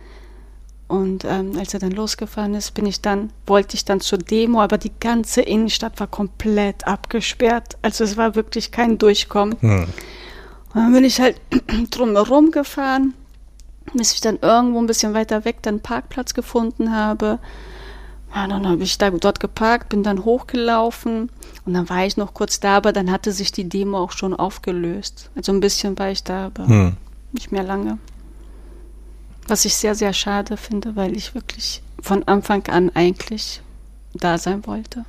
Und 0.91 1.23
ähm, 1.23 1.53
als 1.57 1.73
er 1.73 1.79
dann 1.79 1.91
losgefahren 1.91 2.53
ist, 2.53 2.73
bin 2.73 2.85
ich 2.85 2.99
dann, 2.99 3.31
wollte 3.47 3.75
ich 3.75 3.85
dann 3.85 4.01
zur 4.01 4.17
Demo, 4.17 4.61
aber 4.61 4.77
die 4.77 4.91
ganze 4.99 5.41
Innenstadt 5.41 5.97
war 6.01 6.07
komplett 6.07 6.85
abgesperrt. 6.85 7.77
Also 7.81 8.03
es 8.03 8.17
war 8.17 8.35
wirklich 8.35 8.73
kein 8.73 8.97
Durchkommen. 8.97 9.55
Hm. 9.61 9.83
Und 9.83 10.75
dann 10.75 10.91
bin 10.91 11.05
ich 11.05 11.21
halt 11.21 11.39
drumherum 11.91 12.51
gefahren, 12.51 13.13
bis 13.93 14.11
ich 14.11 14.19
dann 14.19 14.39
irgendwo 14.41 14.79
ein 14.79 14.85
bisschen 14.85 15.13
weiter 15.13 15.45
weg 15.45 15.59
dann 15.61 15.75
einen 15.75 15.81
Parkplatz 15.81 16.33
gefunden 16.33 16.93
habe. 16.93 17.39
Ja, 18.35 18.47
dann 18.47 18.67
habe 18.67 18.83
ich 18.83 18.97
da 18.97 19.11
dort 19.11 19.39
geparkt, 19.39 19.87
bin 19.87 20.03
dann 20.03 20.25
hochgelaufen 20.25 21.29
und 21.65 21.73
dann 21.73 21.89
war 21.89 22.05
ich 22.05 22.17
noch 22.17 22.33
kurz 22.33 22.59
da, 22.59 22.75
aber 22.75 22.91
dann 22.91 23.11
hatte 23.11 23.31
sich 23.31 23.53
die 23.53 23.69
Demo 23.69 23.97
auch 23.97 24.11
schon 24.11 24.33
aufgelöst. 24.33 25.31
Also 25.37 25.53
ein 25.53 25.61
bisschen 25.61 25.97
war 25.97 26.11
ich 26.11 26.25
da, 26.25 26.47
aber 26.47 26.67
Hm. 26.67 26.97
nicht 27.31 27.53
mehr 27.53 27.63
lange. 27.63 27.97
Was 29.47 29.65
ich 29.65 29.75
sehr, 29.75 29.95
sehr 29.95 30.13
schade 30.13 30.57
finde, 30.57 30.95
weil 30.95 31.15
ich 31.17 31.35
wirklich 31.35 31.81
von 32.01 32.23
Anfang 32.27 32.65
an 32.67 32.91
eigentlich 32.93 33.61
da 34.13 34.37
sein 34.37 34.65
wollte. 34.67 35.05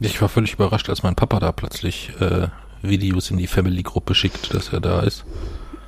Ich 0.00 0.20
war 0.20 0.28
völlig 0.28 0.54
überrascht, 0.54 0.88
als 0.90 1.02
mein 1.02 1.14
Papa 1.14 1.38
da 1.40 1.52
plötzlich 1.52 2.10
äh, 2.20 2.48
Videos 2.82 3.30
in 3.30 3.38
die 3.38 3.46
Family-Gruppe 3.46 4.14
schickt, 4.14 4.52
dass 4.52 4.68
er 4.72 4.80
da 4.80 5.00
ist. 5.00 5.24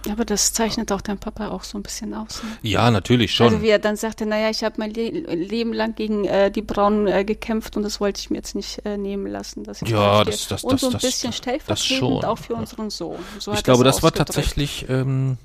Aber 0.09 0.25
das 0.25 0.53
zeichnet 0.53 0.93
auch 0.93 1.01
dein 1.01 1.19
Papa 1.19 1.49
auch 1.49 1.65
so 1.65 1.77
ein 1.77 1.83
bisschen 1.83 2.15
aus. 2.15 2.41
Ne? 2.45 2.49
Ja, 2.63 2.93
natürlich 2.93 3.35
schon. 3.35 3.47
Also 3.49 3.61
wie 3.63 3.69
er 3.71 3.81
dann 3.81 3.97
sagte, 3.97 4.25
naja, 4.25 4.51
ich 4.51 4.63
habe 4.63 4.77
mein 4.79 4.93
Le 4.95 5.09
Leben 5.35 5.73
lang 5.73 5.97
gegen 5.97 6.25
äh, 6.27 6.49
die 6.53 6.63
Braunen 6.63 7.09
äh, 7.09 7.25
gekämpft 7.25 7.77
und 7.77 7.83
das 7.83 7.99
wollte 8.01 8.21
ich 8.21 8.31
mir 8.31 8.37
jetzt 8.37 8.55
nicht 8.55 8.87
äh, 8.87 8.97
nehmen 8.97 9.27
lassen. 9.27 9.65
Dass 9.65 9.83
ich 9.83 9.89
Ja, 9.89 10.23
das- 10.25 10.47
das- 10.47 10.63
Und 10.63 10.75
das- 10.75 10.81
so 10.83 10.87
ein 10.89 10.93
das- 10.93 11.03
bisschen 11.03 11.31
das 11.31 11.39
stellvertretend 11.39 11.99
schon, 11.99 12.25
auch 12.25 12.39
für 12.39 12.55
unseren 12.55 12.89
Sohn. 12.91 13.19
So 13.41 13.53
ich 13.53 13.65
glaube, 13.65 13.83
das 13.83 14.05
war 14.05 14.13
tatsächlich 14.13 14.87
ähm, 14.89 15.39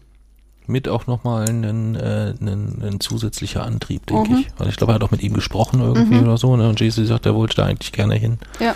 mit 0.67 0.87
auch 0.87 1.07
nochmal 1.07 1.49
ein, 1.49 1.63
ein, 1.65 1.95
ein, 1.95 2.81
ein 2.83 2.99
zusätzlicher 2.99 3.63
Antrieb, 3.63 4.05
denke 4.07 4.31
Mhm. 4.31 4.37
ich. 4.39 4.47
Weil 4.57 4.69
ich 4.69 4.77
glaube, 4.77 4.93
er 4.93 4.95
hat 4.95 5.03
auch 5.03 5.11
mit 5.11 5.21
ihm 5.23 5.33
gesprochen 5.33 5.81
irgendwie 5.81 6.19
oder 6.19 6.37
so. 6.37 6.55
Ne? 6.55 6.69
Und 6.69 6.79
JC 6.79 7.05
sagt, 7.05 7.25
er 7.25 7.35
wollte 7.35 7.55
da 7.57 7.65
eigentlich 7.65 7.91
gerne 7.91 8.15
hin. 8.15 8.37
Ja. 8.59 8.75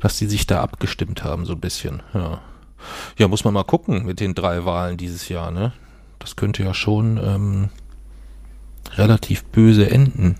dass 0.00 0.16
die 0.18 0.26
sich 0.26 0.46
da 0.46 0.60
abgestimmt 0.62 1.24
haben, 1.24 1.44
so 1.44 1.52
ein 1.54 1.60
bisschen. 1.60 2.02
Ja. 2.14 2.40
ja, 3.18 3.26
muss 3.28 3.44
man 3.44 3.52
mal 3.54 3.64
gucken 3.64 4.04
mit 4.06 4.20
den 4.20 4.34
drei 4.34 4.64
Wahlen 4.64 4.96
dieses 4.96 5.28
Jahr, 5.28 5.50
ne? 5.50 5.72
Das 6.20 6.36
könnte 6.36 6.62
ja 6.62 6.72
schon 6.74 7.18
ähm, 7.22 7.68
relativ 8.96 9.44
böse 9.44 9.90
enden. 9.90 10.36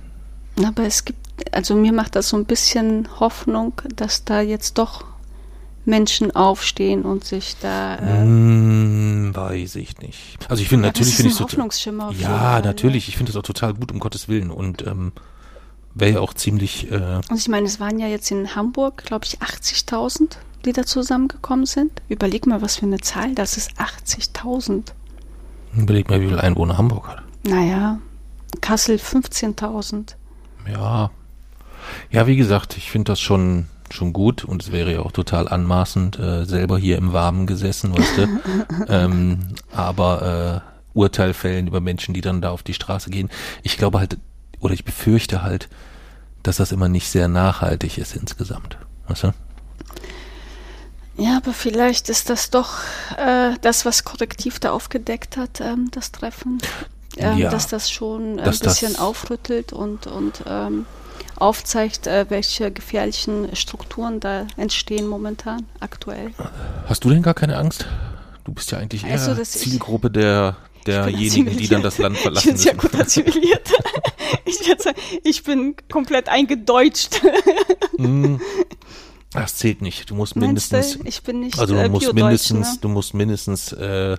Aber 0.64 0.84
es 0.84 1.04
gibt, 1.04 1.18
also 1.54 1.74
mir 1.74 1.92
macht 1.92 2.16
das 2.16 2.28
so 2.30 2.36
ein 2.36 2.44
bisschen 2.44 3.08
Hoffnung, 3.20 3.72
dass 3.94 4.24
da 4.24 4.40
jetzt 4.40 4.78
doch 4.78 5.04
Menschen 5.88 6.34
aufstehen 6.36 7.02
und 7.02 7.24
sich 7.24 7.56
da. 7.60 7.96
Äh, 7.96 8.20
Hm, 8.20 9.34
weiß 9.34 9.76
ich 9.76 9.98
nicht. 9.98 10.38
Also 10.48 10.62
ich 10.62 10.68
finde 10.68 10.86
ja, 10.86 10.90
natürlich 10.90 11.16
finde 11.16 11.32
ich. 11.32 11.40
Hoffnungsschimmer 11.40 12.12
Ja, 12.12 12.60
natürlich. 12.60 13.08
Ich 13.08 13.16
finde 13.16 13.32
das 13.32 13.38
auch 13.38 13.46
total 13.46 13.74
gut, 13.74 13.90
um 13.90 13.98
Gottes 13.98 14.28
Willen. 14.28 14.50
Und 14.50 14.86
ähm, 14.86 15.12
wäre 15.94 16.12
ja 16.12 16.20
auch 16.20 16.34
ziemlich. 16.34 16.90
Äh, 16.92 17.20
Und 17.28 17.36
ich 17.38 17.48
meine, 17.48 17.66
es 17.66 17.80
waren 17.80 17.98
ja 17.98 18.06
jetzt 18.06 18.30
in 18.30 18.54
Hamburg, 18.54 19.04
glaube 19.04 19.24
ich, 19.24 19.40
80.000, 19.40 20.36
die 20.64 20.72
da 20.72 20.84
zusammengekommen 20.84 21.66
sind. 21.66 21.90
Überleg 22.08 22.46
mal, 22.46 22.62
was 22.62 22.76
für 22.76 22.86
eine 22.86 22.98
Zahl 22.98 23.34
das 23.34 23.56
ist. 23.56 23.72
80.000. 23.80 24.92
überleg 25.76 26.08
mal, 26.08 26.20
wie 26.20 26.28
viel 26.28 26.38
Einwohner 26.40 26.78
Hamburg 26.78 27.08
hat. 27.08 27.22
Naja, 27.44 27.98
Kassel 28.60 28.96
15.000. 28.96 30.14
Ja. 30.70 31.10
Ja, 32.10 32.26
wie 32.26 32.36
gesagt, 32.36 32.76
ich 32.76 32.90
finde 32.90 33.12
das 33.12 33.20
schon 33.20 33.66
schon 33.94 34.12
gut 34.12 34.44
und 34.44 34.62
es 34.62 34.72
wäre 34.72 34.92
ja 34.92 35.00
auch 35.00 35.12
total 35.12 35.48
anmaßend, 35.48 36.18
äh, 36.18 36.44
selber 36.44 36.78
hier 36.78 36.96
im 36.98 37.12
Warmen 37.12 37.46
gesessen, 37.46 37.96
weißt 37.96 38.18
du. 38.18 38.28
ähm, 38.88 39.40
aber 39.72 40.62
äh, 40.64 40.98
Urteil 40.98 41.34
fällen 41.34 41.66
über 41.66 41.80
Menschen, 41.80 42.14
die 42.14 42.20
dann 42.20 42.40
da 42.40 42.50
auf 42.50 42.62
die 42.62 42.74
Straße 42.74 43.10
gehen. 43.10 43.30
Ich 43.62 43.76
glaube 43.76 43.98
halt, 43.98 44.16
oder 44.60 44.74
ich 44.74 44.84
befürchte 44.84 45.42
halt, 45.42 45.68
dass 46.42 46.56
das 46.56 46.72
immer 46.72 46.88
nicht 46.88 47.08
sehr 47.10 47.28
nachhaltig 47.28 47.98
ist 47.98 48.16
insgesamt. 48.16 48.78
Weißt 49.06 49.24
du? 49.24 49.32
Ja, 51.16 51.36
aber 51.38 51.52
vielleicht 51.52 52.08
ist 52.08 52.30
das 52.30 52.50
doch 52.50 52.74
äh, 53.16 53.50
das, 53.60 53.84
was 53.84 54.04
Korrektiv 54.04 54.60
da 54.60 54.70
aufgedeckt 54.70 55.36
hat, 55.36 55.60
ähm, 55.60 55.88
das 55.90 56.12
Treffen. 56.12 56.58
Ähm, 57.16 57.38
Ja. 57.38 57.50
dass 57.50 57.66
das 57.66 57.90
schon 57.90 58.38
ein 58.38 58.44
Dass 58.44 58.60
das- 58.60 58.80
bisschen 58.80 58.96
aufrüttelt 58.98 59.72
und, 59.72 60.06
und 60.06 60.44
ähm, 60.46 60.86
aufzeigt, 61.40 62.06
äh, 62.06 62.26
welche 62.28 62.70
gefährlichen 62.70 63.54
Strukturen 63.56 64.20
da 64.20 64.46
entstehen 64.56 65.06
momentan, 65.06 65.66
aktuell. 65.80 66.32
Hast 66.86 67.04
du 67.04 67.10
denn 67.10 67.22
gar 67.22 67.34
keine 67.34 67.56
Angst? 67.56 67.86
Du 68.44 68.52
bist 68.52 68.70
ja 68.70 68.78
eigentlich 68.78 69.04
eher 69.04 69.12
Also, 69.12 69.40
ich- 69.40 69.48
Zielgruppe 69.48 70.10
der 70.10 70.56
derjenigen, 70.86 71.54
die 71.56 71.68
dann 71.68 71.82
das 71.82 71.98
Land 71.98 72.16
Ich 72.16 72.22
verlassen 72.22 72.48
bin 72.48 72.56
sehr 72.56 72.74
müssen. 72.74 72.90
gut 72.90 73.00
assimiliert. 73.00 73.68
ich, 74.46 74.66
würd 74.66 74.80
sagen, 74.82 74.96
ich 75.22 75.42
bin 75.42 75.74
komplett 75.90 76.28
eingedeutscht. 76.30 77.20
Hm, 77.98 78.40
Das 79.34 79.56
zählt 79.56 79.82
nicht. 79.82 80.08
Du 80.08 80.14
musst 80.14 80.34
mindestens, 80.36 80.96
du? 80.98 81.04
Ich 81.04 81.22
bin 81.22 81.40
nicht 81.40 81.58
also 81.58 81.74
äh, 81.74 81.84
du 81.84 81.90
musst 81.90 82.06
Biodeutsch, 82.06 82.22
mindestens, 82.24 82.72
ne? 82.74 82.78
du 82.80 82.88
musst 82.88 83.12
mindestens 83.12 83.72
äh, 83.72 84.12
äh, 84.12 84.18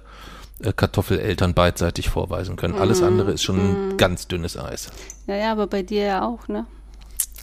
Kartoffeleltern 0.75 1.55
beidseitig 1.55 2.09
vorweisen 2.09 2.55
können. 2.55 2.75
Alles 2.75 3.01
andere 3.01 3.31
ist 3.31 3.41
schon 3.41 3.87
Mhm. 3.93 3.97
ganz 3.97 4.27
dünnes 4.27 4.55
Eis. 4.57 4.89
Ja, 5.25 5.35
ja, 5.35 5.51
aber 5.51 5.65
bei 5.65 5.81
dir 5.81 6.03
ja 6.03 6.27
auch, 6.27 6.47
ne? 6.47 6.67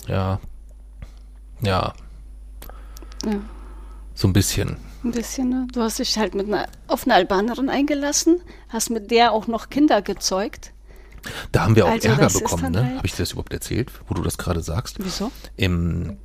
Ja. 0.06 0.40
Ja, 1.62 1.92
Ja. 3.24 3.32
so 4.14 4.28
ein 4.28 4.32
bisschen. 4.32 4.76
Ein 5.04 5.12
bisschen, 5.12 5.48
ne? 5.48 5.66
Du 5.72 5.80
hast 5.82 5.98
dich 5.98 6.18
halt 6.18 6.34
mit 6.34 6.46
einer, 6.48 6.66
auf 6.88 7.04
eine 7.04 7.14
Albanerin 7.14 7.68
eingelassen, 7.70 8.40
hast 8.68 8.90
mit 8.90 9.10
der 9.10 9.32
auch 9.32 9.46
noch 9.46 9.70
Kinder 9.70 10.02
gezeugt. 10.02 10.72
Da 11.52 11.62
haben 11.64 11.74
wir 11.76 11.86
auch 11.86 11.90
Also 11.90 12.08
Ärger 12.08 12.28
bekommen, 12.28 12.72
ne? 12.72 12.84
halt- 12.84 12.96
Habe 12.98 13.06
ich 13.06 13.12
dir 13.12 13.22
das 13.22 13.32
überhaupt 13.32 13.52
erzählt, 13.52 13.90
wo 14.08 14.14
du 14.14 14.22
das 14.22 14.36
gerade 14.38 14.62
sagst? 14.62 14.96
Wieso? 15.00 15.32
Im, 15.56 16.18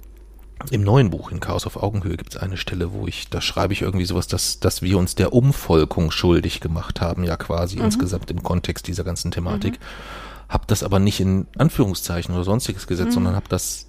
Im 0.69 0.83
neuen 0.83 1.09
Buch, 1.09 1.31
in 1.31 1.39
Chaos 1.39 1.65
auf 1.65 1.81
Augenhöhe, 1.81 2.17
gibt 2.17 2.35
es 2.35 2.41
eine 2.41 2.57
Stelle, 2.57 2.91
wo 2.93 3.07
ich, 3.07 3.29
da 3.29 3.41
schreibe 3.41 3.73
ich 3.73 3.81
irgendwie 3.81 4.05
sowas, 4.05 4.27
dass, 4.27 4.59
dass 4.59 4.81
wir 4.83 4.97
uns 4.97 5.15
der 5.15 5.33
Umvolkung 5.33 6.11
schuldig 6.11 6.59
gemacht 6.59 7.01
haben, 7.01 7.23
ja 7.23 7.35
quasi 7.37 7.77
Mhm. 7.77 7.85
insgesamt 7.85 8.29
im 8.29 8.43
Kontext 8.43 8.87
dieser 8.87 9.03
ganzen 9.03 9.31
Thematik. 9.31 9.79
Hab 10.51 10.67
das 10.67 10.83
aber 10.83 10.99
nicht 10.99 11.19
in 11.19 11.47
Anführungszeichen 11.57 12.35
oder 12.35 12.43
sonstiges 12.43 12.85
gesetzt, 12.85 13.09
Mhm. 13.09 13.13
sondern 13.13 13.35
hab 13.35 13.49
das 13.49 13.87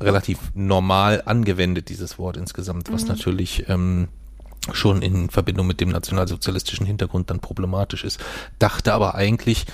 relativ 0.00 0.38
normal 0.54 1.22
angewendet, 1.26 1.88
dieses 1.88 2.18
Wort 2.18 2.36
insgesamt, 2.36 2.88
Mhm. 2.88 2.94
was 2.94 3.06
natürlich 3.06 3.68
ähm, 3.68 4.08
schon 4.72 5.02
in 5.02 5.30
Verbindung 5.30 5.66
mit 5.66 5.80
dem 5.80 5.90
nationalsozialistischen 5.90 6.84
Hintergrund 6.86 7.30
dann 7.30 7.40
problematisch 7.40 8.04
ist. 8.04 8.20
Dachte 8.58 8.92
aber 8.92 9.14
eigentlich, 9.14 9.66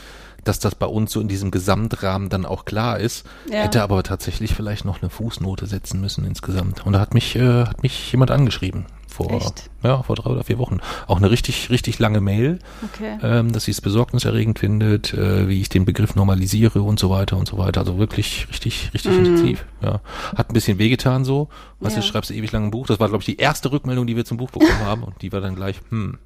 dass 0.44 0.58
das 0.60 0.74
bei 0.76 0.86
uns 0.86 1.10
so 1.10 1.20
in 1.20 1.26
diesem 1.26 1.50
Gesamtrahmen 1.50 2.28
dann 2.28 2.46
auch 2.46 2.64
klar 2.66 3.00
ist, 3.00 3.26
Ja. 3.50 3.58
hätte 3.62 3.82
aber 3.82 4.02
tatsächlich 4.04 4.54
vielleicht 4.54 4.84
noch 4.84 5.00
eine 5.02 5.10
Fußnote 5.10 5.66
setzen 5.66 6.00
müssen 6.00 6.24
insgesamt. 6.24 6.86
Und 6.86 6.92
da 6.92 7.00
hat 7.00 7.14
mich, 7.14 7.34
äh, 7.34 7.64
hat 7.64 7.82
mich 7.82 8.12
jemand 8.12 8.30
angeschrieben 8.30 8.86
vor, 9.16 9.30
Echt? 9.32 9.70
ja, 9.82 10.02
vor 10.02 10.16
drei 10.16 10.30
oder 10.30 10.44
vier 10.44 10.58
Wochen. 10.58 10.78
Auch 11.06 11.16
eine 11.16 11.30
richtig, 11.30 11.70
richtig 11.70 11.98
lange 11.98 12.20
Mail, 12.20 12.58
Okay. 12.94 13.18
ähm, 13.22 13.52
dass 13.52 13.64
sie 13.64 13.70
es 13.72 13.80
besorgniserregend 13.80 14.58
findet, 14.58 15.12
äh, 15.14 15.48
wie 15.48 15.60
ich 15.60 15.68
den 15.68 15.84
Begriff 15.84 16.14
normalisiere 16.14 16.82
und 16.82 16.98
so 16.98 17.10
weiter 17.10 17.36
und 17.36 17.48
so 17.48 17.58
weiter. 17.58 17.80
Also 17.80 17.98
wirklich 17.98 18.46
richtig, 18.50 18.90
richtig 18.94 19.12
intensiv. 19.16 19.64
Ja. 19.82 20.00
Hat 20.36 20.50
ein 20.50 20.54
bisschen 20.54 20.78
wehgetan 20.78 21.24
so. 21.24 21.48
Was 21.80 21.92
Mhm. 21.94 21.98
Ja. 21.98 22.02
du 22.02 22.08
schreibst 22.08 22.30
ewig 22.30 22.52
lang 22.52 22.64
ein 22.64 22.70
Buch. 22.70 22.86
Das 22.86 23.00
war, 23.00 23.08
glaube 23.08 23.22
ich, 23.22 23.26
die 23.26 23.36
erste 23.38 23.72
Rückmeldung, 23.72 24.06
die 24.06 24.16
wir 24.16 24.24
zum 24.24 24.36
Buch 24.36 24.50
bekommen 24.50 24.80
haben. 24.84 25.02
Und 25.02 25.20
die 25.22 25.32
war 25.32 25.40
dann 25.40 25.54
gleich, 25.56 25.80
hm, 25.90 26.18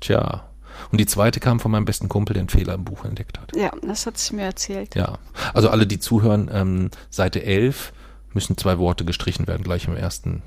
tja. 0.00 0.44
Und 0.92 1.00
die 1.00 1.06
zweite 1.06 1.40
kam 1.40 1.58
von 1.60 1.70
meinem 1.72 1.84
besten 1.86 2.08
Kumpel, 2.08 2.34
der 2.34 2.42
einen 2.42 2.48
Fehler 2.50 2.74
im 2.74 2.84
Buch 2.84 3.04
entdeckt 3.04 3.38
hat. 3.40 3.56
Ja, 3.56 3.70
das 3.82 4.06
hat 4.06 4.16
sie 4.18 4.36
mir 4.36 4.42
erzählt. 4.42 4.94
Ja. 4.94 5.18
Also 5.54 5.70
alle, 5.70 5.86
die 5.86 5.98
zuhören, 5.98 6.48
ähm, 6.52 6.90
Seite 7.10 7.42
11 7.42 7.92
müssen 8.34 8.56
zwei 8.56 8.78
Worte 8.78 9.04
gestrichen 9.04 9.46
werden, 9.48 9.64
gleich 9.64 9.86
im 9.88 9.96
ersten, 9.96 10.42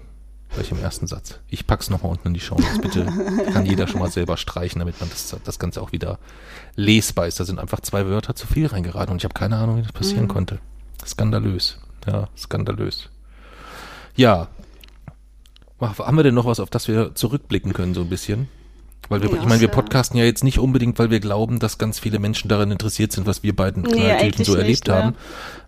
gleich 0.53 0.71
im 0.71 0.79
ersten 0.79 1.07
Satz. 1.07 1.39
Ich 1.49 1.67
pack's 1.67 1.89
nochmal 1.89 2.11
unten 2.11 2.29
in 2.29 2.33
die 2.33 2.39
Show. 2.39 2.57
Bitte 2.81 3.05
kann 3.53 3.65
jeder 3.65 3.87
schon 3.87 3.99
mal 3.99 4.11
selber 4.11 4.37
streichen, 4.37 4.79
damit 4.79 4.99
man 4.99 5.09
das, 5.09 5.35
das 5.43 5.59
Ganze 5.59 5.81
auch 5.81 5.91
wieder 5.91 6.19
lesbar 6.75 7.27
ist. 7.27 7.39
Da 7.39 7.45
sind 7.45 7.59
einfach 7.59 7.81
zwei 7.81 8.05
Wörter 8.05 8.35
zu 8.35 8.47
viel 8.47 8.67
reingeraten 8.67 9.11
und 9.11 9.17
ich 9.17 9.23
habe 9.23 9.33
keine 9.33 9.57
Ahnung, 9.57 9.77
wie 9.77 9.81
das 9.81 9.91
passieren 9.91 10.27
konnte. 10.27 10.59
Skandalös. 11.05 11.79
Ja, 12.07 12.29
skandalös. 12.37 13.09
Ja. 14.15 14.47
Haben 15.79 16.17
wir 16.17 16.23
denn 16.23 16.35
noch 16.35 16.45
was, 16.45 16.59
auf 16.59 16.69
das 16.69 16.87
wir 16.87 17.15
zurückblicken 17.15 17.73
können, 17.73 17.93
so 17.93 18.01
ein 18.01 18.09
bisschen? 18.09 18.47
Weil 19.09 19.21
wir, 19.23 19.29
Ja, 19.29 19.37
ich 19.37 19.45
meine, 19.45 19.61
wir 19.61 19.67
ja. 19.67 19.73
podcasten 19.73 20.17
ja 20.17 20.25
jetzt 20.25 20.43
nicht 20.43 20.59
unbedingt, 20.59 20.99
weil 20.99 21.09
wir 21.09 21.19
glauben, 21.19 21.59
dass 21.59 21.77
ganz 21.77 21.99
viele 21.99 22.19
Menschen 22.19 22.47
daran 22.49 22.71
interessiert 22.71 23.11
sind, 23.11 23.25
was 23.25 23.43
wir 23.43 23.55
beiden 23.55 23.83
Nee, 23.83 24.31
so 24.43 24.55
erlebt 24.55 24.67
nicht, 24.67 24.87
ne? 24.87 24.93
haben, 24.93 25.15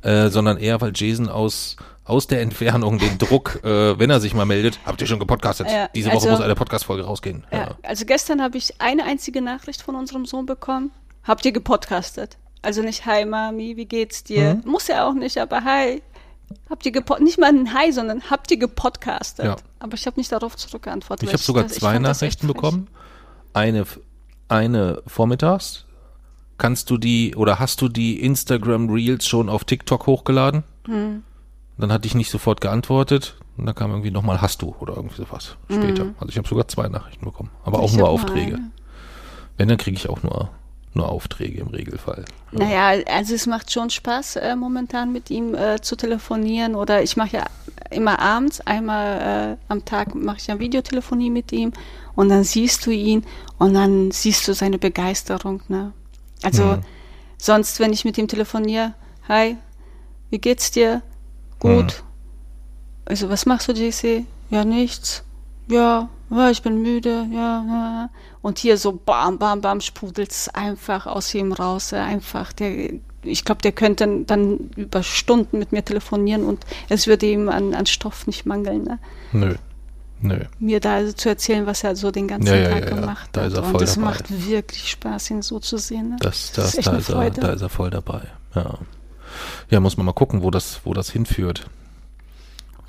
äh, 0.02 0.30
sondern 0.30 0.58
eher, 0.58 0.80
weil 0.82 0.92
Jason 0.96 1.30
aus 1.30 1.76
aus 2.06 2.28
der 2.28 2.42
Entfernung 2.42 2.98
den 2.98 3.18
Druck, 3.18 3.62
äh, 3.64 3.98
wenn 3.98 4.10
er 4.10 4.20
sich 4.20 4.34
mal 4.34 4.46
meldet, 4.46 4.80
habt 4.86 5.00
ihr 5.02 5.08
schon 5.08 5.20
gepodcastet? 5.20 5.70
Ja, 5.70 5.88
Diese 5.96 6.08
Woche 6.10 6.16
also- 6.16 6.30
muss 6.32 6.42
eine 6.42 6.56
Podcast-Folge 6.56 7.04
rausgehen. 7.04 7.46
Ja. 7.52 7.76
Also 7.84 8.06
gestern 8.06 8.42
habe 8.42 8.58
ich 8.58 8.82
eine 8.82 9.04
einzige 9.06 9.42
Nachricht 9.42 9.82
von 9.82 9.96
unserem 9.96 10.26
Sohn 10.26 10.46
bekommen. 10.46 10.92
Habt 11.24 11.46
ihr 11.46 11.52
gepodcastet? 11.54 12.38
Also 12.62 12.82
nicht 12.82 13.06
Hi 13.06 13.26
Mami, 13.26 13.78
wie 13.78 13.86
geht's 13.86 14.24
dir? 14.24 14.56
Mhm. 14.56 14.70
Muss 14.72 14.88
ja 14.88 15.08
auch 15.08 15.14
nicht, 15.14 15.38
aber 15.38 15.64
Hi. 15.64 16.02
Habt 16.70 16.86
ihr 16.86 16.92
gepod 16.92 17.22
nicht 17.22 17.40
mal 17.40 17.50
ein 17.50 17.74
Hi, 17.74 17.92
sondern 17.92 18.30
habt 18.30 18.52
ihr 18.52 18.58
gepodcastet? 18.58 19.46
Ja. 19.46 19.56
Aber 19.80 19.96
ich 19.96 20.06
habe 20.06 20.20
nicht 20.20 20.32
darauf 20.32 20.56
zurückgeantwortet. 20.56 21.28
Ich 21.28 21.34
habe 21.34 21.42
sogar 21.44 21.64
das- 21.64 21.74
zwei 21.76 21.98
Nachrichten 22.00 22.48
bekommen. 22.48 22.88
Eine, 23.54 23.86
eine 24.50 25.02
vormittags. 25.08 25.86
Kannst 26.58 26.90
du 26.90 26.98
die 26.98 27.36
oder 27.36 27.60
hast 27.60 27.82
du 27.82 27.90
die 27.90 28.22
Instagram 28.22 28.90
Reels 28.90 29.28
schon 29.28 29.50
auf 29.50 29.64
TikTok 29.64 30.06
hochgeladen? 30.06 30.64
Hm. 30.86 31.24
Dann 31.78 31.92
hatte 31.92 32.06
ich 32.08 32.16
nicht 32.16 32.30
sofort 32.30 32.62
geantwortet. 32.62 33.36
Und 33.58 33.66
dann 33.66 33.76
kam 33.76 33.92
irgendwie 33.92 34.12
nochmal 34.12 34.42
hast 34.42 34.62
du 34.62 34.76
oder 34.80 34.96
irgendwie 34.96 35.16
sowas 35.18 35.56
später. 35.72 36.06
Also 36.18 36.30
ich 36.30 36.38
habe 36.38 36.48
sogar 36.48 36.68
zwei 36.68 36.88
Nachrichten 36.88 37.26
bekommen. 37.26 37.50
Aber 37.64 37.80
auch. 37.80 37.86
Ich 37.92 37.98
nur 37.98 38.08
hab 38.08 38.14
nur 38.14 38.22
Aufträge. 38.22 38.56
eine. 38.56 38.72
Wenn, 39.58 39.68
dann 39.68 39.78
kriege 39.78 39.96
ich 39.96 40.10
auch 40.10 40.24
nur, 40.24 40.50
nur 40.96 41.10
Aufträge 41.10 41.60
im 41.60 41.68
Regelfall. 41.68 42.26
Ja. 42.52 42.60
Naja, 42.60 43.04
also 43.08 43.36
es 43.36 43.46
macht 43.46 43.72
schon 43.72 43.92
Spaß, 43.92 44.38
äh, 44.38 44.56
momentan 44.56 45.12
mit 45.12 45.30
ihm 45.30 45.54
äh, 45.54 45.80
zu 45.82 45.96
telefonieren. 45.96 46.74
Oder 46.74 47.04
ich 47.04 47.16
mache 47.18 47.38
ja 47.38 47.46
immer 47.92 48.18
abends, 48.20 48.62
einmal 48.62 49.58
äh, 49.60 49.72
am 49.72 49.86
Tag 49.86 50.16
mache 50.16 50.38
ich 50.38 50.48
ja 50.48 50.58
Videotelefonie 50.60 51.30
mit 51.30 51.52
ihm 51.52 51.74
und 52.16 52.30
dann 52.30 52.44
siehst 52.44 52.86
du 52.88 52.92
ihn 52.92 53.24
und 53.60 53.76
dann 53.76 54.10
siehst 54.12 54.48
du 54.48 54.54
seine 54.56 54.80
Begeisterung. 54.80 55.62
Ne? 55.68 55.94
Also 56.42 56.64
Mhm. 56.64 56.82
sonst, 57.38 57.80
wenn 57.80 57.94
ich 57.94 58.04
mit 58.06 58.18
ihm 58.18 58.28
telefoniere, 58.28 58.94
hi, 59.28 59.58
wie 60.32 60.40
geht's 60.40 60.72
dir? 60.72 61.04
Gut. 61.60 62.04
Also 63.06 63.30
was 63.30 63.46
machst 63.46 63.68
du, 63.68 63.74
JC? 63.74 64.26
Ja, 64.50 64.64
nichts. 64.66 65.24
Ja, 65.68 66.10
ja, 66.30 66.50
ich 66.50 66.62
bin 66.62 66.82
müde, 66.82 67.28
ja, 67.32 67.64
ja. 67.68 68.10
Und 68.42 68.60
hier 68.60 68.78
so 68.78 68.92
bam, 68.94 69.38
bam, 69.38 69.62
bam 69.62 69.80
sprudelt's 69.82 70.50
einfach 70.50 71.06
aus 71.06 71.34
ihm 71.34 71.54
raus. 71.54 71.94
Einfach, 71.94 72.52
der, 72.54 72.94
ich 73.24 73.46
glaube, 73.46 73.62
der 73.62 73.72
könnte 73.72 74.24
dann 74.26 74.72
über 74.76 75.04
Stunden 75.04 75.60
mit 75.60 75.72
mir 75.72 75.84
telefonieren 75.86 76.44
und 76.44 76.66
es 76.90 77.08
würde 77.08 77.26
ihm 77.28 77.48
an, 77.50 77.74
an 77.74 77.86
Stoff 77.86 78.28
nicht 78.28 78.46
mangeln, 78.46 78.84
ne? 78.84 79.00
Nö. 79.32 79.56
Nö. 80.26 80.40
mir 80.60 80.80
da 80.80 80.96
also 80.96 81.12
zu 81.12 81.28
erzählen, 81.28 81.66
was 81.66 81.84
er 81.84 81.98
so 81.98 82.10
den 82.10 82.30
ganzen 82.30 82.48
Ja, 82.48 82.70
Tag 82.70 82.84
ja, 82.86 82.90
ja. 82.90 82.96
gemacht 82.96 83.30
Da 83.34 83.42
hat. 83.44 83.58
und 83.58 83.82
das 83.82 83.96
dabei. 83.96 84.06
macht 84.08 84.48
wirklich 84.50 84.92
Spaß, 84.92 85.32
ihn 85.32 85.42
so 85.42 85.60
zu 85.60 85.78
sehen. 85.78 86.12
Ne? 86.12 86.16
Das, 86.22 86.54
Das 86.54 86.56
das, 86.56 86.68
ist 86.74 86.78
echt 86.78 86.88
da, 86.88 86.92
eine 86.92 87.00
ist 87.00 87.10
er, 87.10 87.30
da 87.32 87.50
ist 87.50 87.62
er 87.62 87.68
voll 87.70 87.90
dabei. 87.90 88.22
Ja. 88.56 88.78
Ja, 89.70 89.80
muss 89.80 89.98
man 89.98 90.06
mal 90.06 90.14
gucken, 90.14 90.42
wo 90.44 90.52
das, 90.52 90.82
wo 90.84 90.94
das 90.94 91.10
hinführt. 91.10 91.66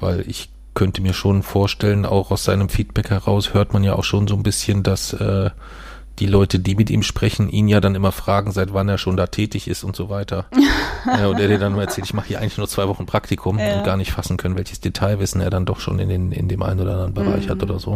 Weil 0.01 0.29
ich 0.29 0.51
könnte 0.75 1.03
mir 1.03 1.15
schon 1.15 1.43
vorstellen, 1.43 2.05
auch 2.05 2.31
aus 2.31 2.45
seinem 2.45 2.69
Feedback 2.69 3.11
heraus 3.11 3.55
hört 3.55 3.73
man 3.73 3.85
ja 3.85 3.95
auch 3.95 4.05
schon 4.05 4.27
so 4.27 4.35
ein 4.35 4.43
bisschen, 4.43 4.83
dass 4.83 5.13
äh, 5.13 5.51
die 6.21 6.27
Leute, 6.27 6.61
die 6.61 6.77
mit 6.77 6.91
ihm 6.91 7.03
sprechen, 7.03 7.49
ihn 7.49 7.67
ja 7.67 7.81
dann 7.81 7.95
immer 7.97 8.13
fragen, 8.13 8.53
seit 8.53 8.73
wann 8.73 8.89
er 8.89 8.99
schon 8.99 9.17
da 9.17 9.27
tätig 9.27 9.67
ist 9.67 9.83
und 9.83 9.97
so 9.97 10.09
weiter. 10.11 10.47
ja, 11.07 11.27
und 11.27 11.41
er 11.41 11.49
dir 11.49 11.59
dann 11.59 11.73
immer 11.73 11.83
erzählt, 11.83 12.07
ich 12.07 12.15
mache 12.15 12.29
hier 12.29 12.41
eigentlich 12.41 12.57
nur 12.57 12.69
zwei 12.69 12.87
Wochen 12.89 13.05
Praktikum 13.07 13.59
Ja. 13.59 13.79
und 13.79 13.85
gar 13.85 13.97
nicht 13.97 14.13
fassen 14.13 14.37
können, 14.37 14.57
welches 14.57 14.81
Detailwissen 14.81 15.41
er 15.41 15.51
dann 15.51 15.67
doch 15.67 15.81
schon 15.81 15.99
in, 15.99 16.09
den, 16.09 16.31
in 16.31 16.49
dem 16.49 16.63
einen 16.63 16.81
oder 16.81 16.93
anderen 16.93 17.15
Bereich 17.15 17.49
hat 17.49 17.63
oder 17.63 17.79
so. 17.81 17.93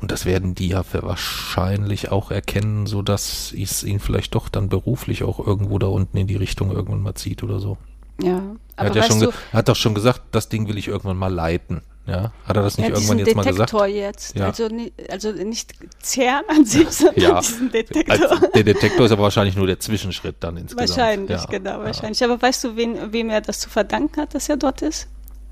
Und 0.00 0.10
das 0.12 0.26
werden 0.26 0.54
die 0.54 0.68
ja 0.68 0.82
für 0.84 1.02
wahrscheinlich 1.02 2.10
auch 2.12 2.30
erkennen, 2.30 2.86
so 2.86 3.02
dass 3.02 3.52
es 3.52 3.82
ihn 3.82 3.98
vielleicht 4.00 4.34
doch 4.34 4.48
dann 4.48 4.68
beruflich 4.68 5.24
auch 5.24 5.44
irgendwo 5.44 5.78
da 5.78 5.88
unten 5.88 6.16
in 6.18 6.26
die 6.28 6.36
Richtung 6.36 6.70
irgendwann 6.70 7.02
mal 7.02 7.14
zieht 7.14 7.42
oder 7.42 7.58
so. 7.58 7.78
Ja, 8.22 8.36
Er 8.36 8.40
aber 8.76 8.88
hat 8.90 8.96
ja 8.96 9.02
schon, 9.02 9.20
du, 9.20 9.30
er 9.52 9.58
hat 9.58 9.68
doch 9.68 9.76
schon 9.76 9.94
gesagt, 9.94 10.22
das 10.32 10.48
Ding 10.48 10.68
will 10.68 10.78
ich 10.78 10.88
irgendwann 10.88 11.16
mal 11.16 11.32
leiten. 11.32 11.80
Ja, 12.10 12.32
hat 12.44 12.56
er 12.56 12.62
das 12.62 12.76
nicht 12.76 12.88
ja, 12.88 12.94
irgendwann 12.94 13.18
jetzt 13.18 13.36
mal 13.36 13.42
gesagt? 13.44 13.58
Detektor 13.72 13.86
jetzt. 13.86 14.36
Ja. 14.36 14.46
Also, 14.46 14.68
also 15.10 15.30
nicht 15.32 15.72
CERN 16.02 16.42
an 16.48 16.64
sich, 16.64 16.88
sondern 16.90 17.20
Ja. 17.22 17.38
diesen 17.40 17.70
Detektor. 17.70 18.30
Als, 18.32 18.50
der 18.52 18.64
Detektor 18.64 19.06
ist 19.06 19.12
aber 19.12 19.22
wahrscheinlich 19.22 19.54
nur 19.54 19.66
der 19.68 19.78
Zwischenschritt 19.78 20.36
dann 20.40 20.56
insgesamt. 20.56 20.88
wahrscheinlich, 20.98 21.30
ja, 21.30 21.44
genau, 21.46 21.78
wahrscheinlich. 21.78 22.24
Aber 22.24 22.42
weißt 22.42 22.64
du, 22.64 22.76
wen, 22.76 23.12
wem 23.12 23.30
er 23.30 23.40
das 23.40 23.60
zu 23.60 23.70
verdanken 23.70 24.20
hat, 24.20 24.34
dass 24.34 24.48
er 24.48 24.56
dort 24.56 24.82
ist? 24.82 25.06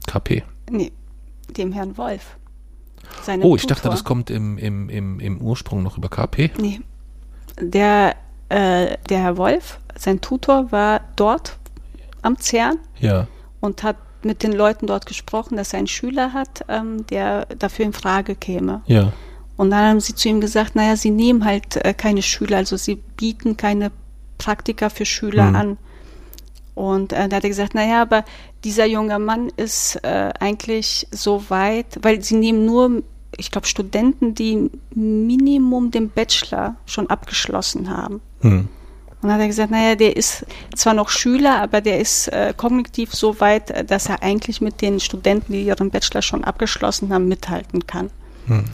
KP. 0.08 0.42
Nee, 0.70 0.90
dem 1.56 1.70
Herrn 1.72 1.96
Wolf. 1.96 2.36
Seinem 3.22 3.44
Oh, 3.44 3.54
ich 3.54 3.62
Tutor. 3.62 3.76
dachte, 3.76 3.88
das 3.90 4.02
kommt 4.04 4.28
im, 4.30 4.58
im, 4.58 4.88
im, 4.88 5.20
im 5.20 5.40
Ursprung 5.40 5.82
noch 5.84 5.96
über 5.96 6.08
KP. 6.08 6.50
Nee. 6.58 6.80
Der, 7.60 8.16
äh, 8.48 8.96
der 9.08 9.18
Herr 9.18 9.36
Wolf, 9.36 9.78
sein 9.96 10.20
Tutor, 10.20 10.72
war 10.72 11.02
dort 11.16 11.56
am 12.22 12.36
CERN 12.36 12.78
Ja. 12.98 13.28
und 13.60 13.82
hat 13.84 13.96
mit 14.24 14.42
den 14.42 14.52
Leuten 14.52 14.86
dort 14.86 15.06
gesprochen, 15.06 15.56
dass 15.56 15.72
er 15.72 15.78
einen 15.78 15.86
Schüler 15.86 16.32
hat, 16.32 16.64
ähm, 16.68 17.06
der 17.06 17.46
dafür 17.46 17.84
in 17.84 17.92
Frage 17.92 18.34
käme. 18.34 18.82
Ja. 18.86 19.12
Und 19.56 19.70
dann 19.70 19.88
haben 19.88 20.00
sie 20.00 20.14
zu 20.14 20.28
ihm 20.28 20.40
gesagt, 20.40 20.76
naja, 20.76 20.96
sie 20.96 21.10
nehmen 21.10 21.44
halt 21.44 21.76
äh, 21.84 21.92
keine 21.92 22.22
Schüler, 22.22 22.58
also 22.58 22.76
sie 22.76 22.94
bieten 22.94 23.56
keine 23.56 23.90
Praktika 24.38 24.88
für 24.88 25.04
Schüler 25.04 25.48
Hm. 25.48 25.56
an. 25.56 25.78
Und 26.74 27.12
äh, 27.12 27.28
da 27.28 27.36
hat 27.36 27.42
er 27.42 27.50
gesagt, 27.50 27.74
naja, 27.74 28.02
aber 28.02 28.24
dieser 28.62 28.86
junge 28.86 29.18
Mann 29.18 29.50
ist 29.56 29.96
äh, 30.04 30.30
eigentlich 30.38 31.08
so 31.10 31.50
weit, 31.50 31.98
weil 32.02 32.22
sie 32.22 32.36
nehmen 32.36 32.64
nur, 32.66 33.02
ich 33.36 33.50
glaube, 33.50 33.66
Studenten, 33.66 34.34
die 34.34 34.70
Minimum 34.94 35.90
den 35.90 36.08
Bachelor 36.08 36.76
schon 36.86 37.10
abgeschlossen 37.10 37.90
haben. 37.90 38.20
Hm. 38.42 38.68
Und 39.20 39.28
dann 39.28 39.32
hat 39.32 39.40
er 39.40 39.48
gesagt, 39.48 39.70
naja, 39.72 39.96
der 39.96 40.16
ist 40.16 40.46
zwar 40.76 40.94
noch 40.94 41.08
Schüler, 41.08 41.60
aber 41.60 41.80
der 41.80 42.00
ist 42.00 42.28
äh, 42.28 42.54
kognitiv 42.56 43.12
so 43.12 43.40
weit, 43.40 43.70
äh, 43.70 43.84
dass 43.84 44.08
er 44.08 44.22
eigentlich 44.22 44.60
mit 44.60 44.80
den 44.80 45.00
Studenten, 45.00 45.52
die 45.52 45.64
ihren 45.64 45.90
Bachelor 45.90 46.22
schon 46.22 46.44
abgeschlossen 46.44 47.12
haben, 47.12 47.26
mithalten 47.26 47.86
kann. 47.86 48.10
Hm. 48.46 48.64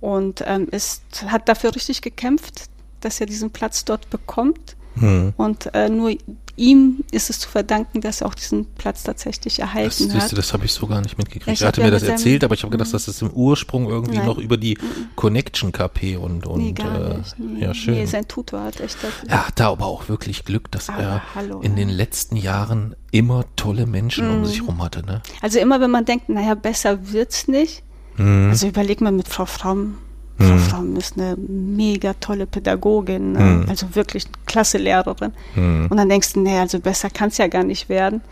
Und 0.00 0.44
ähm, 0.46 0.68
ist, 0.70 1.24
hat 1.26 1.48
dafür 1.48 1.74
richtig 1.74 2.02
gekämpft, 2.02 2.68
dass 3.00 3.20
er 3.20 3.26
diesen 3.26 3.50
Platz 3.50 3.84
dort 3.84 4.08
bekommt. 4.10 4.76
Hm. 4.96 5.32
Und 5.36 5.72
äh, 5.74 5.88
nur 5.88 6.12
ihm 6.56 7.04
ist 7.10 7.30
es 7.30 7.38
zu 7.38 7.48
verdanken, 7.48 8.00
dass 8.02 8.20
er 8.20 8.26
auch 8.26 8.34
diesen 8.34 8.66
Platz 8.74 9.02
tatsächlich 9.02 9.56
Das, 9.56 9.68
erhalten 9.68 9.90
siehst 10.10 10.14
hat. 10.24 10.32
du, 10.32 10.36
das 10.36 10.52
habe 10.52 10.66
ich 10.66 10.72
so 10.72 10.86
gar 10.86 11.00
nicht 11.00 11.16
mitgekriegt. 11.16 11.48
Ich 11.48 11.62
er 11.62 11.68
hatte 11.68 11.80
ja 11.80 11.86
mir 11.86 11.90
das 11.92 12.02
erzählt, 12.02 12.44
aber 12.44 12.54
ich 12.54 12.62
habe 12.64 12.70
gedacht, 12.70 12.92
dass 12.92 13.06
das 13.06 13.22
im 13.22 13.30
Ursprung 13.30 13.88
irgendwie 13.88 14.18
Nein. 14.18 14.26
noch 14.26 14.36
über 14.36 14.56
die 14.58 14.76
Connection 15.16 15.72
KP 15.72 16.16
und, 16.16 16.46
und 16.46 16.60
nee, 16.62 16.72
gar 16.72 17.12
äh, 17.12 17.18
nicht. 17.18 17.38
Nee, 17.38 17.60
ja, 17.62 17.72
schön. 17.72 17.94
Nee, 17.94 18.04
sein 18.06 18.28
Tutor 18.28 18.62
hat 18.64 18.80
echt 18.80 18.98
das. 19.02 19.12
er 19.26 19.46
hatte 19.46 19.66
aber 19.66 19.86
auch 19.86 20.08
wirklich 20.08 20.44
Glück, 20.44 20.70
dass 20.70 20.88
Aber 20.90 21.02
er 21.02 21.34
hallo, 21.34 21.60
in 21.60 21.76
den 21.76 21.88
letzten 21.88 22.36
Jahren 22.36 22.94
immer 23.10 23.44
tolle 23.56 23.86
Menschen 23.86 24.28
um 24.28 24.40
Mhm. 24.40 24.44
sich 24.44 24.66
rum 24.66 24.82
hatte, 24.82 25.04
ne? 25.06 25.22
Also 25.40 25.58
immer, 25.60 25.80
wenn 25.80 25.90
man 25.90 26.04
denkt, 26.04 26.28
naja, 26.28 26.54
besser 26.54 27.12
wird's 27.12 27.48
nicht. 27.48 27.82
Mhm. 28.16 28.48
Also 28.50 28.66
überleg 28.66 29.00
mal 29.00 29.12
mit 29.12 29.28
Frau 29.28 29.46
Fromm. 29.46 29.96
Frau 30.40 30.54
Mhm. 30.54 30.58
Fromm 30.58 30.96
ist 30.96 31.16
eine 31.18 31.36
mega 31.36 32.14
tolle 32.14 32.46
Pädagogin? 32.46 33.32
Mhm. 33.32 33.66
also 33.68 33.94
wirklich 33.94 34.26
eine 34.26 34.34
klasse 34.46 34.78
Lehrerin. 34.78 35.32
Mhm. 35.54 35.88
Und 35.90 35.96
dann 35.96 36.08
denkst 36.08 36.32
du, 36.32 36.40
nee, 36.40 36.58
also 36.58 36.80
besser 36.80 37.10
kann 37.10 37.28
es 37.28 37.38
ja 37.38 37.46
gar 37.48 37.64
nicht 37.64 37.88
werden. 37.88 38.22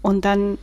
Und 0.00 0.24
dann 0.24 0.58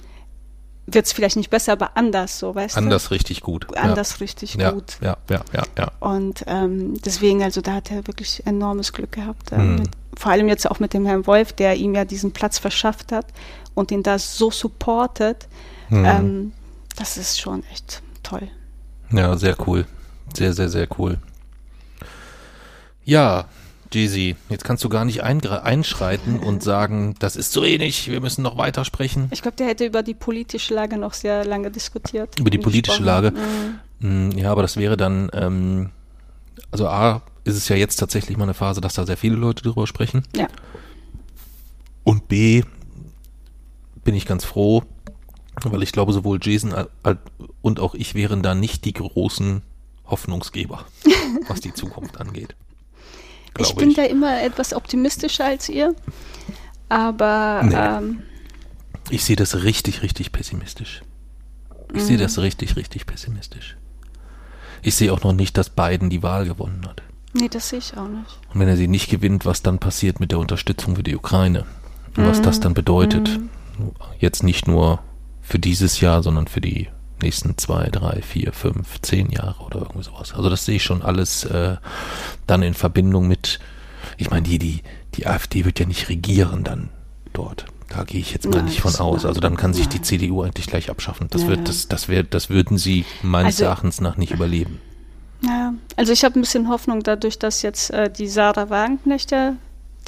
wird 0.87 1.05
es 1.05 1.13
vielleicht 1.13 1.35
nicht 1.35 1.51
besser, 1.51 1.73
aber 1.73 1.95
anders, 1.95 2.39
so 2.39 2.55
weißt 2.55 2.75
Anders 2.77 3.11
richtig 3.11 3.41
gut. 3.41 3.67
du? 3.69 3.75
Anders 3.75 4.19
richtig 4.21 4.55
ja. 4.55 4.71
gut. 4.71 4.97
Ja, 5.01 5.17
ja, 5.29 5.41
ja, 5.53 5.63
ja. 5.77 5.91
Und 5.99 6.43
ähm, 6.47 6.99
deswegen, 7.05 7.43
also 7.43 7.61
da 7.61 7.73
hat 7.75 7.91
er 7.91 8.07
wirklich 8.07 8.41
enormes 8.47 8.91
Glück 8.91 9.11
gehabt. 9.11 9.51
Mhm. 9.51 9.59
Ähm, 9.59 9.75
mit, 9.75 9.89
vor 10.17 10.31
allem 10.31 10.47
jetzt 10.47 10.69
auch 10.69 10.79
mit 10.79 10.93
dem 10.95 11.05
Herrn 11.05 11.27
Wolf, 11.27 11.53
der 11.53 11.75
ihm 11.75 11.93
ja 11.93 12.05
diesen 12.05 12.31
Platz 12.31 12.57
verschafft 12.57 13.11
hat 13.11 13.27
und 13.75 13.91
ihn 13.91 14.01
da 14.01 14.17
so 14.17 14.49
supportet. 14.49 15.47
Mhm. 15.89 16.05
Ähm, 16.05 16.51
das 16.97 17.17
ist 17.17 17.39
schon 17.39 17.63
echt 17.71 18.01
toll. 18.23 18.47
Ja, 19.11 19.37
sehr 19.37 19.55
cool. 19.67 19.85
Sehr, 20.35 20.53
sehr, 20.53 20.69
sehr 20.69 20.87
cool. 20.97 21.17
Ja, 23.03 23.45
Jeezy, 23.91 24.35
jetzt 24.49 24.63
kannst 24.63 24.83
du 24.83 24.89
gar 24.89 25.03
nicht 25.05 25.23
einschreiten 25.23 26.39
und 26.39 26.61
sagen, 26.71 27.15
das 27.19 27.35
ist 27.35 27.51
zu 27.51 27.63
wenig, 27.63 28.09
wir 28.09 28.21
müssen 28.21 28.43
noch 28.43 28.57
weiter 28.57 28.85
sprechen. 28.85 29.27
Ich 29.31 29.41
glaube, 29.41 29.57
der 29.57 29.67
hätte 29.67 29.85
über 29.85 30.03
die 30.03 30.13
politische 30.13 30.73
Lage 30.73 30.97
noch 30.97 31.13
sehr 31.13 31.43
lange 31.45 31.71
diskutiert. 31.71 32.39
Über 32.39 32.49
die 32.51 32.59
politische. 32.59 33.03
Lage. 33.03 33.31
Mhm. 33.99 34.29
Mm, 34.29 34.37
Ja, 34.37 34.51
aber 34.51 34.61
das 34.61 34.77
wäre 34.77 34.95
dann, 34.95 35.29
ähm, 35.33 35.89
also 36.71 36.87
A, 36.87 37.23
ist 37.45 37.55
es 37.55 37.67
ja 37.67 37.75
jetzt 37.75 37.95
tatsächlich 37.97 38.37
mal 38.37 38.43
eine 38.43 38.53
Phase, 38.53 38.79
dass 38.79 38.93
da 38.93 39.05
sehr 39.05 39.17
viele 39.17 39.35
Leute 39.35 39.63
drüber 39.63 39.87
sprechen. 39.87 40.23
Ja. 40.35 40.47
Und 42.03 42.27
B, 42.27 42.63
bin 44.03 44.15
ich 44.15 44.25
ganz 44.25 44.45
froh, 44.45 44.83
weil 45.63 45.83
ich 45.83 45.91
glaube, 45.91 46.13
sowohl 46.13 46.39
Jason 46.41 46.73
und 47.61 47.79
auch 47.79 47.95
ich 47.95 48.15
wären 48.15 48.43
da 48.43 48.55
nicht 48.55 48.85
die 48.85 48.93
großen 48.93 49.61
Hoffnungsgeber, 50.09 50.85
was 51.47 51.61
die 51.61 51.73
Zukunft 51.73 52.19
angeht. 52.19 52.55
Ich 53.57 53.75
bin 53.75 53.93
da 53.93 54.03
immer 54.03 54.41
etwas 54.41 54.73
optimistischer 54.73 55.45
als 55.45 55.69
ihr, 55.69 55.93
aber 56.87 57.61
Nee. 57.63 57.75
ähm, 57.75 58.23
Ich 59.09 59.23
sehe 59.25 59.35
das 59.35 59.63
richtig, 59.63 60.01
richtig 60.03 60.31
pessimistisch. 60.31 61.01
Ich 61.93 62.03
Mhm. 62.03 62.07
sehe 62.07 62.17
das 62.17 62.37
richtig, 62.37 62.75
richtig 62.75 63.05
pessimistisch. 63.07 63.75
Ich 64.81 64.95
sehe 64.95 65.11
auch 65.11 65.23
noch 65.23 65.33
nicht, 65.33 65.57
dass 65.57 65.69
Biden 65.71 66.09
die 66.09 66.23
Wahl 66.23 66.45
gewonnen 66.45 66.85
hat. 66.87 67.01
nee, 67.33 67.47
das 67.49 67.69
sehe 67.69 67.79
ich 67.79 67.95
auch 67.97 68.07
nicht. 68.07 68.39
Und 68.53 68.59
wenn 68.59 68.67
er 68.67 68.77
sie 68.77 68.87
nicht 68.87 69.09
gewinnt, 69.09 69.45
was 69.45 69.61
dann 69.61 69.77
passiert 69.79 70.19
mit 70.19 70.31
der 70.31 70.39
Unterstützung 70.39 70.95
für 70.95 71.03
die 71.03 71.15
Ukraine? 71.15 71.65
Und 72.17 72.25
was 72.25 72.41
das 72.41 72.59
dann 72.59 72.73
bedeutet. 72.73 73.39
Jetzt 74.19 74.41
nicht 74.43 74.67
nur 74.67 74.99
für 75.41 75.59
dieses 75.59 76.01
Jahr, 76.01 76.21
sondern 76.23 76.47
für 76.47 76.59
die 76.61 76.89
nächsten 77.21 77.57
zwei, 77.57 77.89
drei, 77.89 78.21
vier, 78.21 78.53
fünf, 78.53 79.01
zehn 79.01 79.29
Jahre 79.31 79.63
oder 79.63 79.79
irgendwie 79.79 80.03
sowas. 80.03 80.33
Also 80.33 80.49
das 80.49 80.65
sehe 80.65 80.75
ich 80.77 80.83
schon 80.83 81.01
alles 81.01 81.43
äh, 81.45 81.77
dann 82.47 82.61
in 82.63 82.73
Verbindung 82.73 83.27
mit, 83.27 83.59
ich 84.17 84.29
meine, 84.29 84.43
die, 84.43 84.59
die, 84.59 84.81
die 85.15 85.27
AfD 85.27 85.65
wird 85.65 85.79
ja 85.79 85.85
nicht 85.85 86.09
regieren 86.09 86.63
dann 86.63 86.89
dort. 87.33 87.65
Da 87.89 88.03
gehe 88.03 88.19
ich 88.21 88.31
jetzt 88.33 88.45
mal 88.47 88.57
Nein, 88.57 88.65
nicht 88.65 88.81
von 88.81 88.95
aus. 88.97 89.25
Also 89.25 89.39
dann 89.39 89.57
kann 89.57 89.73
sich 89.73 89.87
die 89.87 89.97
nein. 89.97 90.03
CDU 90.03 90.43
eigentlich 90.43 90.67
gleich 90.67 90.89
abschaffen. 90.91 91.27
Das 91.31 91.41
Ja, 91.43 91.47
wird, 91.49 91.57
ja. 91.59 91.63
das, 91.65 91.87
das 91.87 92.07
wird, 92.07 92.33
das 92.35 92.49
würden 92.49 92.77
sie 92.77 93.03
meines 93.23 93.55
Also- 93.55 93.65
Erachtens 93.65 93.99
nach 94.01 94.15
nicht 94.17 94.31
überleben. 94.31 94.79
Ja, 95.41 95.73
also 95.95 96.11
ich 96.11 96.23
habe 96.25 96.37
ein 96.37 96.41
bisschen 96.41 96.67
Hoffnung 96.67 97.01
dadurch, 97.01 97.39
dass 97.39 97.61
jetzt 97.61 97.91
äh, 97.91 98.11
die 98.11 98.27
Sarah 98.27 98.69
Wagenknecht 98.69 99.31
ja 99.31 99.53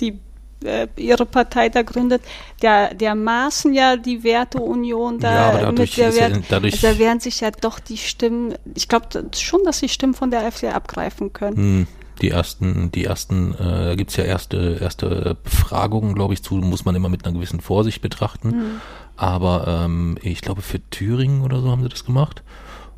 die 0.02 0.20
äh, 0.64 0.88
ihre 0.96 1.26
Partei 1.26 1.70
da 1.70 1.82
gründet, 1.82 2.22
der, 2.62 2.94
der 2.94 3.16
maßen 3.16 3.74
ja 3.74 3.96
die 3.98 4.24
Werteunion 4.24 5.20
da 5.20 5.34
Ja, 5.34 5.50
aber 5.50 5.60
dadurch 5.60 5.98
mit 5.98 5.98
der 5.98 6.10
ja 6.10 6.16
Wert, 6.16 6.32
in- 6.38 6.44
dadurch- 6.50 6.74
also 6.74 6.88
da 6.88 7.00
werden 7.00 7.20
sich 7.20 7.40
ja 7.42 7.52
doch 7.52 7.80
die 7.80 7.98
Stimmen, 7.98 8.56
ich 8.76 8.88
glaube 8.88 9.08
schon, 9.38 9.62
dass 9.66 9.80
die 9.80 9.90
Stimmen 9.90 10.14
von 10.14 10.32
der 10.32 10.42
AfD 10.42 10.70
abgreifen 10.70 11.34
können. 11.34 11.56
Hm, 11.58 11.88
Die 12.22 12.30
ersten, 12.30 12.92
die 12.92 13.06
ersten, 13.06 13.54
äh, 13.56 13.58
da 13.86 13.96
gibt's 13.96 14.16
ja 14.16 14.24
erste, 14.24 14.78
erste 14.80 15.36
Befragungen, 15.44 16.14
glaube 16.14 16.36
ich, 16.36 16.44
zu, 16.44 16.54
muss 16.56 16.86
man 16.86 16.94
immer 16.96 17.10
mit 17.10 17.26
einer 17.26 17.34
gewissen 17.34 17.62
Vorsicht 17.62 18.02
betrachten. 18.02 18.80
Aber 19.18 19.66
ähm, 19.86 20.18
ich 20.22 20.42
glaube, 20.42 20.62
für 20.62 20.80
Thüringen 20.92 21.42
oder 21.42 21.62
so 21.62 21.72
haben 21.72 21.82
sie 21.84 21.90
das 21.90 22.06
gemacht. 22.06 22.44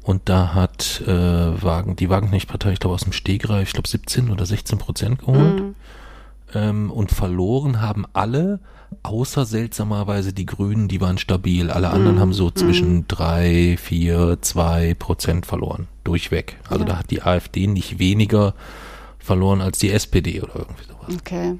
Und 0.01 0.27
da 0.27 0.53
hat 0.53 1.01
äh, 1.07 1.09
Wagen, 1.09 1.95
die 1.95 2.09
Wagenknecht-Partei, 2.09 2.73
ich 2.73 2.79
glaube, 2.79 2.95
aus 2.95 3.03
dem 3.03 3.13
Stegreif, 3.13 3.67
ich 3.69 3.73
glaube, 3.73 3.87
17 3.87 4.29
oder 4.29 4.45
16 4.45 4.77
Prozent 4.77 5.19
geholt. 5.19 5.59
Mhm. 5.61 5.75
Ähm, 6.53 6.91
und 6.91 7.11
verloren 7.11 7.81
haben 7.81 8.05
alle, 8.13 8.59
außer 9.01 9.45
seltsamerweise 9.45 10.33
die 10.33 10.45
Grünen, 10.45 10.87
die 10.87 11.01
waren 11.01 11.17
stabil. 11.17 11.71
Alle 11.71 11.87
Mhm. 11.89 11.93
anderen 11.95 12.19
haben 12.19 12.33
so 12.33 12.51
zwischen 12.51 13.07
drei, 13.07 13.75
vier, 13.81 14.37
zwei 14.41 14.93
Prozent 14.93 15.45
verloren. 15.45 15.87
Durchweg. 16.03 16.57
Also 16.69 16.81
Ja. 16.83 16.89
da 16.91 16.97
hat 16.99 17.09
die 17.11 17.23
AfD 17.23 17.65
nicht 17.67 17.97
weniger 17.99 18.53
verloren 19.19 19.61
als 19.61 19.79
die 19.79 19.89
SPD 19.91 20.41
oder 20.41 20.55
irgendwie 20.57 20.83
sowas. 20.83 21.17
Okay. 21.19 21.55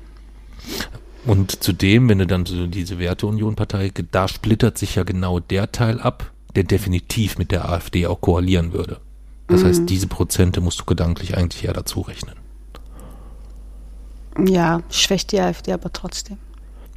Und 1.25 1.63
zudem, 1.63 2.09
wenn 2.09 2.19
du 2.19 2.27
dann 2.27 2.45
so 2.45 2.67
diese 2.67 2.99
Werteunion-Partei, 2.99 3.91
da 4.11 4.27
splittert 4.27 4.77
sich 4.77 4.95
ja 4.95 5.03
genau 5.03 5.39
der 5.39 5.71
Teil 5.71 5.99
ab, 6.01 6.31
der 6.55 6.63
definitiv 6.65 7.37
mit 7.37 7.51
der 7.51 7.69
AfD 7.69 8.05
auch 8.07 8.19
koalieren 8.21 8.73
würde. 8.73 8.99
Das 9.47 9.63
Mhm. 9.63 9.67
heißt, 9.67 9.89
diese 9.89 10.07
Prozente 10.07 10.59
musst 10.61 10.81
du 10.81 10.85
gedanklich 10.85 11.37
eigentlich 11.37 11.63
ja 11.63 11.71
dazu 11.73 12.01
rechnen. 12.01 12.35
Ja, 14.37 14.81
schwächt 14.89 15.31
die 15.31 15.39
AfD 15.39 15.73
aber 15.73 15.91
trotzdem. 15.93 16.37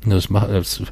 Das 0.04 0.30
macht, 0.30 0.50
das, 0.50 0.82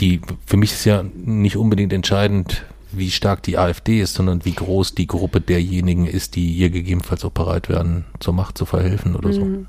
die, 0.00 0.20
für 0.46 0.56
mich 0.56 0.72
ist 0.72 0.84
ja 0.84 1.04
nicht 1.14 1.56
unbedingt 1.56 1.92
entscheidend, 1.92 2.64
wie 2.92 3.10
stark 3.10 3.42
die 3.42 3.58
AfD 3.58 4.00
ist, 4.00 4.14
sondern 4.14 4.44
wie 4.44 4.52
groß 4.52 4.94
die 4.94 5.06
Gruppe 5.06 5.40
derjenigen 5.40 6.06
ist, 6.06 6.36
die 6.36 6.52
ihr 6.52 6.70
gegebenenfalls 6.70 7.24
auch 7.24 7.30
bereit 7.30 7.68
werden, 7.68 8.04
zur 8.20 8.34
Macht 8.34 8.56
zu 8.56 8.66
verhelfen 8.66 9.16
oder 9.16 9.32
so. 9.32 9.44
Mhm. 9.44 9.66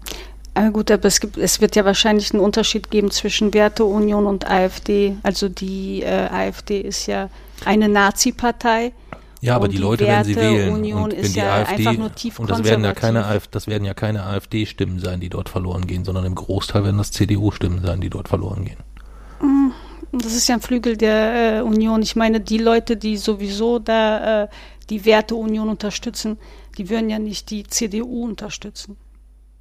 Aber 0.53 0.71
gut, 0.71 0.89
aber 0.89 1.05
es 1.05 1.19
gibt, 1.19 1.37
es 1.37 1.59
wird 1.59 1.75
ja 1.75 1.83
wahrscheinlich 1.83 2.33
einen 2.33 2.41
Unterschied 2.41 2.89
geben 2.89 3.11
zwischen 3.11 3.53
Werteunion 3.53 4.25
und 4.25 4.49
AfD. 4.49 5.17
Also 5.21 5.49
die 5.49 6.01
äh, 6.01 6.29
AfD 6.31 6.79
ist 6.79 7.07
ja 7.07 7.29
eine 7.65 7.89
Nazi-Partei. 7.89 8.93
Ja, 9.41 9.55
aber 9.55 9.67
die 9.67 9.75
die 9.75 9.81
Leute 9.81 10.05
werden 10.05 10.23
sie 10.23 10.35
wählen. 10.35 10.67
Werteunion 10.67 11.03
Und 11.03 11.11
wenn 11.13 11.19
ist 11.19 11.35
die 11.35 11.39
ja 11.39 11.55
AfD, 11.55 11.73
einfach 11.87 11.99
nur 11.99 12.15
tief 12.15 12.39
und 12.39 12.49
das 12.49 12.63
werden 12.63 12.83
ja 12.83 12.93
keine, 12.93 13.41
das 13.51 13.67
werden 13.67 13.85
ja 13.85 13.93
keine 13.93 14.23
AfD-Stimmen 14.23 14.99
sein, 14.99 15.19
die 15.19 15.29
dort 15.29 15.49
verloren 15.49 15.85
gehen, 15.87 16.05
sondern 16.05 16.25
im 16.25 16.35
Großteil 16.35 16.83
werden 16.83 16.97
das 16.97 17.11
CDU-Stimmen 17.11 17.81
sein, 17.85 18.01
die 18.01 18.09
dort 18.09 18.27
verloren 18.27 18.65
gehen. 18.65 18.77
Das 20.11 20.33
ist 20.33 20.47
ja 20.47 20.55
ein 20.55 20.61
Flügel 20.61 20.97
der 20.97 21.57
äh, 21.57 21.61
Union. 21.61 22.01
Ich 22.01 22.15
meine, 22.15 22.39
die 22.39 22.57
Leute, 22.57 22.97
die 22.97 23.17
sowieso 23.17 23.79
da 23.79 24.43
äh, 24.43 24.47
die 24.89 25.05
Werteunion 25.05 25.69
unterstützen, 25.69 26.37
die 26.77 26.89
würden 26.89 27.09
ja 27.09 27.19
nicht 27.19 27.49
die 27.49 27.63
CDU 27.63 28.25
unterstützen. 28.25 28.97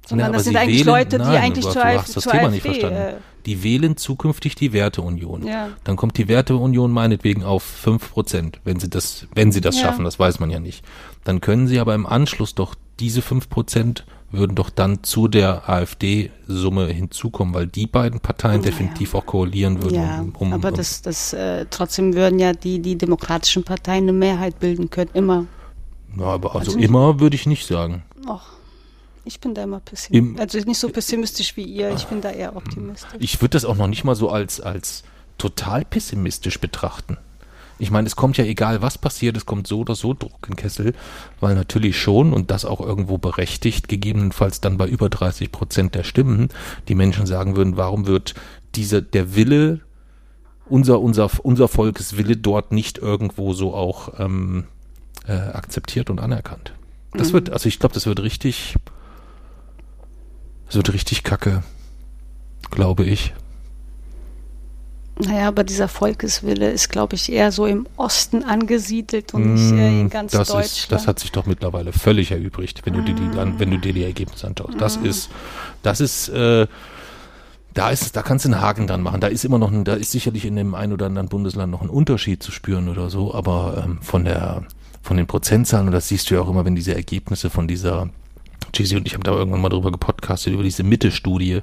Sondern 0.07 0.27
Ja, 0.27 0.33
das 0.33 0.45
sind 0.45 0.55
eigentlich 0.55 0.85
wählen, 0.85 0.87
Leute, 0.87 1.17
nein, 1.17 1.31
die 1.31 1.37
eigentlich 1.37 1.65
du, 1.65 1.71
zur, 1.71 2.21
zur 2.21 2.33
AfD, 2.33 2.81
äh, 2.81 3.13
Die 3.45 3.63
wählen 3.63 3.95
zukünftig 3.97 4.55
die 4.55 4.73
Werteunion. 4.73 5.45
Ja. 5.45 5.69
Dann 5.83 5.95
kommt 5.95 6.17
die 6.17 6.27
Werteunion 6.27 6.91
meinetwegen 6.91 7.43
auf 7.43 7.63
5 7.63 8.11
Prozent, 8.11 8.59
wenn 8.63 8.79
sie 8.79 8.89
das, 8.89 9.27
wenn 9.35 9.51
sie 9.51 9.61
das 9.61 9.75
Ja. 9.75 9.83
schaffen, 9.83 10.03
das 10.05 10.17
weiß 10.19 10.39
man 10.39 10.49
ja 10.49 10.59
nicht. 10.59 10.83
Dann 11.23 11.41
können 11.41 11.67
sie 11.67 11.79
aber 11.79 11.93
im 11.95 12.05
Anschluss 12.05 12.55
doch 12.55 12.75
diese 12.99 13.21
5 13.21 13.49
Prozent 13.49 14.05
würden 14.31 14.55
doch 14.55 14.69
dann 14.69 15.03
zu 15.03 15.27
der 15.27 15.69
AfD-Summe 15.69 16.87
hinzukommen, 16.87 17.53
weil 17.53 17.67
die 17.67 17.87
beiden 17.87 18.19
Parteien 18.19 18.61
Ja, 18.61 18.69
definitiv 18.69 19.15
auch 19.15 19.25
koalieren 19.25 19.81
würden. 19.81 19.95
Ja, 19.95 20.19
um, 20.21 20.33
um, 20.37 20.53
aber 20.53 20.71
das, 20.71 21.01
das 21.01 21.33
äh, 21.33 21.65
trotzdem 21.69 22.15
würden 22.15 22.39
ja 22.39 22.53
die, 22.53 22.79
die 22.79 22.97
demokratischen 22.97 23.63
Parteien 23.63 24.03
eine 24.03 24.13
Mehrheit 24.13 24.59
bilden 24.59 24.89
können, 24.89 25.11
immer. 25.13 25.45
ja, 26.17 26.25
aber 26.25 26.55
also, 26.55 26.71
also 26.71 26.79
immer 26.79 27.19
würde 27.19 27.35
ich 27.35 27.45
nicht 27.45 27.65
sagen. 27.67 28.03
Och, 28.27 28.41
ich 29.25 29.39
bin 29.39 29.53
da 29.53 29.63
immer 29.63 29.79
pessimistisch. 29.79 30.17
Im- 30.35 30.39
Also 30.39 30.57
nicht 30.59 30.79
so 30.79 30.89
pessimistisch 30.89 31.57
wie 31.57 31.63
ihr, 31.63 31.91
ich 31.93 32.05
bin 32.05 32.21
da 32.21 32.31
eher 32.31 32.55
optimistisch. 32.55 33.09
Ich 33.19 33.41
würde 33.41 33.51
das 33.51 33.65
auch 33.65 33.75
noch 33.75 33.87
nicht 33.87 34.03
mal 34.03 34.15
so 34.15 34.29
als, 34.29 34.61
als 34.61 35.03
total 35.37 35.83
pessimistisch 35.85 36.59
betrachten. 36.59 37.17
Ich 37.77 37.91
meine, 37.91 38.07
es 38.07 38.15
kommt 38.15 38.37
ja 38.37 38.45
egal, 38.45 38.81
was 38.81 38.97
passiert, 38.97 39.35
es 39.35 39.45
kommt 39.45 39.67
so 39.67 39.79
oder 39.79 39.95
so 39.95 40.13
Druck 40.13 40.47
in 40.47 40.55
Kessel, 40.55 40.93
weil 41.41 41.55
natürlich 41.55 41.99
schon, 41.99 42.31
und 42.31 42.49
das 42.49 42.63
auch 42.63 42.79
irgendwo 42.79 43.17
berechtigt, 43.17 43.89
gegebenenfalls 43.89 44.61
dann 44.61 44.77
bei 44.77 44.87
über 44.87 45.09
30 45.09 45.51
Prozent 45.51 45.93
der 45.93 46.03
Stimmen, 46.05 46.47
die 46.87 46.95
Menschen 46.95 47.25
sagen 47.25 47.57
würden, 47.57 47.75
warum 47.75 48.07
wird 48.07 48.33
dieser, 48.75 49.01
der 49.01 49.35
Wille, 49.35 49.81
unser, 50.69 51.01
unser, 51.01 51.29
unser 51.43 51.67
Volkeswille 51.67 52.37
dort 52.37 52.71
nicht 52.71 52.97
irgendwo 52.97 53.51
so 53.53 53.73
auch 53.73 54.19
ähm, 54.19 54.63
äh, 55.27 55.33
akzeptiert 55.33 56.09
und 56.09 56.21
anerkannt. 56.21 56.71
Das 57.13 57.33
wird, 57.33 57.49
also 57.49 57.67
ich 57.67 57.79
glaube, 57.79 57.93
das 57.93 58.05
wird 58.05 58.21
richtig, 58.21 58.75
das 60.67 60.75
wird 60.75 60.93
richtig 60.93 61.23
kacke, 61.23 61.63
glaube 62.71 63.03
ich. 63.05 63.33
Naja, 65.17 65.47
aber 65.47 65.63
dieser 65.63 65.87
Volkeswille 65.87 66.69
ist, 66.71 66.89
glaube 66.89 67.15
ich, 67.15 67.31
eher 67.31 67.53
so 67.53 67.65
im 67.65 67.87
Osten 67.95 68.43
angesiedelt 68.43 69.33
und 69.33 69.53
nicht 69.53 69.71
äh, 69.71 69.87
in 70.01 70.07
Mm, 70.07 70.09
ganz 70.09 70.33
das 70.33 70.49
Deutschland. 70.49 70.65
Ist, 70.65 70.91
das 70.91 71.07
hat 71.07 71.19
sich 71.19 71.31
doch 71.31 71.45
mittlerweile 71.45 71.93
völlig 71.93 72.31
erübrigt, 72.31 72.85
wenn 72.85 72.93
du 72.95 73.01
dir 73.01 73.15
die, 73.15 73.29
dann, 73.29 73.57
wenn 73.57 73.71
du 73.71 73.79
dir 73.79 73.93
die 73.93 74.03
Ergebnisse 74.03 74.45
anschaust. 74.47 74.73
Das 74.77 74.99
Mm. 74.99 75.05
ist, 75.05 75.29
das 75.83 76.01
ist, 76.01 76.27
äh, 76.29 76.67
da 77.73 77.89
ist, 77.91 78.13
da 78.17 78.23
kannst 78.23 78.43
du 78.43 78.49
einen 78.49 78.59
Haken 78.61 78.87
dran 78.87 79.01
machen. 79.01 79.21
Da 79.21 79.27
ist 79.27 79.45
immer 79.45 79.57
noch, 79.57 79.71
ein, 79.71 79.85
da 79.85 79.93
ist 79.93 80.11
sicherlich 80.11 80.43
in 80.43 80.57
dem 80.57 80.75
einen 80.75 80.91
oder 80.91 81.05
anderen 81.05 81.29
Bundesland 81.29 81.71
noch 81.71 81.81
ein 81.81 81.89
Unterschied 81.89 82.43
zu 82.43 82.51
spüren 82.51 82.89
oder 82.89 83.09
so, 83.09 83.33
aber 83.33 83.83
ähm, 83.85 83.99
von 84.01 84.25
der, 84.25 84.63
von 85.01 85.15
den 85.15 85.27
Prozentzahlen, 85.27 85.87
und 85.87 85.93
das 85.93 86.09
siehst 86.09 86.29
du 86.29 86.35
ja 86.35 86.41
auch 86.41 86.49
immer, 86.49 86.65
wenn 86.65 86.75
diese 86.75 86.93
Ergebnisse 86.93 87.49
von 87.49 87.69
dieser, 87.69 88.09
Jesse 88.73 88.97
und 88.97 89.07
ich 89.07 89.13
haben 89.13 89.23
da 89.23 89.31
irgendwann 89.31 89.61
mal 89.61 89.69
drüber 89.69 89.91
gepodcastet, 89.91 90.53
über 90.53 90.63
diese 90.63 90.83
Mitte-Studie, 90.83 91.61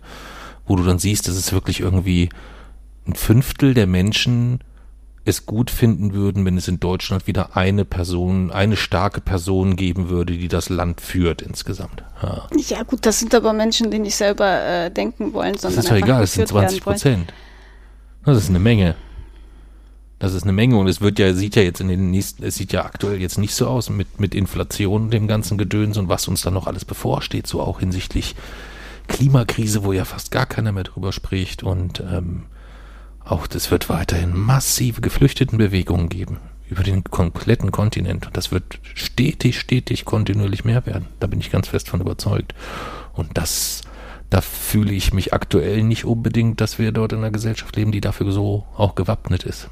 wo 0.66 0.76
du 0.76 0.84
dann 0.84 0.98
siehst, 0.98 1.28
dass 1.28 1.36
es 1.36 1.52
wirklich 1.52 1.80
irgendwie 1.80 2.28
ein 3.06 3.14
Fünftel 3.14 3.74
der 3.74 3.86
Menschen 3.86 4.60
es 5.24 5.46
gut 5.46 5.70
finden 5.70 6.14
würden, 6.14 6.44
wenn 6.44 6.56
es 6.56 6.66
in 6.66 6.80
Deutschland 6.80 7.26
wieder 7.26 7.56
eine 7.56 7.84
Person, 7.84 8.50
eine 8.50 8.76
starke 8.76 9.20
Person 9.20 9.76
geben 9.76 10.08
würde, 10.08 10.36
die 10.36 10.48
das 10.48 10.68
Land 10.68 11.00
führt 11.00 11.42
insgesamt. 11.42 12.02
Ja. 12.22 12.48
ja 12.56 12.82
gut, 12.82 13.06
das 13.06 13.20
sind 13.20 13.34
aber 13.34 13.52
Menschen, 13.52 13.90
die 13.90 14.00
nicht 14.00 14.16
selber 14.16 14.60
äh, 14.64 14.90
denken 14.90 15.32
wollen, 15.32 15.52
Das 15.52 15.62
sondern 15.62 15.80
ist 15.80 15.90
ja 15.90 15.96
egal, 15.96 16.22
es 16.24 16.32
sind 16.32 16.48
geführt 16.48 16.62
werden 16.62 16.68
20 16.70 16.86
wollen. 16.86 16.94
Prozent. 16.94 17.34
Das 18.24 18.36
ist 18.36 18.48
eine 18.48 18.58
Menge. 18.58 18.96
Das 20.22 20.34
ist 20.34 20.44
eine 20.44 20.52
Menge 20.52 20.76
und 20.76 20.86
es 20.86 21.00
wird 21.00 21.18
ja, 21.18 21.34
sieht 21.34 21.56
ja 21.56 21.62
jetzt 21.62 21.80
in 21.80 21.88
den 21.88 22.12
nächsten, 22.12 22.44
es 22.44 22.54
sieht 22.54 22.72
ja 22.72 22.84
aktuell 22.84 23.20
jetzt 23.20 23.38
nicht 23.38 23.56
so 23.56 23.66
aus 23.66 23.90
mit, 23.90 24.20
mit 24.20 24.36
Inflation 24.36 25.10
dem 25.10 25.26
ganzen 25.26 25.58
Gedöns 25.58 25.98
und 25.98 26.08
was 26.08 26.28
uns 26.28 26.42
dann 26.42 26.54
noch 26.54 26.68
alles 26.68 26.84
bevorsteht, 26.84 27.48
so 27.48 27.60
auch 27.60 27.80
hinsichtlich 27.80 28.36
Klimakrise, 29.08 29.82
wo 29.82 29.92
ja 29.92 30.04
fast 30.04 30.30
gar 30.30 30.46
keiner 30.46 30.70
mehr 30.70 30.84
drüber 30.84 31.10
spricht 31.10 31.64
und 31.64 32.04
ähm, 32.08 32.44
auch 33.24 33.48
das 33.48 33.72
wird 33.72 33.88
weiterhin 33.88 34.38
massive 34.38 35.00
Geflüchtetenbewegungen 35.00 36.08
geben 36.08 36.38
über 36.70 36.84
den 36.84 37.02
kompletten 37.02 37.72
Kontinent 37.72 38.28
und 38.28 38.36
das 38.36 38.52
wird 38.52 38.78
stetig, 38.94 39.58
stetig, 39.58 40.04
kontinuierlich 40.04 40.64
mehr 40.64 40.86
werden. 40.86 41.06
Da 41.18 41.26
bin 41.26 41.40
ich 41.40 41.50
ganz 41.50 41.66
fest 41.66 41.88
von 41.88 42.00
überzeugt 42.00 42.54
und 43.12 43.36
das 43.36 43.82
da 44.30 44.40
fühle 44.40 44.92
ich 44.92 45.12
mich 45.12 45.32
aktuell 45.32 45.82
nicht 45.82 46.04
unbedingt, 46.04 46.60
dass 46.60 46.78
wir 46.78 46.92
dort 46.92 47.12
in 47.12 47.18
einer 47.18 47.32
Gesellschaft 47.32 47.74
leben, 47.74 47.90
die 47.90 48.00
dafür 48.00 48.30
so 48.30 48.66
auch 48.76 48.94
gewappnet 48.94 49.42
ist. 49.42 49.68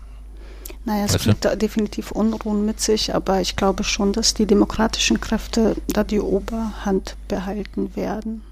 Naja, 0.85 1.05
es 1.05 1.15
Weißt 1.15 1.27
du? 1.27 1.29
bringt 1.31 1.45
da 1.45 1.57
definitiv 1.57 2.11
Unruhen 2.11 2.65
mit 2.65 2.81
sich, 2.81 3.15
aber 3.15 3.41
ich 3.41 3.57
glaube 3.57 3.85
schon, 3.85 4.13
dass 4.13 4.35
die 4.35 4.47
demokratischen 4.47 5.21
Kräfte 5.21 5.77
da 5.89 6.05
die 6.05 6.21
Oberhand 6.21 7.17
behalten 7.29 7.95
werden. 7.97 8.43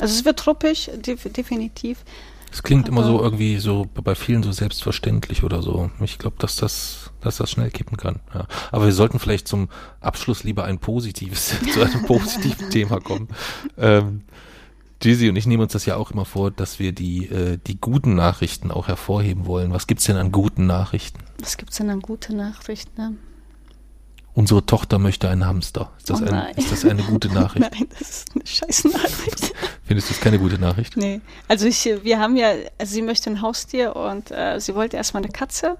Also 0.00 0.14
es 0.14 0.24
wird 0.24 0.38
truppig, 0.38 0.90
def 1.04 1.24
definitiv. 1.32 2.04
Es 2.52 2.62
klingt 2.62 2.88
immer 2.88 3.04
so 3.04 3.20
irgendwie 3.20 3.58
so 3.58 3.86
bei 3.92 4.14
vielen 4.14 4.42
so 4.42 4.52
selbstverständlich 4.52 5.42
oder 5.42 5.62
so. 5.62 5.90
Ich 6.00 6.18
glaube, 6.18 6.36
dass 6.38 6.56
das, 6.56 7.10
dass 7.20 7.38
das 7.38 7.50
schnell 7.50 7.70
kippen 7.70 7.96
kann. 7.96 8.20
Ja. 8.32 8.46
Aber 8.70 8.86
wir 8.86 8.92
sollten 8.92 9.18
vielleicht 9.18 9.48
zum 9.48 9.68
Abschluss 10.00 10.44
lieber 10.44 10.64
ein 10.64 10.78
positives, 10.78 11.54
zu 11.74 11.82
einem 11.82 12.06
positiven 12.06 12.70
Thema 12.70 13.00
kommen. 13.00 13.28
Ähm, 13.76 14.22
Jizzy 15.02 15.28
und 15.28 15.36
ich 15.36 15.46
nehmen 15.46 15.62
uns 15.62 15.72
das 15.72 15.84
ja 15.86 15.96
auch 15.96 16.10
immer 16.10 16.24
vor, 16.24 16.50
dass 16.50 16.78
wir 16.78 16.92
die, 16.92 17.26
äh, 17.26 17.58
die 17.66 17.78
guten 17.78 18.14
Nachrichten 18.14 18.70
auch 18.70 18.88
hervorheben 18.88 19.46
wollen. 19.46 19.72
Was 19.72 19.86
gibt's 19.86 20.04
denn 20.04 20.16
an 20.16 20.32
guten 20.32 20.66
Nachrichten? 20.66 21.20
Was 21.40 21.56
gibt's 21.58 21.76
denn 21.76 21.90
an 21.90 22.00
gute 22.00 22.34
Nachrichten? 22.34 23.00
Ne? 23.00 23.16
Unsere 24.32 24.64
Tochter 24.66 24.98
möchte 24.98 25.28
einen 25.28 25.46
Hamster. 25.46 25.92
Ist 25.98 26.10
das, 26.10 26.20
Oh 26.22 26.26
ein, 26.26 26.54
ist 26.56 26.70
das 26.72 26.84
eine 26.84 27.02
gute 27.02 27.28
Nachricht? 27.32 27.70
Nein, 27.72 27.86
das 27.98 28.00
ist 28.10 28.34
eine 28.34 28.46
scheiß 28.46 28.84
Nachricht. 28.84 29.54
Findest 29.84 30.10
du 30.10 30.14
es 30.14 30.20
keine 30.20 30.38
gute 30.38 30.58
Nachricht? 30.58 30.96
nee. 30.96 31.20
Also 31.48 31.66
ich, 31.66 31.84
wir 32.02 32.18
haben 32.18 32.36
ja, 32.36 32.52
also 32.78 32.92
sie 32.92 33.02
möchte 33.02 33.30
ein 33.30 33.40
Haustier 33.42 33.96
und 33.96 34.30
äh, 34.30 34.58
sie 34.60 34.74
wollte 34.74 34.96
erstmal 34.96 35.22
eine 35.22 35.32
Katze. 35.32 35.76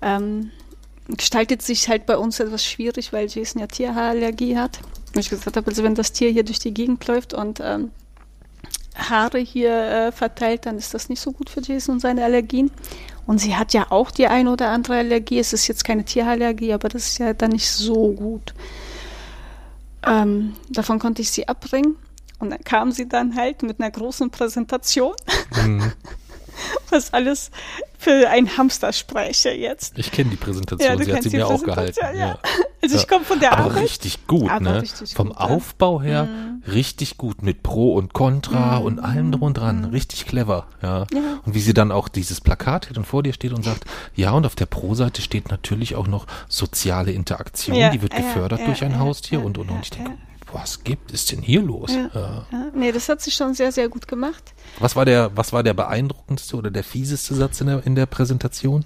Ähm, 0.00 0.50
gestaltet 1.08 1.62
sich 1.62 1.88
halt 1.88 2.06
bei 2.06 2.16
uns 2.16 2.38
etwas 2.40 2.64
schwierig, 2.64 3.12
weil 3.12 3.26
Jason 3.28 3.60
ja 3.60 3.66
Tierhaarallergie 3.66 4.56
hat. 4.56 4.80
Und 5.18 5.24
ich 5.24 5.30
gesagt 5.30 5.56
habe, 5.56 5.66
also 5.66 5.82
wenn 5.82 5.96
das 5.96 6.12
Tier 6.12 6.30
hier 6.30 6.44
durch 6.44 6.60
die 6.60 6.72
Gegend 6.72 7.04
läuft 7.08 7.34
und 7.34 7.58
ähm, 7.60 7.90
Haare 8.94 9.38
hier 9.38 9.72
äh, 9.72 10.12
verteilt, 10.12 10.64
dann 10.64 10.78
ist 10.78 10.94
das 10.94 11.08
nicht 11.08 11.18
so 11.18 11.32
gut 11.32 11.50
für 11.50 11.60
Jason 11.60 11.96
und 11.96 12.00
seine 12.00 12.22
Allergien. 12.22 12.70
Und 13.26 13.40
sie 13.40 13.56
hat 13.56 13.72
ja 13.72 13.90
auch 13.90 14.12
die 14.12 14.28
eine 14.28 14.52
oder 14.52 14.68
andere 14.68 14.98
Allergie. 14.98 15.40
Es 15.40 15.52
ist 15.52 15.66
jetzt 15.66 15.82
keine 15.82 16.04
Tierallergie, 16.04 16.72
aber 16.72 16.88
das 16.88 17.08
ist 17.08 17.18
ja 17.18 17.34
dann 17.34 17.50
nicht 17.50 17.68
so 17.68 18.12
gut. 18.12 18.54
Ähm, 20.06 20.54
davon 20.70 21.00
konnte 21.00 21.20
ich 21.20 21.32
sie 21.32 21.48
abbringen. 21.48 21.96
Und 22.38 22.50
dann 22.50 22.62
kam 22.62 22.92
sie 22.92 23.08
dann 23.08 23.34
halt 23.34 23.64
mit 23.64 23.80
einer 23.80 23.90
großen 23.90 24.30
Präsentation, 24.30 25.14
Mhm. 25.56 25.92
was 26.90 27.12
alles 27.12 27.50
für 27.98 28.28
ein 28.28 28.56
Hamster 28.56 28.92
spreche 28.92 29.50
jetzt. 29.50 29.98
Ich 29.98 30.12
kenne 30.12 30.30
die 30.30 30.36
Präsentation, 30.36 30.98
Ja, 30.98 31.04
sie 31.04 31.12
hat 31.12 31.22
sie 31.24 31.30
mir 31.30 31.46
auch 31.46 31.62
gehalten. 31.62 31.98
Ja. 32.00 32.12
Ja. 32.14 32.38
Also 32.80 32.96
ich 32.96 33.08
komme 33.08 33.24
von 33.24 33.40
der 33.40 33.52
Aber 33.54 33.64
Arbeit. 33.72 33.82
richtig 33.82 34.28
gut, 34.28 34.48
Aber 34.48 34.60
ne? 34.60 34.82
richtig 34.82 35.12
Vom 35.12 35.30
gut. 35.30 35.36
Aufbau 35.36 36.00
her 36.00 36.24
Mhm. 36.26 36.62
richtig 36.72 37.18
gut 37.18 37.42
mit 37.42 37.64
Pro 37.64 37.94
und 37.94 38.14
Contra 38.14 38.76
und 38.76 39.00
allem 39.00 39.32
drum 39.32 39.42
und 39.42 39.54
dran. 39.58 39.84
Richtig 39.86 40.26
clever, 40.26 40.68
ja. 40.80 40.98
Ja. 41.12 41.40
Und 41.44 41.54
wie 41.56 41.60
sie 41.60 41.74
dann 41.74 41.90
auch 41.90 42.06
dieses 42.08 42.40
Plakat 42.40 42.88
hat 42.88 42.96
und 42.96 43.04
vor 43.04 43.24
dir 43.24 43.32
steht 43.32 43.52
und 43.52 43.64
sagt, 43.64 43.84
ja, 44.14 44.30
und 44.30 44.46
auf 44.46 44.54
der 44.54 44.66
Pro-Seite 44.66 45.22
steht 45.22 45.50
natürlich 45.50 45.96
auch 45.96 46.06
noch 46.06 46.26
soziale 46.48 47.10
Interaktion, 47.10 47.90
die 47.90 48.00
wird 48.00 48.14
gefördert 48.14 48.60
durch 48.64 48.84
ein 48.84 49.00
Haustier 49.00 49.44
und 49.44 49.58
und 49.58 49.70
und. 49.70 49.80
Ich 49.82 49.90
denke. 49.90 50.12
Was 50.52 50.82
gibt 50.84 51.12
es 51.12 51.26
denn 51.26 51.40
hier 51.40 51.60
los? 51.62 51.90
Ja. 51.92 52.10
Ja. 52.14 52.46
Ja, 52.52 52.66
nee, 52.74 52.92
das 52.92 53.08
hat 53.08 53.20
sie 53.20 53.30
schon 53.30 53.54
sehr, 53.54 53.72
sehr 53.72 53.88
gut 53.88 54.08
gemacht. 54.08 54.54
Was 54.78 54.96
war 54.96 55.04
der, 55.04 55.30
was 55.36 55.52
war 55.52 55.62
der 55.62 55.74
beeindruckendste 55.74 56.56
oder 56.56 56.70
der 56.70 56.84
fieseste 56.84 57.34
Satz 57.34 57.60
in 57.60 57.66
der, 57.68 57.86
in 57.86 57.94
der 57.94 58.06
Präsentation? 58.06 58.84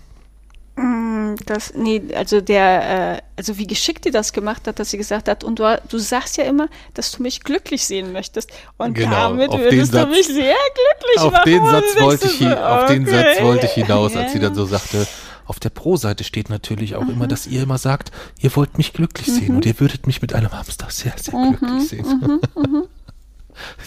Mm, 0.76 1.34
Das, 1.46 1.74
nee, 1.74 2.02
also 2.14 2.40
der, 2.40 3.16
äh, 3.16 3.22
also 3.36 3.58
wie 3.58 3.66
geschickt 3.66 4.04
die 4.04 4.10
das 4.10 4.32
gemacht 4.32 4.66
hat, 4.66 4.78
dass 4.78 4.90
sie 4.90 4.96
gesagt 4.98 5.28
hat, 5.28 5.44
und 5.44 5.58
du, 5.58 5.80
du 5.88 5.98
sagst 5.98 6.36
ja 6.36 6.44
immer, 6.44 6.68
dass 6.94 7.12
du 7.12 7.22
mich 7.22 7.42
glücklich 7.42 7.84
sehen 7.86 8.12
möchtest. 8.12 8.50
Und 8.78 8.94
Genau, 8.94 9.10
damit 9.30 9.50
würdest 9.52 9.92
du 9.92 9.98
Satz- 9.98 10.08
mich 10.10 10.26
sehr 10.26 10.54
glücklich 10.54 11.18
Auf 11.20 11.32
machen. 11.32 11.50
den 11.50 11.64
Satz 11.66 11.84
du 11.94 12.00
wollte 12.02 12.26
ich, 12.26 12.38
so, 12.38 12.44
hi- 12.46 12.54
auf 12.54 12.86
den 12.86 13.02
okay. 13.06 13.16
Satz 13.34 13.42
wollte 13.42 13.66
ich 13.66 13.72
hinaus, 13.72 14.16
als 14.16 14.32
sie 14.32 14.38
dann 14.40 14.54
so 14.54 14.64
sagte, 14.64 15.06
auf 15.46 15.58
der 15.60 15.70
Pro-Seite 15.70 16.24
steht 16.24 16.50
natürlich 16.50 16.94
auch 16.96 17.04
Mhm. 17.04 17.10
immer, 17.10 17.26
dass 17.26 17.46
ihr 17.46 17.62
immer 17.62 17.78
sagt, 17.78 18.10
ihr 18.40 18.54
wollt 18.56 18.78
mich 18.78 18.92
glücklich 18.92 19.26
sehen 19.26 19.56
und 19.56 19.66
ihr 19.66 19.78
würdet 19.80 20.06
mich 20.06 20.22
mit 20.22 20.34
einem 20.34 20.52
Hamster 20.52 20.86
sehr, 20.90 21.14
sehr 21.18 21.34
Mhm, 21.34 21.56
glücklich 21.56 21.88
sehen. 21.88 22.40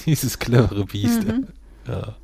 Dieses 0.06 0.38
clevere 0.40 0.86
Biest. 0.86 1.24
Mhm. 1.24 1.48
Ja. 1.88 2.16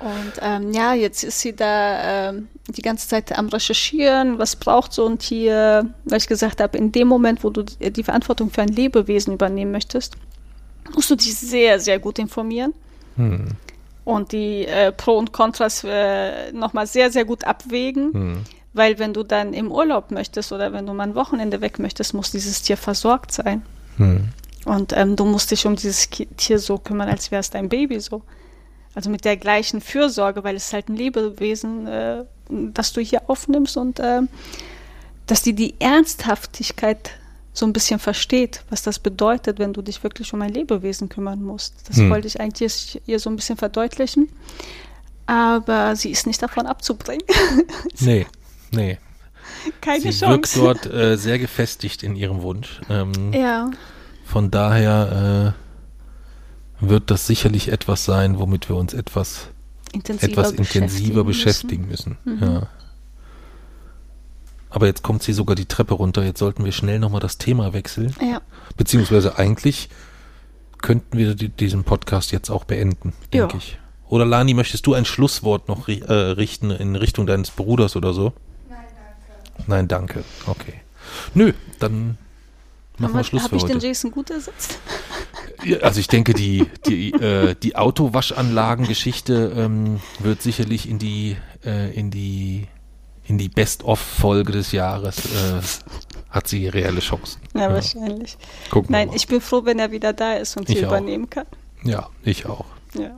Und 0.00 0.32
ähm, 0.42 0.72
ja, 0.72 0.94
jetzt 0.94 1.24
ist 1.24 1.40
sie 1.40 1.54
da 1.56 2.28
ähm, 2.30 2.48
die 2.68 2.82
ganze 2.82 3.08
Zeit 3.08 3.36
am 3.36 3.48
Recherchieren, 3.48 4.38
was 4.38 4.54
braucht 4.56 4.92
so 4.92 5.06
ein 5.08 5.18
Tier, 5.18 5.92
weil 6.04 6.18
ich 6.18 6.28
gesagt 6.28 6.60
habe, 6.60 6.78
in 6.78 6.92
dem 6.92 7.08
Moment, 7.08 7.42
wo 7.42 7.50
du 7.50 7.62
die 7.64 7.92
die 7.92 8.04
Verantwortung 8.04 8.50
für 8.50 8.62
ein 8.62 8.68
Lebewesen 8.68 9.34
übernehmen 9.34 9.72
möchtest, 9.72 10.16
musst 10.94 11.10
du 11.10 11.16
dich 11.16 11.34
sehr, 11.34 11.80
sehr 11.80 11.98
gut 11.98 12.18
informieren 12.20 12.74
Hm. 13.16 13.48
und 14.04 14.30
die 14.30 14.66
äh, 14.66 14.92
Pro 14.92 15.18
und 15.18 15.32
Kontras 15.32 15.82
äh, 15.84 16.52
nochmal 16.52 16.86
sehr, 16.86 17.10
sehr 17.10 17.24
gut 17.24 17.42
abwägen, 17.42 18.12
Hm. 18.12 18.44
Weil 18.74 18.98
wenn 18.98 19.12
du 19.14 19.22
dann 19.22 19.54
im 19.54 19.72
Urlaub 19.72 20.10
möchtest 20.10 20.52
oder 20.52 20.72
wenn 20.72 20.86
du 20.86 20.92
mal 20.92 21.04
ein 21.04 21.14
Wochenende 21.14 21.60
weg 21.60 21.78
möchtest, 21.78 22.14
muss 22.14 22.30
dieses 22.30 22.62
Tier 22.62 22.76
versorgt 22.76 23.32
sein. 23.32 23.62
Hm. 23.96 24.28
Und 24.66 24.92
ähm, 24.94 25.16
du 25.16 25.24
musst 25.24 25.50
dich 25.50 25.66
um 25.66 25.76
dieses 25.76 26.08
Tier 26.10 26.58
so 26.58 26.78
kümmern, 26.78 27.08
als 27.08 27.30
wäre 27.30 27.40
es 27.40 27.50
dein 27.50 27.68
Baby 27.68 28.00
so. 28.00 28.22
Also 28.94 29.08
mit 29.10 29.24
der 29.24 29.36
gleichen 29.36 29.80
Fürsorge, 29.80 30.44
weil 30.44 30.56
es 30.56 30.66
ist 30.66 30.72
halt 30.72 30.88
ein 30.88 30.96
Lebewesen, 30.96 31.86
äh, 31.86 32.24
das 32.48 32.92
du 32.92 33.00
hier 33.00 33.22
aufnimmst 33.28 33.76
und 33.76 34.00
äh, 34.00 34.22
dass 35.26 35.42
die 35.42 35.54
die 35.54 35.74
Ernsthaftigkeit 35.80 37.10
so 37.52 37.66
ein 37.66 37.72
bisschen 37.72 37.98
versteht, 37.98 38.64
was 38.70 38.82
das 38.82 38.98
bedeutet, 38.98 39.58
wenn 39.58 39.72
du 39.72 39.82
dich 39.82 40.02
wirklich 40.02 40.32
um 40.32 40.42
ein 40.42 40.52
Lebewesen 40.52 41.08
kümmern 41.08 41.42
musst. 41.42 41.74
Das 41.88 41.96
Hm. 41.96 42.10
wollte 42.10 42.28
ich 42.28 42.40
eigentlich 42.40 43.00
ihr 43.06 43.18
so 43.18 43.30
ein 43.30 43.36
bisschen 43.36 43.56
verdeutlichen. 43.56 44.28
Aber 45.26 45.94
sie 45.96 46.10
ist 46.10 46.26
nicht 46.26 46.42
davon 46.42 46.66
abzubringen. 46.66 47.24
Nee, 48.00 48.26
nee. 48.72 48.98
Keine 49.80 50.00
Sie 50.12 50.20
wirkt 50.26 50.46
Chance. 50.46 50.58
dort 50.60 50.86
äh, 50.86 51.16
sehr 51.16 51.38
gefestigt 51.38 52.02
in 52.02 52.16
ihrem 52.16 52.42
Wunsch. 52.42 52.80
Ähm, 52.90 53.32
Ja, 53.32 53.70
Von 54.24 54.50
daher 54.50 55.54
äh, 56.80 56.86
wird 56.86 57.10
das 57.10 57.26
sicherlich 57.26 57.68
etwas 57.72 58.04
sein, 58.04 58.38
womit 58.38 58.68
wir 58.68 58.76
uns 58.76 58.92
etwas, 58.94 59.48
intensiver 59.92 60.30
etwas 60.32 60.52
intensiver 60.52 61.24
beschäftigen 61.24 61.88
beschäftigen 61.88 61.88
müssen. 61.88 62.18
Mhm. 62.24 62.42
Ja. 62.54 62.66
Aber 64.70 64.86
jetzt 64.86 65.02
kommt 65.02 65.22
sie 65.22 65.32
sogar 65.32 65.56
die 65.56 65.64
Treppe 65.66 65.94
runter. 65.94 66.22
Jetzt 66.24 66.38
sollten 66.38 66.64
wir 66.64 66.72
schnell 66.72 66.98
nochmal 66.98 67.20
das 67.20 67.38
Thema 67.38 67.72
wechseln. 67.72 68.08
Müssen. 68.08 68.30
Ja, 68.30 68.40
Beziehungsweise 68.76 69.38
eigentlich 69.38 69.88
könnten 70.82 71.16
wir 71.16 71.34
die, 71.34 71.48
diesen 71.48 71.84
Podcast 71.84 72.32
jetzt 72.32 72.50
auch 72.50 72.64
beenden, 72.64 73.12
denke 73.32 73.54
Ja. 73.54 73.58
ich. 73.58 73.78
Oder 74.08 74.24
Lani, 74.24 74.54
möchtest 74.54 74.86
du 74.86 74.94
ein 74.94 75.04
Schlusswort 75.04 75.68
noch 75.68 75.88
äh, 75.88 76.12
richten 76.12 76.70
in 76.70 76.96
Richtung 76.96 77.26
deines 77.26 77.50
Bruders 77.50 77.96
oder 77.96 78.12
so? 78.12 78.32
Nein, 79.66 79.88
danke. 79.88 80.24
Okay. 80.46 80.74
Nö, 81.34 81.52
dann 81.78 82.16
machen 82.98 83.14
wir 83.16 83.24
Schluss 83.24 83.42
Habe 83.44 83.50
für 83.50 83.56
ich 83.56 83.64
den 83.64 83.76
heute. 83.76 83.86
Jason 83.86 84.10
gut 84.10 84.30
ersetzt? 84.30 84.78
Ja, 85.64 85.78
Also 85.78 86.00
ich 86.00 86.08
denke, 86.08 86.34
die, 86.34 86.66
die, 86.86 87.12
äh, 87.12 87.54
die 87.54 87.76
Autowaschanlagengeschichte 87.76 89.52
ähm, 89.56 90.00
wird 90.20 90.42
sicherlich 90.42 90.88
in 90.88 90.98
die, 90.98 91.36
äh, 91.64 91.92
in 91.94 92.10
die, 92.10 92.66
in 93.24 93.38
die 93.38 93.48
Best-of-Folge 93.48 94.52
des 94.52 94.72
Jahres 94.72 95.18
äh, 95.26 95.60
hat 96.30 96.48
sie 96.48 96.68
reelle 96.68 97.00
Chancen. 97.00 97.40
Ja, 97.54 97.72
wahrscheinlich. 97.72 98.36
Gucken 98.70 98.92
Nein, 98.92 99.10
ich 99.14 99.26
bin 99.26 99.40
froh, 99.40 99.64
wenn 99.64 99.78
er 99.78 99.90
wieder 99.90 100.12
da 100.12 100.34
ist 100.34 100.56
und 100.56 100.68
Ich 100.70 100.78
auch. 100.84 100.88
übernehmen 100.88 101.28
kann. 101.28 101.46
ja, 101.84 102.08
ich 102.22 102.46
auch. 102.46 102.64
Ja. 102.94 103.16